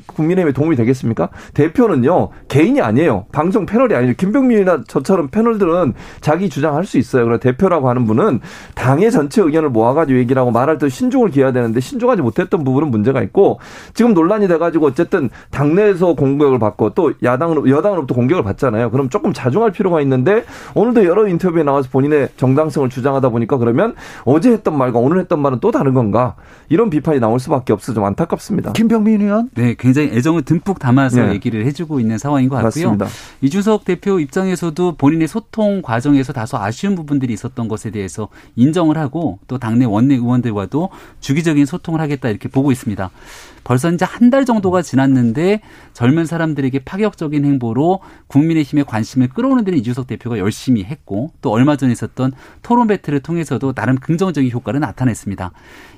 국민의힘에 0.06 0.52
도움이 0.52 0.76
되겠습니까? 0.76 1.28
대표는요 1.54 2.28
개인이 2.48 2.80
아니에요. 2.80 3.26
방송 3.32 3.66
패널이 3.66 3.94
아니에요. 3.94 4.14
김병민이나 4.16 4.82
저처럼 4.86 5.28
패널들은 5.28 5.94
자기 6.20 6.48
주장할 6.48 6.84
수 6.84 6.98
있어요. 6.98 7.24
그러나 7.24 7.38
대표라고 7.40 7.88
하는 7.88 8.06
분은 8.06 8.40
당의 8.74 9.10
전체 9.10 9.42
의견을 9.42 9.70
모아가지고 9.70 10.18
얘기를 10.18 10.40
하고 10.40 10.50
말할 10.50 10.78
때 10.78 10.88
신중을 10.88 11.30
기해야 11.30 11.52
되는데 11.52 11.80
신중하지 11.80 12.22
못했던 12.22 12.64
부분은 12.64 12.90
문제가 12.90 13.22
있고 13.22 13.58
지금 13.94 14.14
논란이 14.14 14.48
돼가지고 14.48 14.86
어쨌든 14.86 15.30
당내에서 15.50 16.14
공격을 16.14 16.58
받고 16.58 16.90
또 16.90 17.12
야당으로 17.22 17.68
여당으로부터 17.68 18.14
공격을 18.14 18.42
받잖아요. 18.42 18.90
그럼 18.90 19.08
조금 19.08 19.32
자중할 19.32 19.72
필요가 19.72 20.00
있는데 20.02 20.44
오늘도 20.74 21.04
여러 21.04 21.26
인터뷰에 21.26 21.62
나와서 21.62 21.88
본인의 21.90 22.28
정당성을 22.36 22.88
주장하다 22.88 23.28
보니까 23.30 23.56
그러면 23.58 23.94
어제 24.24 24.50
했던 24.50 24.76
말과 24.76 24.98
오늘 24.98 25.20
했던 25.20 25.29
했던 25.30 25.40
말은 25.40 25.60
또 25.60 25.70
다른 25.70 25.94
건가? 25.94 26.34
이런 26.68 26.90
비판이 26.90 27.20
나올 27.20 27.38
수밖에 27.38 27.72
없어 27.72 27.94
좀 27.94 28.04
안타깝습니다. 28.04 28.72
김병민 28.72 29.22
의원? 29.22 29.48
네, 29.54 29.76
굉장히 29.78 30.08
애정을 30.08 30.42
듬뿍 30.42 30.80
담아서 30.80 31.22
네. 31.22 31.32
얘기를 31.34 31.64
해주고 31.64 32.00
있는 32.00 32.18
상황인 32.18 32.48
것 32.48 32.56
같고요. 32.56 32.90
맞습니다. 32.90 33.06
이준석 33.40 33.84
대표 33.84 34.18
입장에서도 34.18 34.96
본인의 34.96 35.28
소통 35.28 35.82
과정에서 35.82 36.32
다소 36.32 36.58
아쉬운 36.58 36.96
부분들이 36.96 37.32
있었던 37.32 37.68
것에 37.68 37.90
대해서 37.90 38.28
인정을 38.56 38.98
하고 38.98 39.38
또 39.46 39.58
당내 39.58 39.84
원내 39.84 40.16
의원들과도 40.16 40.90
주기적인 41.20 41.64
소통을 41.64 42.00
하겠다 42.00 42.28
이렇게 42.28 42.48
보고 42.48 42.72
있습니다. 42.72 43.10
벌써 43.64 43.90
이제 43.90 44.04
한 44.04 44.30
달 44.30 44.44
정도가 44.44 44.82
지났는데 44.82 45.60
젊은 45.92 46.24
사람들에게 46.24 46.80
파격적인 46.84 47.44
행보로 47.44 48.00
국민의힘의 48.28 48.84
관심을 48.84 49.28
끌어오는 49.28 49.64
데는 49.64 49.78
이준석 49.80 50.06
대표가 50.06 50.38
열심히 50.38 50.84
했고 50.84 51.32
또 51.42 51.50
얼마 51.50 51.76
전에 51.76 51.90
있었던 51.92 52.32
토론 52.62 52.86
배틀을 52.86 53.20
통해서도 53.20 53.72
나름 53.72 53.96
긍정적인 53.96 54.50
효과를 54.52 54.78
나타냈습니다. 54.78 55.50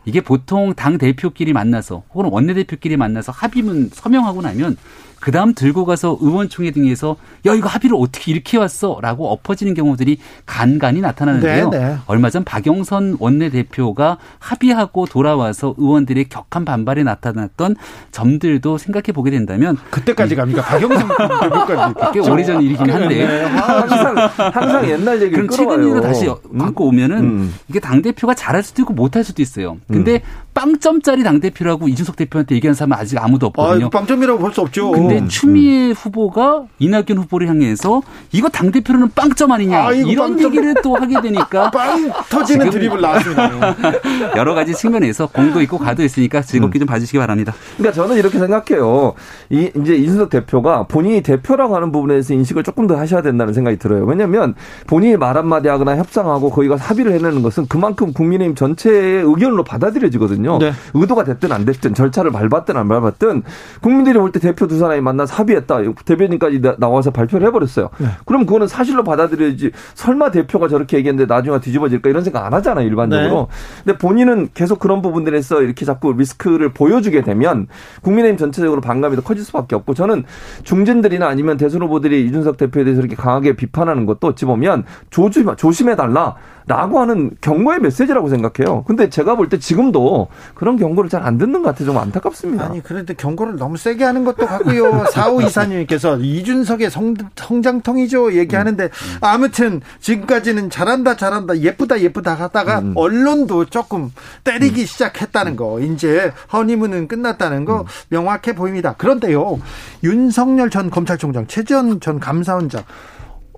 이게 0.07 0.21
보통 0.23 0.73
당 0.75 0.97
대표끼리 0.97 1.53
만나서 1.53 2.05
혹은 2.15 2.31
원내대표끼리 2.33 2.97
만나서 2.97 3.33
합의문 3.33 3.91
서명하고 3.93 4.41
나면 4.41 4.77
그 5.23 5.31
다음 5.31 5.55
들고 5.55 5.85
가서 5.85 6.19
의원총회 6.21 6.73
등에서 6.73 7.15
야 7.47 7.55
이거 7.55 7.69
합의를 7.69 7.97
어떻게 7.97 8.33
이렇게 8.33 8.59
왔어라고 8.59 9.31
엎어지는 9.31 9.73
경우들이 9.75 10.19
간간히 10.47 11.01
나타나는데요. 11.01 11.71
네네. 11.71 11.85
네. 11.91 11.97
얼마 12.07 12.29
전 12.29 12.43
박영선 12.43 13.19
원내대표가 13.21 14.19
합의하고 14.41 15.07
돌아와서 15.07 15.77
의원들의 15.79 16.25
격한 16.29 16.65
반발이 16.65 17.05
나타났던 17.05 17.77
점들도 18.11 18.79
생각해 18.79 19.13
보게 19.15 19.31
된다면 19.31 19.77
그때까지 19.91 20.35
갑니까? 20.35 20.63
박영선 20.63 21.09
대표까지 21.09 21.95
꽤 22.15 22.19
오래전 22.19 22.61
일이긴 22.61 22.91
한데 22.91 23.25
네. 23.25 23.45
항상 23.45 24.17
항상 24.37 24.89
옛날 24.89 25.23
얘기를 25.23 25.47
그럼 25.47 25.49
최근 25.51 25.85
일로 25.85 26.01
다시 26.01 26.27
음? 26.27 26.59
갖고 26.59 26.89
오면은 26.89 27.19
음. 27.21 27.55
이게 27.69 27.79
당 27.79 28.03
대표가 28.03 28.35
잘할 28.35 28.65
수도 28.65 28.83
있고 28.83 28.93
못할 28.93 29.23
수도 29.23 29.41
있어요. 29.41 29.77
근데 29.87 30.15
음. 30.15 30.21
빵점짜리 30.55 31.23
당 31.23 31.41
대표라고 31.41 31.89
이준석 31.89 32.17
대표한테 32.17 32.55
얘기한 32.57 32.75
사람은 32.75 32.97
아직 32.97 33.19
아무도 33.23 33.47
없거든요. 33.47 33.87
아, 33.87 33.91
빵점이라고 33.91 34.39
볼 34.39 34.53
수 34.53 34.61
없죠. 34.61 34.91
근데 34.91 35.19
음. 35.19 35.29
추미애 35.29 35.89
음. 35.89 35.93
후보가 35.93 36.65
이낙연 36.79 37.17
후보를 37.17 37.49
향해서 37.49 38.03
이거 38.33 38.51
당 38.51 38.71
대표로는 38.71 39.11
빵점 39.15 39.51
아니냐 39.51 39.87
아, 39.87 39.93
이런 39.93 40.33
빵점. 40.33 40.47
얘기를 40.55 40.75
또 40.83 40.95
하게 40.95 41.21
되니까 41.23 41.71
빵 41.73 42.11
터지는 42.29 42.69
드립을 42.69 43.01
나왔습니다. 43.01 43.77
여러 44.37 44.53
가지 44.55 44.75
측면에서 44.75 45.27
공도 45.29 45.63
있고 45.63 45.79
가도 45.79 46.03
있으니까 46.05 46.43
즐겁게 46.43 46.79
음. 46.79 46.81
좀 46.81 46.87
봐주시기 46.87 47.17
바랍니다. 47.19 47.55
그러니까 47.79 47.95
저는 48.03 48.19
이렇게 48.19 48.39
생각해요. 48.39 49.15
이 49.49 49.71
이제 49.75 49.95
이준석 49.95 50.29
대표가 50.29 50.83
본인이 50.87 51.23
대표라고 51.23 51.75
하는 51.77 51.93
부분에서 51.93 52.35
인식을 52.35 52.63
조금 52.63 52.87
더 52.87 52.97
하셔야 52.99 53.23
된다는 53.23 53.55
생각이 53.55 53.79
들어요. 53.79 54.05
왜냐하면 54.05 54.55
본인이 54.87 55.17
말 55.17 55.39
한마디 55.39 55.69
하거나 55.69 55.97
협상하고 55.97 56.51
거기 56.51 56.69
가 56.69 56.77
합의를 56.77 57.13
해내는 57.13 57.43
것은 57.43 57.67
그만큼 57.69 58.13
국민의힘 58.13 58.55
전체의 58.55 59.23
의견으로 59.25 59.65
받아들여지거든요. 59.65 60.42
거거든요. 60.43 60.59
네. 60.59 60.73
의도가 60.95 61.25
됐든 61.25 61.53
안 61.53 61.65
됐든 61.65 61.95
절차를 61.95 62.31
밟았든 62.33 62.77
안 62.77 62.89
밟았든 62.89 63.43
국민들이 63.81 64.19
볼 64.19 64.33
때 64.33 64.41
대표 64.41 64.67
두 64.67 64.79
사람이 64.79 65.01
만나서 65.03 65.35
합의했다. 65.35 65.79
대변인까지 66.05 66.63
나 66.79 66.89
와서 66.89 67.11
발표를 67.11 67.47
해버렸어요. 67.49 67.91
네. 67.99 68.07
그럼 68.25 68.47
그거는 68.47 68.67
사실로 68.67 69.05
받아들여야지 69.05 69.73
설마 69.95 70.31
대표가 70.31 70.69
저렇게 70.69 70.97
얘기했는데 70.99 71.33
나중에 71.33 71.61
뒤집어질까 71.61 72.09
이런 72.09 72.25
생각 72.25 72.47
안 72.47 72.55
하잖아요. 72.55 72.87
일반적으로. 72.87 73.49
네. 73.51 73.83
근데 73.85 73.99
본인은 73.99 74.49
계속 74.55 74.79
그런 74.79 75.03
부분들에서 75.03 75.63
이렇게 75.63 75.85
자꾸 75.85 76.13
리스크를 76.15 76.73
보여주게 76.73 77.23
되면 77.23 77.67
국민의힘 78.03 78.39
전체적으로 78.39 78.81
반감이 78.81 79.17
더 79.17 79.23
커질 79.23 79.45
수밖에 79.45 79.77
없고 79.77 79.95
저는 79.95 80.25
중진들이나 80.63 81.27
아니면 81.27 81.57
대선 81.59 81.83
후보들이 81.83 82.27
이준석 82.27 82.57
대표에 82.57 82.85
대해서 82.85 83.01
이렇게 83.01 83.15
강하게 83.15 83.55
비판하는 83.55 84.07
것도 84.07 84.29
어찌 84.29 84.47
보면 84.47 84.85
조심, 85.11 85.55
조심해달라. 85.57 86.37
라고 86.67 87.01
하는 87.01 87.31
경고의 87.41 87.81
메시지라고 87.81 88.29
생각해요. 88.29 88.85
근데 88.85 89.09
제가 89.11 89.35
볼 89.37 89.49
때 89.49 89.59
지금도 89.59 90.29
그런 90.55 90.77
경고를 90.77 91.09
잘 91.11 91.23
안 91.23 91.39
듣는 91.39 91.63
것 91.63 91.69
같아서 91.69 91.85
좀 91.85 91.99
안타깝습니다. 91.99 92.65
아니, 92.65 92.83
그런데 92.83 93.15
경고를 93.15 93.57
너무 93.57 93.77
세게 93.77 94.03
하는 94.03 94.25
것도 94.25 94.45
같고요. 94.47 95.05
사우 95.15 95.41
이사님께서 95.43 96.17
이준석의 96.19 96.91
성, 96.91 97.15
성장통이죠. 97.37 98.33
얘기하는데 98.35 98.85
음. 98.85 99.19
아무튼 99.21 99.81
지금까지는 100.01 100.69
잘한다, 100.71 101.17
잘한다, 101.17 101.59
예쁘다, 101.59 102.01
예쁘다 102.01 102.35
하다가 102.35 102.79
음. 102.81 102.93
언론도 102.97 103.67
조금 103.67 104.11
때리기 104.43 104.81
음. 104.81 104.87
시작했다는 104.87 105.55
거. 105.57 105.79
이제 105.81 106.33
허니문은 106.53 107.07
끝났다는 107.09 107.65
거 107.65 107.83
음. 107.83 107.87
명확해 108.09 108.55
보입니다. 108.57 108.95
그런데요. 108.99 109.61
윤석열 110.03 110.71
전 110.71 110.91
검찰총장, 110.91 111.47
최지원 111.47 112.01
전 112.01 112.19
감사원장 112.19 112.83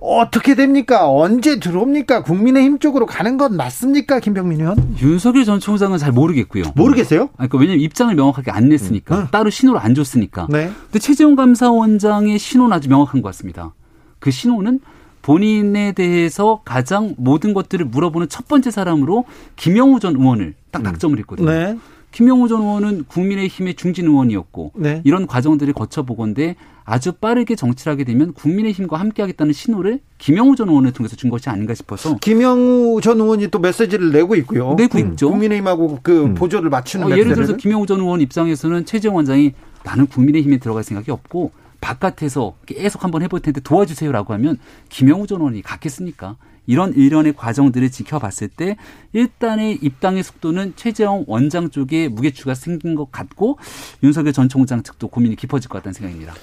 어떻게 0.05 0.55
됩니까? 0.55 1.09
언제 1.09 1.59
들어옵니까? 1.59 2.23
국민의힘 2.23 2.79
쪽으로 2.79 3.05
가는 3.05 3.37
건 3.37 3.57
맞습니까? 3.57 4.19
김병민 4.19 4.61
의원? 4.61 4.95
윤석열 5.01 5.45
전 5.45 5.59
총장은 5.59 5.97
잘 5.97 6.11
모르겠고요. 6.11 6.65
모르겠어요? 6.75 7.29
그러니까 7.29 7.57
왜냐면 7.57 7.81
입장을 7.81 8.13
명확하게 8.13 8.51
안 8.51 8.69
냈으니까. 8.69 9.17
음. 9.17 9.27
따로 9.31 9.49
신호를 9.49 9.81
안 9.81 9.95
줬으니까. 9.95 10.47
네. 10.49 10.71
근데 10.85 10.99
최재형 10.99 11.35
감사원장의 11.35 12.37
신호는 12.37 12.73
아주 12.73 12.87
명확한 12.89 13.21
것 13.21 13.29
같습니다. 13.29 13.73
그 14.19 14.31
신호는 14.31 14.79
본인에 15.21 15.91
대해서 15.93 16.61
가장 16.63 17.15
모든 17.17 17.55
것들을 17.55 17.83
물어보는 17.85 18.29
첫 18.29 18.47
번째 18.47 18.69
사람으로 18.69 19.25
김영우 19.55 19.99
전 19.99 20.15
의원을 20.15 20.53
딱 20.69 20.79
음. 20.79 20.83
낙점을 20.83 21.17
했거든요. 21.19 21.49
네. 21.49 21.77
김영우 22.15 22.47
전 22.47 22.61
의원은 22.61 23.03
국민의힘의 23.09 23.73
중진 23.73 24.05
의원이었고 24.05 24.71
네. 24.75 25.01
이런 25.03 25.27
과정들을 25.27 25.73
거쳐보건데 25.73 26.55
아주 26.85 27.11
빠르게 27.11 27.55
정치를 27.55 27.91
하게 27.91 28.05
되면 28.05 28.31
국민의힘과 28.31 28.97
함께하겠다는 28.97 29.51
신호를 29.51 29.99
김영우 30.17 30.55
전 30.55 30.69
의원을 30.69 30.93
통해서 30.93 31.17
준 31.17 31.29
것이 31.29 31.49
아닌가 31.49 31.73
싶어서 31.73 32.15
김영우 32.19 33.01
전 33.01 33.19
의원이 33.19 33.49
또 33.49 33.59
메시지를 33.59 34.13
내고 34.13 34.35
있고요. 34.37 34.75
내고 34.75 34.97
있죠. 34.99 35.29
국민의힘하고 35.29 35.99
그 36.01 36.23
음. 36.23 36.35
보조를 36.35 36.69
맞추는 36.69 37.07
어, 37.07 37.09
예를 37.17 37.33
들어서 37.33 37.57
김영우 37.57 37.85
전 37.85 37.99
의원 37.99 38.21
입장에서는 38.21 38.85
최재형 38.85 39.13
원장이 39.13 39.51
나는 39.83 40.05
국민의힘에 40.05 40.59
들어갈 40.59 40.85
생각이 40.85 41.11
없고 41.11 41.51
바깥에서 41.81 42.55
계속 42.65 43.03
한번 43.03 43.23
해볼 43.23 43.41
텐데 43.41 43.59
도와주세요라고 43.59 44.31
하면 44.35 44.57
김영우 44.87 45.27
전 45.27 45.41
의원이 45.41 45.63
갔겠습니까? 45.63 46.37
이런 46.67 46.93
일련의 46.93 47.33
과정들을 47.33 47.89
지켜봤을 47.91 48.49
때 48.55 48.77
일단의 49.13 49.79
입당의 49.81 50.23
속도는 50.23 50.73
최재형 50.75 51.25
원장 51.27 51.69
쪽에 51.69 52.07
무게추가 52.07 52.55
생긴 52.55 52.95
것 52.95 53.11
같고 53.11 53.57
윤석열 54.03 54.33
전 54.33 54.49
총장 54.49 54.83
측도 54.83 55.07
고민이 55.07 55.35
깊어질 55.35 55.69
것 55.69 55.79
같다는 55.79 55.93
생각입니다. 55.93 56.33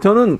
저는 0.00 0.38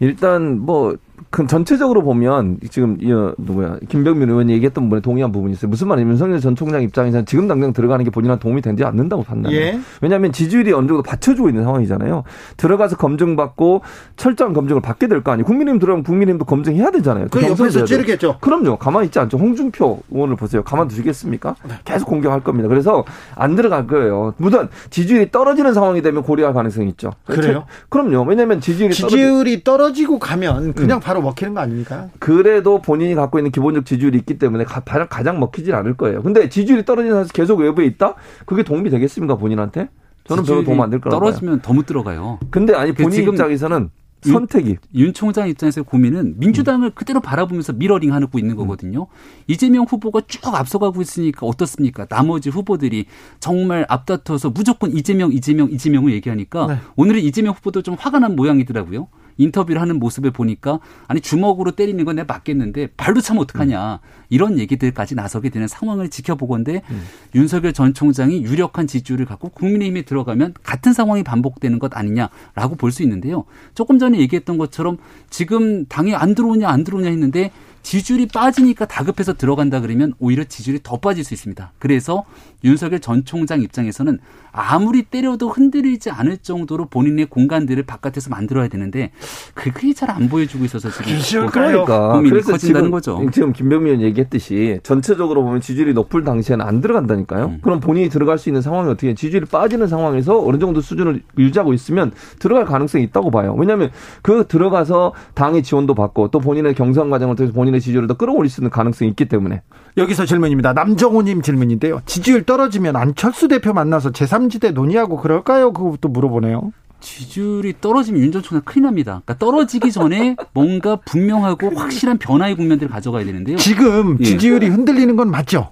일단 0.00 0.60
뭐그 0.60 1.46
전체적으로 1.48 2.02
보면 2.02 2.58
지금 2.70 2.96
이 3.00 3.06
누구야 3.38 3.78
김병민 3.88 4.28
의원이 4.28 4.52
얘기했던 4.54 4.84
부분에 4.84 5.00
동의한 5.00 5.30
부분이 5.32 5.52
있어요. 5.52 5.68
무슨 5.70 5.88
말이냐면 5.88 6.12
윤석열 6.12 6.40
전 6.40 6.56
총장 6.56 6.82
입장에서는 6.82 7.26
지금 7.26 7.48
당장 7.48 7.72
들어가는 7.72 8.04
게 8.04 8.10
본인한테 8.10 8.42
도움이 8.42 8.60
되지 8.60 8.84
않는다고 8.84 9.22
판단해요. 9.22 9.60
예. 9.60 9.78
왜냐하면 10.00 10.32
지지율이 10.32 10.72
어느 10.72 10.86
정도 10.86 11.02
받쳐주고 11.02 11.48
있는 11.48 11.62
상황이잖아요. 11.62 12.24
들어가서 12.56 12.96
검증받고 12.96 13.82
철저한 14.16 14.52
검증을 14.52 14.82
받게 14.82 15.06
될 15.06 15.22
거 15.22 15.32
아니에요. 15.32 15.44
국민의힘 15.46 15.78
들어가면 15.78 16.04
국민의힘도 16.04 16.44
검증해야 16.44 16.90
되잖아요. 16.90 17.28
그 17.30 17.42
옆에서 17.42 17.84
찌르겠죠. 17.84 18.38
그럼요. 18.40 18.76
가만히 18.76 19.06
있지 19.06 19.18
않죠. 19.18 19.38
홍준표 19.38 20.00
의원을 20.10 20.36
보세요. 20.36 20.62
가만 20.62 20.88
두시겠습니까? 20.88 21.54
네. 21.68 21.74
계속 21.84 22.06
공격할 22.06 22.40
겁니다. 22.40 22.68
그래서 22.68 23.04
안 23.36 23.54
들어갈 23.54 23.86
거예요. 23.86 24.34
무슨 24.36 24.68
지지율이 24.90 25.30
떨어지는 25.30 25.72
상황이 25.72 26.02
되면 26.02 26.22
고려할 26.22 26.52
가능성이 26.52 26.88
있죠. 26.88 27.12
그래요? 27.26 27.64
그럼요. 27.88 28.24
왜냐하면 28.28 28.60
지지율이 28.60 28.92
지지율이 28.92 29.62
떨어지... 29.64 29.83
떨어지고 29.84 30.18
가면 30.18 30.72
그냥 30.72 30.98
음. 30.98 31.00
바로 31.00 31.20
먹히는 31.20 31.54
거 31.54 31.60
아닙니까? 31.60 32.08
그래도 32.18 32.80
본인이 32.80 33.14
갖고 33.14 33.38
있는 33.38 33.50
기본적 33.50 33.84
지지율이 33.84 34.16
있기 34.18 34.38
때문에 34.38 34.64
가장 34.64 35.06
가장 35.10 35.38
먹히질 35.40 35.74
않을 35.74 35.96
거예요. 35.96 36.22
근데 36.22 36.48
지지율이 36.48 36.84
떨어지는 36.84 37.10
상황에서 37.12 37.32
계속 37.32 37.60
외부에 37.60 37.84
있다? 37.86 38.14
그게 38.46 38.62
도움이 38.62 38.88
되겠습니까 38.90 39.36
본인한테? 39.36 39.88
저는 40.26 40.44
별로 40.44 40.64
도움 40.64 40.80
안 40.80 40.90
될 40.90 41.00
거라고 41.00 41.20
떨어지면 41.20 41.60
더못 41.60 41.84
들어가요. 41.86 42.38
근데 42.50 42.74
아니 42.74 42.92
본인 42.94 43.10
지금 43.10 43.34
입장에서는 43.34 43.90
선택이 44.22 44.70
윤, 44.70 44.78
윤 44.94 45.12
총장 45.12 45.50
입장에서 45.50 45.82
고민은 45.82 46.36
민주당을 46.38 46.88
음. 46.88 46.92
그대로 46.94 47.20
바라보면서 47.20 47.74
미러링 47.74 48.14
하고 48.14 48.38
있는 48.38 48.56
거거든요. 48.56 49.02
음. 49.02 49.06
이재명 49.48 49.84
후보가 49.84 50.22
쭉 50.28 50.46
앞서가고 50.54 51.02
있으니까 51.02 51.44
어떻습니까? 51.46 52.06
나머지 52.06 52.48
후보들이 52.48 53.04
정말 53.38 53.84
앞다퉈서 53.90 54.48
무조건 54.50 54.96
이재명, 54.96 55.30
이재명, 55.30 55.70
이재명을 55.70 56.12
얘기하니까 56.14 56.66
네. 56.68 56.78
오늘은 56.96 57.20
이재명 57.20 57.52
후보도 57.52 57.82
좀 57.82 57.96
화가 57.98 58.18
난 58.20 58.34
모양이더라고요. 58.34 59.08
인터뷰를 59.36 59.80
하는 59.80 59.98
모습을 59.98 60.30
보니까 60.30 60.80
아니 61.06 61.20
주먹으로 61.20 61.72
때리는 61.72 62.02
건 62.04 62.16
내가 62.16 62.32
맞겠는데 62.32 62.88
발로 62.96 63.20
차면 63.20 63.42
어떡하냐 63.42 64.00
이런 64.30 64.58
얘기들까지 64.58 65.14
나서게 65.14 65.50
되는 65.50 65.68
상황을 65.68 66.08
지켜보건데 66.08 66.82
음. 66.90 67.02
윤석열 67.34 67.72
전 67.72 67.92
총장이 67.92 68.42
유력한 68.42 68.86
지지율을 68.86 69.26
갖고 69.26 69.50
국민의힘에 69.50 70.02
들어가면 70.02 70.54
같은 70.62 70.92
상황이 70.92 71.22
반복되는 71.22 71.78
것 71.78 71.96
아니냐라고 71.96 72.76
볼 72.78 72.94
수 72.94 73.02
있는데요. 73.02 73.44
조금 73.74 73.98
전에 73.98 74.18
얘기했던 74.20 74.56
것처럼 74.56 74.96
지금 75.28 75.84
당에 75.86 76.14
안 76.14 76.34
들어오냐 76.34 76.68
안 76.68 76.84
들어오냐 76.84 77.10
했는데 77.10 77.50
지지율이 77.82 78.28
빠지니까 78.28 78.86
다급해서 78.86 79.34
들어간다 79.34 79.80
그러면 79.80 80.14
오히려 80.18 80.44
지지율이 80.44 80.80
더 80.82 80.98
빠질 80.98 81.22
수 81.22 81.34
있습니다. 81.34 81.72
그래서 81.78 82.24
윤석열 82.64 83.00
전 83.00 83.24
총장 83.26 83.60
입장에서는 83.60 84.18
아무리 84.54 85.02
때려도 85.02 85.48
흔들리지 85.48 86.10
않을 86.10 86.38
정도로 86.38 86.86
본인의 86.86 87.26
공간들을 87.26 87.82
바깥에서 87.82 88.30
만들어야 88.30 88.68
되는데 88.68 89.10
그게 89.54 89.92
잘 89.92 90.14
안 90.14 90.28
보여주고 90.28 90.64
있어서 90.66 90.90
지금 91.24 91.46
그러니까 91.48 92.12
고민이 92.12 92.40
커진다는 92.42 92.90
거죠. 92.90 93.20
지금 93.32 93.52
김병민 93.52 93.94
의원 93.94 94.02
얘기했듯이 94.06 94.78
전체적으로 94.82 95.42
보면 95.42 95.60
지지율이 95.60 95.92
높을 95.94 96.24
당시에는 96.24 96.64
안 96.64 96.80
들어간다니까요. 96.80 97.46
음. 97.46 97.58
그럼 97.62 97.80
본인이 97.80 98.08
들어갈 98.08 98.38
수 98.38 98.48
있는 98.48 98.62
상황이 98.62 98.88
어떻게 98.90 99.14
지지율이 99.14 99.46
빠지는 99.46 99.88
상황에서 99.88 100.44
어느 100.46 100.58
정도 100.58 100.80
수준을 100.80 101.22
유지하고 101.38 101.72
있으면 101.72 102.12
들어갈 102.38 102.64
가능성이 102.64 103.04
있다고 103.04 103.30
봐요. 103.30 103.54
왜냐하면 103.58 103.90
그 104.22 104.46
들어가서 104.46 105.14
당의 105.34 105.62
지원도 105.62 105.94
받고 105.94 106.28
또 106.28 106.38
본인의 106.38 106.74
경선 106.74 107.10
과정을 107.10 107.34
통해서 107.36 107.54
본인의 107.54 107.80
지지율을 107.80 108.06
더 108.06 108.14
끌어올릴 108.14 108.50
수 108.50 108.60
있는 108.60 108.70
가능성이 108.70 109.10
있기 109.10 109.24
때문에 109.26 109.62
여기서 109.96 110.26
질문입니다. 110.26 110.72
남정호님 110.72 111.42
질문인데요. 111.42 112.00
지지율 112.06 112.42
떨어지면 112.44 112.96
안철수 112.96 113.48
대표 113.48 113.72
만나서 113.72 114.10
제3 114.10 114.43
지대 114.50 114.70
논의하고 114.70 115.16
그럴까요? 115.16 115.72
그것도 115.72 116.08
물어보네요. 116.08 116.72
지지율이 117.00 117.74
떨어지면 117.80 118.22
윤 118.22 118.32
전 118.32 118.42
총장 118.42 118.62
큰일 118.64 118.84
납니다. 118.84 119.20
그러니까 119.24 119.38
떨어지기 119.38 119.92
전에 119.92 120.36
뭔가 120.54 120.96
분명하고 120.96 121.70
확실한 121.76 122.18
변화의 122.18 122.56
국면들을 122.56 122.90
가져가야 122.90 123.24
되는데요. 123.26 123.56
지금 123.58 124.16
예. 124.20 124.24
지지율이 124.24 124.66
예. 124.66 124.70
흔들리는 124.70 125.14
건 125.16 125.30
맞죠? 125.30 125.70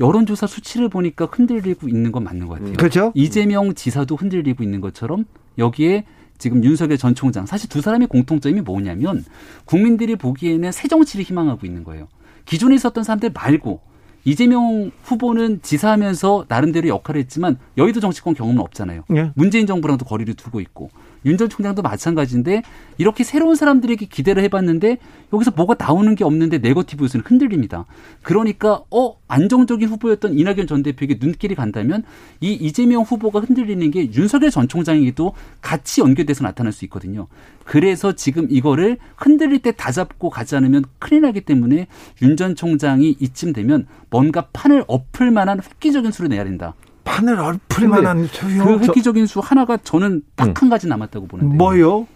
여론조사 0.00 0.48
수치를 0.48 0.88
보니까 0.88 1.28
흔들리고 1.30 1.88
있는 1.88 2.10
건 2.10 2.24
맞는 2.24 2.48
것 2.48 2.58
같아요. 2.58 2.72
그렇죠? 2.74 3.12
이재명 3.14 3.74
지사도 3.74 4.16
흔들리고 4.16 4.64
있는 4.64 4.80
것처럼 4.80 5.24
여기에 5.58 6.04
지금 6.38 6.64
윤석열 6.64 6.98
전 6.98 7.14
총장 7.14 7.46
사실 7.46 7.68
두 7.68 7.80
사람의 7.80 8.08
공통점이 8.08 8.62
뭐냐면 8.62 9.24
국민들이 9.64 10.16
보기에는 10.16 10.72
새 10.72 10.88
정치를 10.88 11.24
희망하고 11.24 11.64
있는 11.64 11.84
거예요. 11.84 12.08
기존에 12.44 12.74
있었던 12.74 13.04
사람들 13.04 13.30
말고 13.32 13.80
이재명 14.24 14.90
후보는 15.02 15.62
지사하면서 15.62 16.46
나름대로 16.48 16.88
역할을 16.88 17.20
했지만 17.22 17.58
여의도 17.76 18.00
정치권 18.00 18.34
경험은 18.34 18.60
없잖아요. 18.60 19.04
네. 19.08 19.30
문재인 19.34 19.66
정부랑도 19.66 20.04
거리를 20.04 20.32
두고 20.34 20.60
있고 20.60 20.90
윤 21.24 21.36
전 21.36 21.48
총장도 21.48 21.82
마찬가지인데 21.82 22.62
이렇게 22.98 23.24
새로운 23.24 23.54
사람들에게 23.54 24.06
기대를 24.06 24.42
해봤는데 24.44 24.98
여기서 25.32 25.52
뭐가 25.52 25.74
나오는 25.78 26.14
게 26.14 26.24
없는데 26.24 26.58
네거티브 26.58 27.04
요소는 27.04 27.24
흔들립니다. 27.26 27.86
그러니까 28.22 28.82
어 28.90 29.16
안정적인 29.28 29.88
후보였던 29.88 30.38
이낙연 30.38 30.66
전 30.66 30.82
대표에게 30.82 31.18
눈길이 31.20 31.54
간다면 31.54 32.02
이 32.40 32.52
이재명 32.52 33.02
후보가 33.02 33.40
흔들리는 33.40 33.90
게 33.90 34.12
윤석열 34.12 34.50
전 34.50 34.68
총장에게도 34.68 35.32
같이 35.60 36.00
연결돼서 36.00 36.44
나타날 36.44 36.72
수 36.72 36.84
있거든요. 36.86 37.28
그래서 37.64 38.12
지금 38.12 38.46
이거를 38.50 38.98
흔들릴 39.16 39.60
때 39.60 39.72
다 39.72 39.90
잡고 39.90 40.28
가지 40.30 40.54
않으면 40.54 40.84
큰일 40.98 41.22
나기 41.22 41.40
때문에 41.40 41.86
윤 42.22 42.36
전 42.36 42.54
총장이 42.54 43.16
이쯤 43.20 43.52
되면 43.52 43.86
뭔가 44.10 44.48
판을 44.52 44.84
엎을 44.86 45.30
만한 45.30 45.60
획기적인 45.62 46.10
수를 46.12 46.28
내야 46.30 46.44
된다. 46.44 46.74
판을 47.04 47.38
엎을 47.38 47.88
만한 47.88 48.26
수요? 48.26 48.64
그 48.64 48.78
획기적인 48.84 49.26
수 49.26 49.40
하나가 49.40 49.76
저는 49.76 50.22
딱한 50.36 50.54
응. 50.64 50.70
가지 50.70 50.86
남았다고 50.86 51.26
보는데. 51.26 51.56
뭐요? 51.56 52.06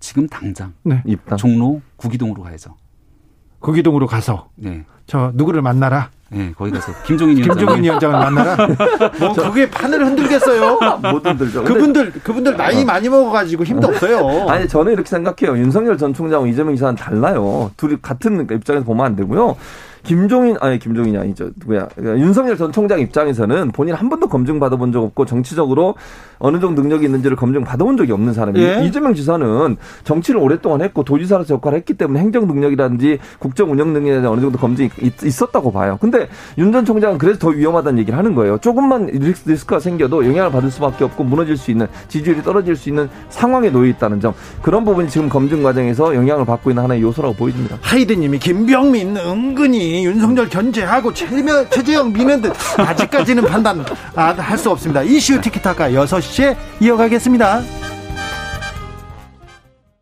지금 0.00 0.28
당장 0.28 0.72
네. 0.82 1.02
종로 1.38 1.80
구기동으로 1.96 2.42
가야죠. 2.42 2.76
구기동으로 3.60 4.06
가서 4.06 4.48
네. 4.56 4.84
저 5.06 5.30
누구를 5.34 5.62
만나라. 5.62 6.10
네, 6.30 6.52
거기 6.56 6.70
가서 6.70 6.92
김종인 7.04 7.36
위원장 7.36 7.58
김종인 7.58 7.84
위원장을 7.84 8.18
만나라. 8.18 8.56
뭐 9.20 9.34
그게 9.34 9.68
판을 9.68 10.04
흔들겠어요. 10.06 10.78
못 11.12 11.26
흔들죠. 11.26 11.62
그분들 11.64 12.12
그분들 12.12 12.56
나이 12.56 12.82
어. 12.82 12.84
많이 12.86 13.08
먹어가지고 13.08 13.64
힘도 13.64 13.88
없어요. 13.88 14.48
아니 14.48 14.66
저는 14.66 14.92
이렇게 14.94 15.08
생각해요. 15.08 15.58
윤석열 15.58 15.98
전 15.98 16.14
총장하고 16.14 16.46
이재명 16.46 16.74
지사는 16.74 16.96
달라요. 16.96 17.70
둘이 17.76 17.96
같은 18.00 18.46
입장에서 18.50 18.84
보면 18.84 19.04
안 19.06 19.16
되고요. 19.16 19.56
김종인 20.04 20.56
아니 20.60 20.78
김종인이 20.78 21.16
아니죠 21.16 21.50
누구야 21.56 21.88
그러니까 21.94 22.24
윤석열 22.24 22.56
전 22.56 22.72
총장 22.72 23.00
입장에서는 23.00 23.70
본인 23.72 23.94
한 23.94 24.08
번도 24.08 24.28
검증 24.28 24.58
받아본 24.60 24.92
적 24.92 25.02
없고 25.02 25.26
정치적으로 25.26 25.94
어느 26.38 26.58
정도 26.58 26.82
능력이 26.82 27.04
있는지를 27.04 27.36
검증 27.36 27.62
받아본 27.62 27.96
적이 27.96 28.12
없는 28.12 28.32
사람이에요. 28.32 28.80
예? 28.80 28.84
이재명 28.84 29.14
지사는 29.14 29.76
정치를 30.02 30.40
오랫동안 30.40 30.82
했고 30.82 31.04
도지사로서 31.04 31.54
역할을 31.54 31.78
했기 31.78 31.94
때문에 31.94 32.18
행정 32.18 32.48
능력이라든지 32.48 33.18
국정 33.38 33.70
운영 33.70 33.92
능력에 33.92 34.26
어느 34.26 34.40
정도 34.40 34.58
검증이 34.58 34.90
있, 35.00 35.42
었다고 35.42 35.70
봐요. 35.70 35.98
근데 36.00 36.28
윤 36.58 36.72
전 36.72 36.86
총장은 36.86 37.18
그래서 37.18 37.38
더 37.38 37.48
위험하다는 37.50 37.98
얘기를 38.00 38.18
하는 38.18 38.34
거예요. 38.34 38.56
조금만 38.58 39.06
리스크가 39.06 39.78
생겨도 39.78 40.26
영향을 40.26 40.50
받을 40.50 40.70
수밖에 40.70 41.04
없고 41.04 41.22
무너질 41.22 41.56
수 41.58 41.70
있는 41.70 41.86
지지율이 42.08 42.42
떨어질 42.42 42.74
수 42.76 42.88
있는 42.88 43.10
상황에 43.28 43.68
놓여 43.70 43.88
있다는 43.90 44.20
점 44.20 44.32
그런 44.62 44.82
부분이 44.84 45.10
지금 45.10 45.28
검증 45.28 45.62
과정에서 45.62 46.14
영향을 46.14 46.46
받고 46.46 46.70
있는 46.70 46.82
하나의 46.82 47.02
요소라고 47.02 47.34
보입니다. 47.34 47.76
하이드님이 47.82 48.38
김병민 48.38 49.18
은근히 49.18 49.91
윤석열 50.02 50.48
견제하고 50.48 51.12
최재형 51.12 52.12
미는 52.12 52.40
듯 52.42 52.52
아직까지는 52.78 53.44
판단 53.44 53.84
할 54.14 54.58
수 54.58 54.70
없습니다. 54.70 55.02
이슈 55.02 55.40
티키타카 55.40 55.90
6시에 55.90 56.56
이어가겠습니다. 56.80 57.62